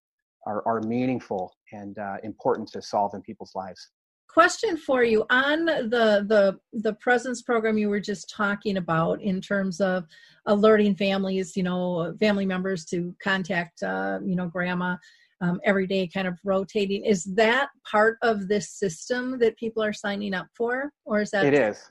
are, 0.46 0.64
are 0.68 0.82
meaningful 0.82 1.54
and 1.72 1.98
uh, 1.98 2.18
important 2.24 2.70
to 2.74 2.82
solve 2.82 3.14
in 3.14 3.22
people's 3.22 3.52
lives. 3.56 3.90
question 4.28 4.76
for 4.78 5.04
you 5.04 5.26
on 5.30 5.66
the 5.66 6.26
the 6.28 6.60
the 6.74 6.94
presence 6.94 7.42
program 7.42 7.78
you 7.78 7.90
were 7.90 8.00
just 8.00 8.30
talking 8.30 8.78
about 8.78 9.22
in 9.22 9.40
terms 9.40 9.80
of 9.80 10.06
alerting 10.48 10.96
families, 10.96 11.56
you 11.56 11.64
know, 11.64 12.16
family 12.20 12.46
members 12.46 12.84
to 12.86 13.16
contact, 13.24 13.84
uh, 13.84 14.20
you 14.26 14.36
know, 14.36 14.48
grandma 14.48 14.96
um, 15.44 15.60
every 15.66 15.88
day, 15.88 16.08
kind 16.08 16.28
of 16.28 16.38
rotating. 16.44 17.04
Is 17.04 17.26
that 17.36 17.70
part 17.90 18.18
of 18.22 18.48
this 18.48 18.72
system 18.72 19.38
that 19.40 19.58
people 19.58 19.84
are 19.84 19.94
signing 19.94 20.34
up 20.34 20.48
for, 20.56 20.92
or 21.06 21.22
is 21.22 21.32
that? 21.32 21.46
It 21.46 21.54
is. 21.54 21.84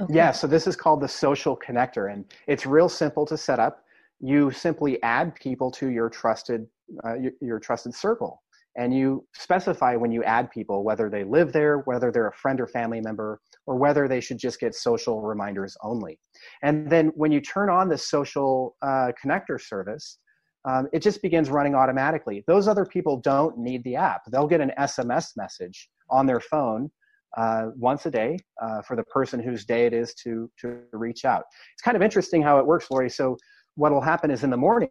Okay. 0.00 0.14
Yeah. 0.14 0.32
So 0.32 0.46
this 0.46 0.66
is 0.66 0.76
called 0.76 1.00
the 1.00 1.08
social 1.08 1.56
connector, 1.56 2.12
and 2.12 2.24
it's 2.46 2.66
real 2.66 2.88
simple 2.88 3.24
to 3.26 3.36
set 3.36 3.58
up. 3.60 3.84
You 4.18 4.50
simply 4.50 5.02
add 5.02 5.34
people 5.34 5.70
to 5.72 5.88
your 5.88 6.08
trusted 6.08 6.66
uh, 7.04 7.14
your, 7.14 7.32
your 7.40 7.58
trusted 7.60 7.94
circle 7.94 8.42
and 8.76 8.94
you 8.94 9.26
specify 9.34 9.96
when 9.96 10.12
you 10.12 10.22
add 10.24 10.50
people 10.50 10.84
whether 10.84 11.08
they 11.08 11.24
live 11.24 11.52
there 11.52 11.78
whether 11.78 12.10
they're 12.10 12.28
a 12.28 12.32
friend 12.32 12.60
or 12.60 12.66
family 12.66 13.00
member 13.00 13.40
or 13.66 13.76
whether 13.76 14.08
they 14.08 14.20
should 14.20 14.38
just 14.38 14.60
get 14.60 14.74
social 14.74 15.22
reminders 15.22 15.76
only 15.82 16.18
and 16.62 16.90
then 16.90 17.08
when 17.14 17.30
you 17.30 17.40
turn 17.40 17.70
on 17.70 17.88
the 17.88 17.98
social 17.98 18.76
uh, 18.82 19.10
connector 19.24 19.60
service 19.60 20.18
um, 20.64 20.88
it 20.92 21.00
just 21.00 21.22
begins 21.22 21.50
running 21.50 21.74
automatically 21.74 22.44
those 22.46 22.68
other 22.68 22.84
people 22.84 23.18
don't 23.18 23.58
need 23.58 23.82
the 23.84 23.96
app 23.96 24.22
they'll 24.30 24.46
get 24.46 24.60
an 24.60 24.72
sms 24.80 25.36
message 25.36 25.88
on 26.10 26.26
their 26.26 26.40
phone 26.40 26.90
uh, 27.36 27.66
once 27.76 28.06
a 28.06 28.10
day 28.10 28.36
uh, 28.60 28.82
for 28.82 28.96
the 28.96 29.04
person 29.04 29.40
whose 29.40 29.64
day 29.64 29.86
it 29.86 29.92
is 29.92 30.14
to 30.14 30.50
to 30.58 30.80
reach 30.92 31.24
out 31.24 31.44
it's 31.72 31.82
kind 31.82 31.96
of 31.96 32.02
interesting 32.02 32.42
how 32.42 32.58
it 32.58 32.66
works 32.66 32.90
lori 32.90 33.08
so 33.08 33.36
what 33.76 33.92
will 33.92 34.00
happen 34.00 34.30
is 34.30 34.42
in 34.42 34.50
the 34.50 34.56
morning 34.56 34.90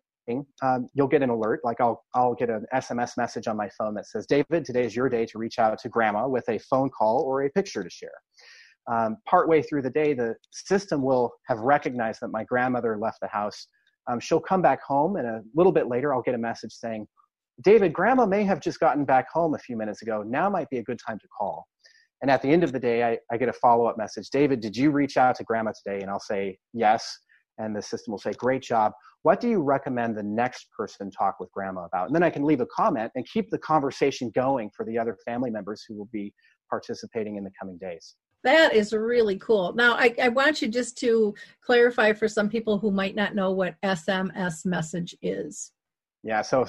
um, 0.61 0.87
you'll 0.93 1.07
get 1.07 1.23
an 1.23 1.29
alert. 1.29 1.61
Like 1.63 1.81
I'll 1.81 2.03
I'll 2.13 2.35
get 2.35 2.49
an 2.49 2.65
SMS 2.73 3.17
message 3.17 3.47
on 3.47 3.57
my 3.57 3.69
phone 3.77 3.93
that 3.95 4.05
says, 4.05 4.25
"David, 4.25 4.65
today 4.65 4.85
is 4.85 4.95
your 4.95 5.09
day 5.09 5.25
to 5.25 5.37
reach 5.37 5.59
out 5.59 5.77
to 5.79 5.89
Grandma 5.89 6.27
with 6.27 6.47
a 6.49 6.59
phone 6.59 6.89
call 6.89 7.23
or 7.23 7.43
a 7.43 7.49
picture 7.49 7.83
to 7.83 7.89
share." 7.89 8.11
Um, 8.91 9.17
partway 9.25 9.61
through 9.61 9.83
the 9.83 9.89
day, 9.89 10.13
the 10.13 10.35
system 10.51 11.03
will 11.03 11.33
have 11.47 11.59
recognized 11.59 12.21
that 12.21 12.29
my 12.29 12.43
grandmother 12.43 12.97
left 12.97 13.19
the 13.21 13.27
house. 13.27 13.67
Um, 14.09 14.19
she'll 14.19 14.39
come 14.39 14.61
back 14.61 14.81
home, 14.83 15.15
and 15.15 15.27
a 15.27 15.41
little 15.55 15.71
bit 15.71 15.87
later, 15.87 16.13
I'll 16.13 16.21
get 16.21 16.35
a 16.35 16.39
message 16.39 16.73
saying, 16.73 17.07
"David, 17.61 17.93
Grandma 17.93 18.25
may 18.25 18.43
have 18.43 18.59
just 18.59 18.79
gotten 18.79 19.05
back 19.05 19.29
home 19.31 19.53
a 19.53 19.59
few 19.59 19.77
minutes 19.77 20.01
ago. 20.01 20.23
Now 20.23 20.49
might 20.49 20.69
be 20.69 20.79
a 20.79 20.83
good 20.83 20.99
time 21.05 21.19
to 21.19 21.27
call." 21.27 21.67
And 22.21 22.29
at 22.29 22.41
the 22.41 22.49
end 22.49 22.65
of 22.65 22.73
the 22.73 22.79
day, 22.79 23.03
I, 23.03 23.17
I 23.31 23.37
get 23.37 23.47
a 23.47 23.53
follow 23.53 23.85
up 23.85 23.97
message 23.97 24.29
David, 24.29 24.59
did 24.59 24.75
you 24.75 24.91
reach 24.91 25.15
out 25.15 25.35
to 25.35 25.43
grandma 25.45 25.71
today? 25.71 26.01
And 26.01 26.09
I'll 26.09 26.19
say, 26.19 26.57
yes. 26.73 27.17
And 27.59 27.73
the 27.73 27.81
system 27.81 28.11
will 28.11 28.19
say, 28.19 28.33
great 28.33 28.61
job 28.61 28.91
what 29.23 29.41
do 29.41 29.49
you 29.49 29.61
recommend 29.61 30.15
the 30.15 30.23
next 30.23 30.67
person 30.75 31.11
talk 31.11 31.39
with 31.39 31.51
grandma 31.51 31.85
about? 31.85 32.07
And 32.07 32.15
then 32.15 32.23
I 32.23 32.29
can 32.29 32.43
leave 32.43 32.61
a 32.61 32.65
comment 32.65 33.11
and 33.15 33.27
keep 33.27 33.49
the 33.49 33.57
conversation 33.57 34.31
going 34.33 34.69
for 34.75 34.85
the 34.85 34.97
other 34.97 35.17
family 35.25 35.49
members 35.49 35.83
who 35.87 35.95
will 35.95 36.09
be 36.11 36.33
participating 36.69 37.35
in 37.35 37.43
the 37.43 37.51
coming 37.59 37.77
days. 37.77 38.15
That 38.43 38.73
is 38.73 38.93
really 38.93 39.37
cool. 39.37 39.73
Now, 39.73 39.95
I, 39.95 40.15
I, 40.21 40.29
want 40.29 40.61
you 40.61 40.69
just 40.69 40.97
to 40.99 41.33
clarify 41.61 42.13
for 42.13 42.27
some 42.27 42.47
people 42.47 42.77
who 42.77 42.89
might 42.89 43.15
not 43.15 43.35
know 43.35 43.51
what 43.51 43.75
SMS 43.83 44.65
message 44.65 45.13
is. 45.21 45.73
Yeah, 46.23 46.41
so 46.41 46.65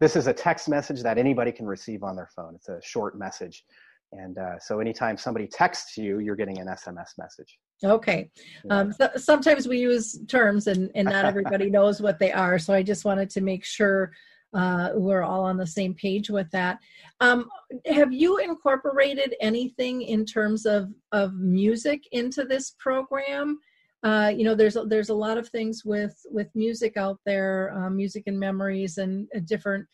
this 0.00 0.16
is 0.16 0.26
a 0.26 0.32
text 0.32 0.68
message 0.68 1.02
that 1.02 1.18
anybody 1.18 1.52
can 1.52 1.66
receive 1.66 2.02
on 2.02 2.16
their 2.16 2.28
phone. 2.34 2.54
It's 2.54 2.68
a 2.68 2.80
short 2.82 3.16
message. 3.18 3.64
And 4.12 4.36
uh, 4.36 4.58
so 4.58 4.80
anytime 4.80 5.16
somebody 5.16 5.46
texts 5.46 5.96
you, 5.96 6.18
you're 6.18 6.36
getting 6.36 6.58
an 6.58 6.66
SMS 6.66 7.16
message. 7.18 7.58
Okay. 7.82 8.30
Um, 8.70 8.92
so 8.92 9.10
sometimes 9.16 9.66
we 9.66 9.78
use 9.78 10.18
terms 10.28 10.66
and, 10.66 10.90
and 10.94 11.08
not 11.08 11.24
everybody 11.24 11.70
knows 11.70 12.00
what 12.00 12.18
they 12.18 12.30
are. 12.30 12.58
So 12.58 12.74
I 12.74 12.82
just 12.82 13.04
wanted 13.04 13.30
to 13.30 13.40
make 13.40 13.64
sure 13.64 14.12
uh, 14.54 14.90
we're 14.94 15.22
all 15.22 15.44
on 15.44 15.56
the 15.56 15.66
same 15.66 15.94
page 15.94 16.30
with 16.30 16.50
that. 16.50 16.78
Um, 17.20 17.48
have 17.86 18.12
you 18.12 18.38
incorporated 18.38 19.34
anything 19.40 20.02
in 20.02 20.24
terms 20.24 20.66
of, 20.66 20.90
of 21.12 21.34
music 21.34 22.02
into 22.12 22.44
this 22.44 22.74
program? 22.78 23.58
Uh, 24.02 24.32
you 24.36 24.44
know, 24.44 24.54
there's 24.54 24.76
there's 24.86 25.10
a 25.10 25.14
lot 25.14 25.38
of 25.38 25.48
things 25.48 25.84
with 25.84 26.16
with 26.30 26.48
music 26.54 26.96
out 26.96 27.20
there, 27.24 27.72
uh, 27.76 27.88
music 27.88 28.24
and 28.26 28.38
memories, 28.38 28.98
and 28.98 29.28
uh, 29.34 29.38
different 29.44 29.86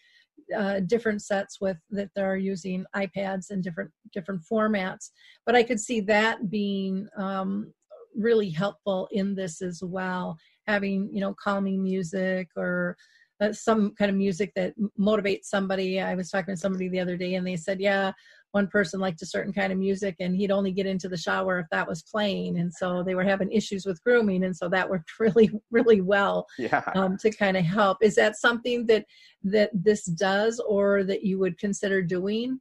uh, 0.57 0.81
different 0.81 1.23
sets 1.23 1.61
with 1.61 1.77
that 1.91 2.09
they're 2.15 2.37
using 2.37 2.87
iPads 2.97 3.51
and 3.51 3.63
different 3.63 3.91
different 4.15 4.41
formats. 4.51 5.11
But 5.45 5.57
I 5.57 5.63
could 5.63 5.79
see 5.79 6.01
that 6.03 6.51
being 6.51 7.07
um, 7.19 7.73
really 8.17 8.49
helpful 8.49 9.09
in 9.13 9.35
this 9.35 9.61
as 9.61 9.83
well. 9.83 10.39
Having 10.67 11.11
you 11.13 11.21
know 11.21 11.35
calming 11.35 11.83
music 11.83 12.49
or 12.57 12.97
uh, 13.41 13.53
some 13.53 13.95
kind 13.95 14.11
of 14.11 14.17
music 14.17 14.53
that 14.57 14.75
motivates 14.99 15.45
somebody. 15.45 16.01
I 16.01 16.15
was 16.15 16.31
talking 16.31 16.55
to 16.55 16.61
somebody 16.61 16.89
the 16.89 17.01
other 17.01 17.17
day, 17.17 17.35
and 17.35 17.47
they 17.47 17.57
said, 17.57 17.81
"Yeah, 17.81 18.13
one 18.53 18.67
person 18.67 19.01
liked 19.01 19.23
a 19.23 19.27
certain 19.27 19.53
kind 19.53 19.73
of 19.73 19.79
music, 19.79 20.17
and 20.21 20.35
he'd 20.35 20.51
only 20.51 20.73
get 20.73 20.87
into 20.87 21.09
the 21.09 21.17
shower 21.17 21.61
if 21.61 21.67
that 21.71 21.87
was 21.87 22.03
playing." 22.03 22.59
And 22.59 22.73
so 22.73 23.03
they 23.03 23.15
were 23.15 23.25
having 23.25 23.51
issues 23.53 23.87
with 23.87 24.03
grooming, 24.03 24.45
and 24.45 24.57
so 24.57 24.69
that 24.69 24.89
worked 24.89 25.11
really, 25.21 25.51
really 25.71 26.01
well 26.01 26.47
yeah. 26.59 26.83
um, 26.95 27.17
to 27.19 27.31
kind 27.31 27.57
of 27.57 27.65
help. 27.65 27.99
Is 28.03 28.15
that 28.17 28.37
something 28.37 28.87
that 28.87 29.07
that 29.45 29.71
this 29.73 30.05
does, 30.05 30.61
or 30.61 31.05
that 31.05 31.23
you 31.23 31.39
would 31.39 31.59
consider 31.59 32.03
doing? 32.03 32.61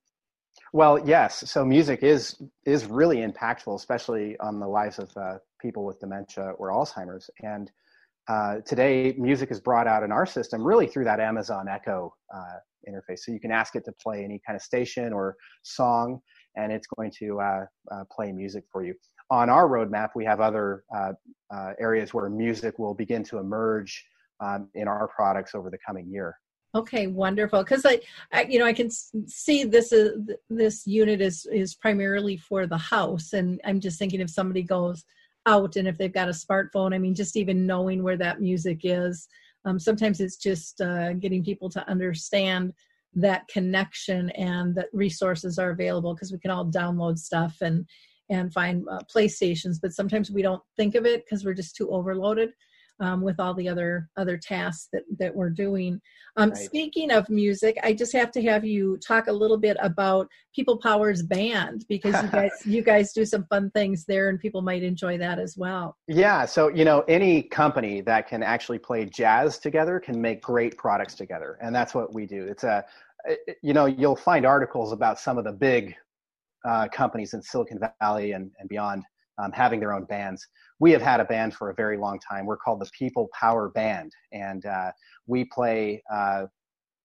Well, 0.74 1.00
yes. 1.08 1.50
So 1.50 1.66
music 1.66 2.04
is 2.04 2.42
is 2.66 2.86
really 2.86 3.18
impactful, 3.18 3.76
especially 3.76 4.38
on 4.40 4.60
the 4.60 4.68
lives 4.68 5.00
of 5.00 5.16
uh, 5.18 5.38
people 5.60 5.86
with 5.86 6.00
dementia 6.00 6.52
or 6.58 6.72
Alzheimer's. 6.72 7.30
And 7.42 7.72
uh, 8.28 8.58
today, 8.66 9.16
music 9.18 9.52
is 9.52 9.60
brought 9.60 9.88
out 9.88 10.04
in 10.04 10.12
our 10.12 10.26
system 10.26 10.64
really 10.64 10.88
through 10.88 11.06
that 11.06 11.20
Amazon 11.20 11.68
Echo 11.68 12.14
uh, 12.34 12.58
interface. 12.88 13.20
So 13.20 13.32
you 13.32 13.40
can 13.40 13.52
ask 13.52 13.76
it 13.76 13.86
to 13.86 13.94
play 14.02 14.24
any 14.24 14.42
kind 14.46 14.56
of 14.56 14.62
station 14.62 15.14
or 15.14 15.36
song, 15.64 16.20
and 16.56 16.72
it's 16.72 16.88
going 16.88 17.12
to 17.20 17.40
uh, 17.40 17.66
uh, 17.92 18.04
play 18.12 18.32
music 18.32 18.66
for 18.72 18.84
you. 18.84 18.94
On 19.30 19.50
our 19.50 19.68
roadmap, 19.68 20.10
we 20.16 20.26
have 20.26 20.40
other 20.40 20.84
uh, 20.96 21.14
areas 21.80 22.14
where 22.14 22.30
music 22.30 22.80
will 22.80 22.94
begin 22.94 23.24
to 23.24 23.38
emerge 23.40 24.06
um, 24.40 24.70
in 24.76 24.88
our 24.88 25.08
products 25.08 25.56
over 25.56 25.70
the 25.70 25.78
coming 25.86 26.08
year. 26.10 26.36
Okay, 26.76 27.08
wonderful. 27.08 27.64
Because 27.64 27.86
I, 27.86 28.00
I, 28.32 28.44
you 28.44 28.60
know, 28.60 28.66
I 28.66 28.74
can 28.74 28.90
see 28.92 29.64
this 29.64 29.92
is 29.92 30.20
this 30.50 30.86
unit 30.86 31.22
is 31.22 31.48
is 31.52 31.74
primarily 31.74 32.38
for 32.38 32.68
the 32.68 32.78
house, 32.78 33.34
and 33.34 33.60
I'm 33.66 33.80
just 33.80 33.98
thinking 33.98 34.20
if 34.20 34.30
somebody 34.30 34.64
goes 34.64 35.04
out 35.48 35.78
and 35.78 35.88
if 35.88 35.98
they've 35.98 36.14
got 36.14 36.30
a 36.30 36.32
smartphone, 36.32 36.94
I 36.94 37.00
mean, 37.00 37.16
just 37.16 37.38
even 37.38 37.66
knowing 37.66 38.04
where 38.04 38.18
that 38.18 38.42
music 38.42 38.82
is. 38.84 39.28
Um, 39.66 39.80
sometimes 39.80 40.20
it's 40.20 40.38
just 40.38 40.82
uh, 40.82 41.14
getting 41.14 41.44
people 41.44 41.70
to 41.72 41.90
understand 41.90 42.74
that 43.14 43.48
connection 43.48 44.30
and 44.32 44.76
that 44.76 44.88
resources 44.94 45.58
are 45.58 45.72
available 45.72 46.14
because 46.14 46.32
we 46.32 46.40
can 46.40 46.52
all 46.52 46.66
download 46.66 47.18
stuff 47.18 47.58
and 47.62 47.86
and 48.30 48.52
find 48.52 48.86
uh, 48.92 49.00
playstations 49.14 49.78
but 49.82 49.94
sometimes 49.94 50.30
we 50.30 50.42
don't 50.42 50.62
think 50.76 50.96
of 50.96 51.06
it 51.06 51.24
because 51.24 51.46
we're 51.46 51.54
just 51.54 51.76
too 51.76 51.90
overloaded 51.90 52.50
um, 53.00 53.22
with 53.22 53.40
all 53.40 53.54
the 53.54 53.68
other 53.70 54.10
other 54.18 54.38
tasks 54.38 54.90
that 54.94 55.04
that 55.20 55.36
we're 55.36 55.50
doing. 55.50 56.02
Um, 56.36 56.50
right. 56.50 56.58
Speaking 56.58 57.12
of 57.12 57.30
music, 57.30 57.78
I 57.84 57.94
just 57.94 58.14
have 58.14 58.32
to 58.32 58.42
have 58.44 58.64
you 58.64 58.98
talk 58.98 59.28
a 59.28 59.32
little 59.32 59.58
bit 59.58 59.78
about 59.80 60.28
People 60.56 60.78
Powers 60.78 61.24
Band 61.24 61.86
because 61.90 62.22
you 62.24 62.30
guys 62.30 62.52
you 62.66 62.82
guys 62.82 63.14
do 63.14 63.26
some 63.26 63.46
fun 63.46 63.72
things 63.72 64.06
there, 64.06 64.30
and 64.30 64.40
people 64.40 64.62
might 64.62 64.84
enjoy 64.84 65.18
that 65.18 65.40
as 65.40 65.58
well. 65.58 65.98
Yeah, 66.08 66.46
so 66.46 66.70
you 66.70 66.86
know, 66.86 67.02
any 67.08 67.44
company 67.44 68.02
that 68.02 68.28
can 68.28 68.44
actually 68.44 68.80
play 68.80 69.06
jazz 69.06 69.58
together 69.58 70.00
can 70.00 70.20
make 70.20 70.42
great 70.42 70.78
products 70.78 71.16
together, 71.16 71.58
and 71.62 71.76
that's 71.76 71.94
what 71.94 72.14
we 72.14 72.26
do. 72.26 72.46
It's 72.46 72.64
a 72.64 72.86
you 73.62 73.74
know 73.74 73.86
you'll 73.86 74.16
find 74.16 74.46
articles 74.46 74.92
about 74.92 75.20
some 75.20 75.38
of 75.38 75.44
the 75.44 75.52
big 75.52 75.96
uh, 76.66 76.88
companies 76.90 77.34
in 77.34 77.42
Silicon 77.42 77.80
Valley 78.02 78.34
and, 78.34 78.52
and 78.60 78.68
beyond 78.68 79.04
um, 79.38 79.52
having 79.52 79.80
their 79.80 79.94
own 79.94 80.06
bands. 80.06 80.46
We 80.80 80.92
have 80.92 81.02
had 81.02 81.20
a 81.20 81.26
band 81.26 81.56
for 81.56 81.70
a 81.70 81.74
very 81.76 81.98
long 81.98 82.20
time. 82.20 82.46
We're 82.46 82.58
called 82.58 82.82
the 82.82 82.90
People 82.98 83.30
Power 83.34 83.70
Band, 83.70 84.12
and 84.32 84.66
uh, 84.66 84.92
we 85.26 85.46
play 85.46 86.04
uh, 86.12 86.46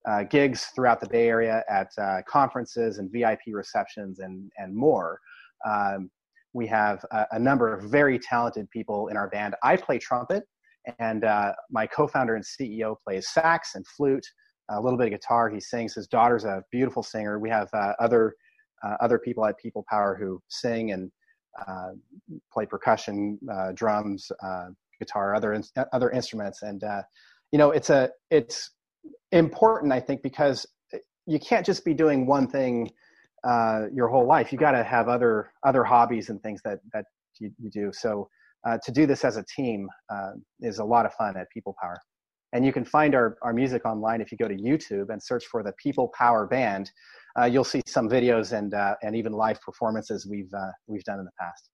uh, 0.09 0.25
gigs 0.25 0.67
throughout 0.75 1.01
the 1.01 1.09
Bay 1.09 1.29
Area 1.29 1.63
at 1.69 1.89
uh, 1.99 2.23
conferences 2.29 2.99
and 2.99 3.11
VIP 3.13 3.41
receptions 3.53 4.19
and 4.19 4.51
and 4.59 4.75
more. 4.75 5.19
Um, 5.67 6.11
we 6.55 6.67
have 6.67 7.05
a, 7.13 7.27
a, 7.33 7.39
number 7.39 7.73
of 7.73 7.85
very 7.85 8.19
talented 8.19 8.69
people 8.71 9.09
in 9.09 9.17
our 9.17 9.31
band. 9.31 9.55
I 9.63 9.77
play 9.77 9.99
trumpet, 9.99 10.43
and 10.99 11.25
uh, 11.25 11.53
my 11.71 11.87
co-founder 11.87 12.35
and 12.35 12.45
CEO 12.45 12.97
plays 13.07 13.29
sax 13.31 13.75
and 13.75 13.87
flute, 13.87 14.27
a 14.71 14.81
little 14.81 14.99
bit 14.99 15.07
of 15.07 15.13
guitar. 15.13 15.49
He 15.49 15.61
sings. 15.61 15.95
His 15.95 16.09
daughter's 16.09 16.45
a 16.45 16.63
beautiful 16.71 17.03
singer. 17.03 17.39
We 17.39 17.51
have 17.51 17.69
uh, 17.73 17.93
other 18.01 18.35
other 19.01 19.17
people 19.21 19.47
at 19.47 19.57
People 19.59 19.85
Power 19.89 20.19
who 20.21 20.43
sing 20.49 20.91
and 20.91 21.09
uh, 21.67 21.91
play 22.53 22.67
percussion, 22.67 23.39
uh, 23.53 23.73
drums, 23.75 24.31
uh, 24.43 24.67
guitar, 24.99 25.35
other 25.35 25.53
in, 25.53 25.63
other 25.93 26.11
instruments, 26.11 26.63
and 26.63 26.83
you 27.51 27.59
know 27.59 27.71
it's 27.71 27.91
a 27.91 28.11
it's 28.31 28.71
important 29.33 29.93
I 29.93 30.01
think 30.01 30.23
because 30.23 30.67
you 31.27 31.39
can't 31.39 31.65
just 31.65 31.85
be 31.85 31.95
doing 31.95 32.27
one 32.27 32.49
thing 32.49 32.91
your 33.93 34.09
whole 34.09 34.27
life. 34.27 34.53
You 34.53 34.59
got 34.59 34.73
to 34.73 34.85
have 34.85 35.09
other 35.09 35.53
other 35.65 35.85
hobbies 35.85 36.29
and 36.31 36.43
things 36.43 36.61
that 36.65 36.81
that 36.93 37.05
you, 37.39 37.51
you 37.59 37.71
do. 37.71 37.91
So 37.93 38.29
uh, 38.65 38.79
to 38.85 38.93
do 38.93 39.07
this 39.07 39.25
as 39.25 39.37
a 39.37 39.45
team 39.45 39.89
uh, 40.11 40.33
is 40.61 40.79
a 40.79 40.85
lot 40.85 41.07
of 41.07 41.13
fun 41.15 41.37
at 41.37 41.51
People 41.51 41.75
Power. 41.81 41.97
And 42.53 42.65
you 42.65 42.73
can 42.73 42.85
find 42.85 43.15
our, 43.15 43.37
our 43.43 43.53
music 43.53 43.85
online 43.87 44.21
if 44.21 44.31
you 44.31 44.39
go 44.39 44.47
to 44.47 44.55
YouTube 44.55 45.09
and 45.09 45.23
search 45.23 45.47
for 45.47 45.63
the 45.63 45.73
People 45.83 46.13
Power 46.17 46.47
Band. 46.47 46.91
Uh, 47.41 47.45
you'll 47.45 47.65
see 47.65 47.83
some 47.87 48.09
videos 48.09 48.57
and 48.57 48.75
uh, 48.75 48.95
and 49.03 49.17
even 49.17 49.33
live 49.33 49.61
performances 49.61 50.27
we've 50.27 50.53
uh, 50.55 50.71
we've 50.87 51.05
done 51.05 51.19
in 51.19 51.25
the 51.25 51.33
past. 51.39 51.71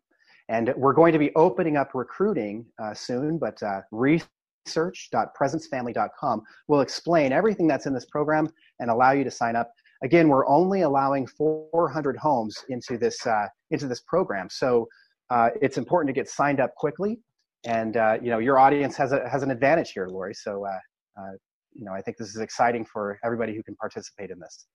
and 0.49 0.74
we're 0.78 0.93
going 0.93 1.14
to 1.14 1.20
be 1.20 1.32
opening 1.36 1.78
up 1.78 1.91
recruiting 1.93 2.66
uh, 2.82 2.93
soon 2.93 3.38
but 3.38 3.62
uh, 3.64 3.82
research.presencefamily.com 3.91 6.41
will 6.68 6.82
explain 6.82 7.32
everything 7.32 7.68
that's 7.68 7.86
in 7.86 7.93
this 7.93 8.06
program 8.06 8.49
and 8.80 8.89
allow 8.89 9.12
you 9.12 9.24
to 9.24 9.32
sign 9.32 9.56
up 9.56 9.72
again, 10.04 10.28
we're 10.28 10.47
only 10.47 10.82
allowing 10.82 11.26
400 11.26 12.18
homes 12.18 12.56
into 12.70 12.97
this 12.97 13.26
uh, 13.26 13.47
into 13.72 13.88
this 13.88 14.01
program, 14.01 14.47
so 14.51 14.88
uh, 15.30 15.49
it's 15.62 15.78
important 15.78 16.14
to 16.14 16.20
get 16.20 16.30
signed 16.30 16.60
up 16.60 16.76
quickly. 16.76 17.20
And 17.66 17.97
uh, 17.97 18.18
you 18.22 18.30
know, 18.30 18.39
your 18.39 18.60
audience 18.60 18.95
has 18.97 19.14
a 19.14 19.28
has 19.28 19.41
an 19.41 19.49
advantage 19.49 19.91
here, 19.91 20.08
Lori. 20.08 20.34
So 20.34 20.66
uh, 20.66 21.22
uh, 21.22 21.32
you 21.74 21.86
know, 21.86 21.93
I 21.93 22.01
think 22.01 22.18
this 22.18 22.30
is 22.30 22.41
exciting 22.41 22.86
for 22.86 23.18
everybody 23.24 23.56
who 23.56 23.64
can 23.64 23.76
participate 23.76 24.30
in 24.30 24.39
this. 24.39 24.68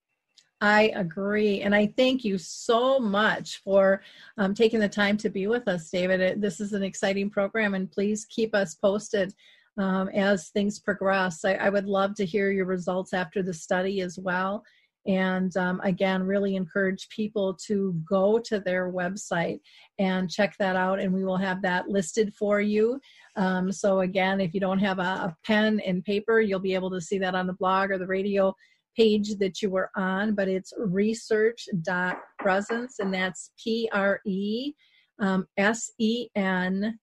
I 0.60 0.90
agree. 0.96 1.60
And 1.60 1.72
I 1.72 1.92
thank 1.96 2.24
you 2.24 2.36
so 2.36 2.98
much 2.98 3.62
for 3.62 4.02
um, 4.38 4.54
taking 4.54 4.80
the 4.80 4.88
time 4.88 5.16
to 5.18 5.28
be 5.28 5.46
with 5.46 5.68
us, 5.68 5.88
David. 5.88 6.40
This 6.40 6.58
is 6.58 6.72
an 6.72 6.82
exciting 6.82 7.30
program, 7.30 7.74
and 7.74 7.88
please 7.88 8.24
keep 8.24 8.56
us 8.56 8.74
posted 8.74 9.32
um, 9.78 10.08
as 10.08 10.48
things 10.48 10.80
progress. 10.80 11.44
I, 11.44 11.54
I, 11.54 11.68
would 11.68 11.86
love 11.86 12.16
to 12.16 12.26
hear 12.26 12.50
your 12.50 12.64
results 12.64 13.14
after 13.14 13.44
the 13.44 13.54
study 13.54 14.00
as 14.00 14.18
well 14.18 14.64
and 15.08 15.56
um, 15.56 15.80
again 15.82 16.22
really 16.22 16.54
encourage 16.54 17.08
people 17.08 17.58
to 17.66 18.00
go 18.08 18.38
to 18.38 18.60
their 18.60 18.92
website 18.92 19.58
and 19.98 20.30
check 20.30 20.54
that 20.58 20.76
out 20.76 21.00
and 21.00 21.12
we 21.12 21.24
will 21.24 21.38
have 21.38 21.60
that 21.62 21.88
listed 21.88 22.34
for 22.34 22.60
you. 22.60 23.00
Um, 23.34 23.72
so 23.72 24.00
again 24.00 24.40
if 24.40 24.54
you 24.54 24.60
don't 24.60 24.78
have 24.78 24.98
a, 24.98 25.02
a, 25.02 25.36
pen 25.44 25.80
and 25.80 26.04
paper 26.04 26.40
you'll 26.40 26.60
be 26.60 26.74
able 26.74 26.90
to 26.90 27.00
see 27.00 27.18
that 27.18 27.34
on 27.34 27.46
the 27.46 27.54
blog 27.54 27.90
or 27.90 27.96
the 27.98 28.06
radio 28.06 28.54
page 28.96 29.36
that 29.38 29.62
you 29.62 29.70
were 29.70 29.90
on 29.96 30.34
but 30.34 30.48
it's 30.48 30.74
research.presence 30.76 32.98
and 32.98 33.14
that's 33.14 33.52
p-r-e 33.62 34.74
um, 35.20 35.46
s-e-n-c-e 35.56 36.94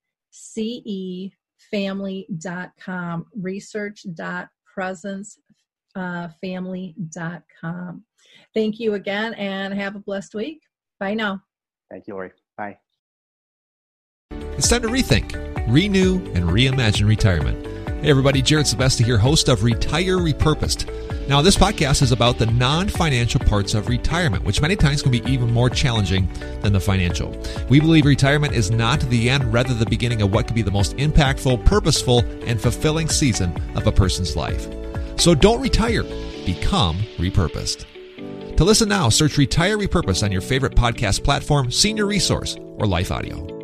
family.com 1.72 3.26
research.presence 3.36 5.40
Uh, 5.96 6.28
family.com. 6.42 8.04
Thank 8.54 8.80
you 8.80 8.96
again 8.96 9.34
and 9.36 9.74
have 9.74 9.96
a 9.96 10.00
blessed 10.00 10.36
week. 10.36 10.62
Bye 11.00 11.14
now. 11.14 11.42
Thank 11.90 12.08
you, 12.08 12.16
Lori. 12.16 12.32
Bye. 12.58 12.78
It's 14.58 14.68
time 14.70 14.82
to 14.82 14.88
rethink, 14.88 15.34
renew, 15.68 16.16
and 16.34 16.50
reimagine 16.50 17.08
retirement. 17.08 17.66
Hey, 18.04 18.10
everybody, 18.10 18.42
Jared 18.42 18.66
Sebesta 18.66 19.04
here, 19.04 19.18
host 19.18 19.50
of 19.50 19.64
Retire 19.64 20.18
Repurposed. 20.18 20.90
Now, 21.28 21.42
this 21.42 21.58
podcast 21.58 22.04
is 22.04 22.12
about 22.12 22.38
the 22.38 22.46
non 22.46 22.88
financial 22.88 23.40
parts 23.40 23.74
of 23.74 23.88
retirement, 23.90 24.44
which 24.44 24.62
many 24.62 24.76
times 24.76 25.02
can 25.02 25.12
be 25.12 25.24
even 25.26 25.52
more 25.52 25.70
challenging 25.70 26.32
than 26.62 26.72
the 26.72 26.80
financial. 26.80 27.36
We 27.68 27.80
believe 27.80 28.06
retirement 28.06 28.54
is 28.54 28.70
not 28.70 29.00
the 29.02 29.30
end, 29.30 29.52
rather, 29.52 29.74
the 29.74 29.88
beginning 29.88 30.22
of 30.22 30.32
what 30.32 30.46
could 30.46 30.56
be 30.56 30.62
the 30.62 30.72
most 30.72 30.96
impactful, 30.98 31.66
purposeful, 31.66 32.20
and 32.46 32.62
fulfilling 32.62 33.10
season 33.10 33.60
of 33.76 33.88
a 33.88 33.92
person's 33.92 34.36
life. 34.36 34.68
So 35.18 35.34
don't 35.36 35.62
retire, 35.62 36.04
become 36.46 36.98
repurposed. 37.18 37.86
To 38.58 38.64
listen 38.64 38.88
now, 38.88 39.10
search 39.10 39.38
Retire 39.38 39.78
Repurpose 39.78 40.24
on 40.24 40.32
your 40.32 40.42
favorite 40.42 40.76
podcast 40.76 41.24
platform, 41.24 41.72
Senior 41.72 42.06
Resource, 42.06 42.58
or 42.78 42.86
Life 42.86 43.12
Audio. 43.12 43.55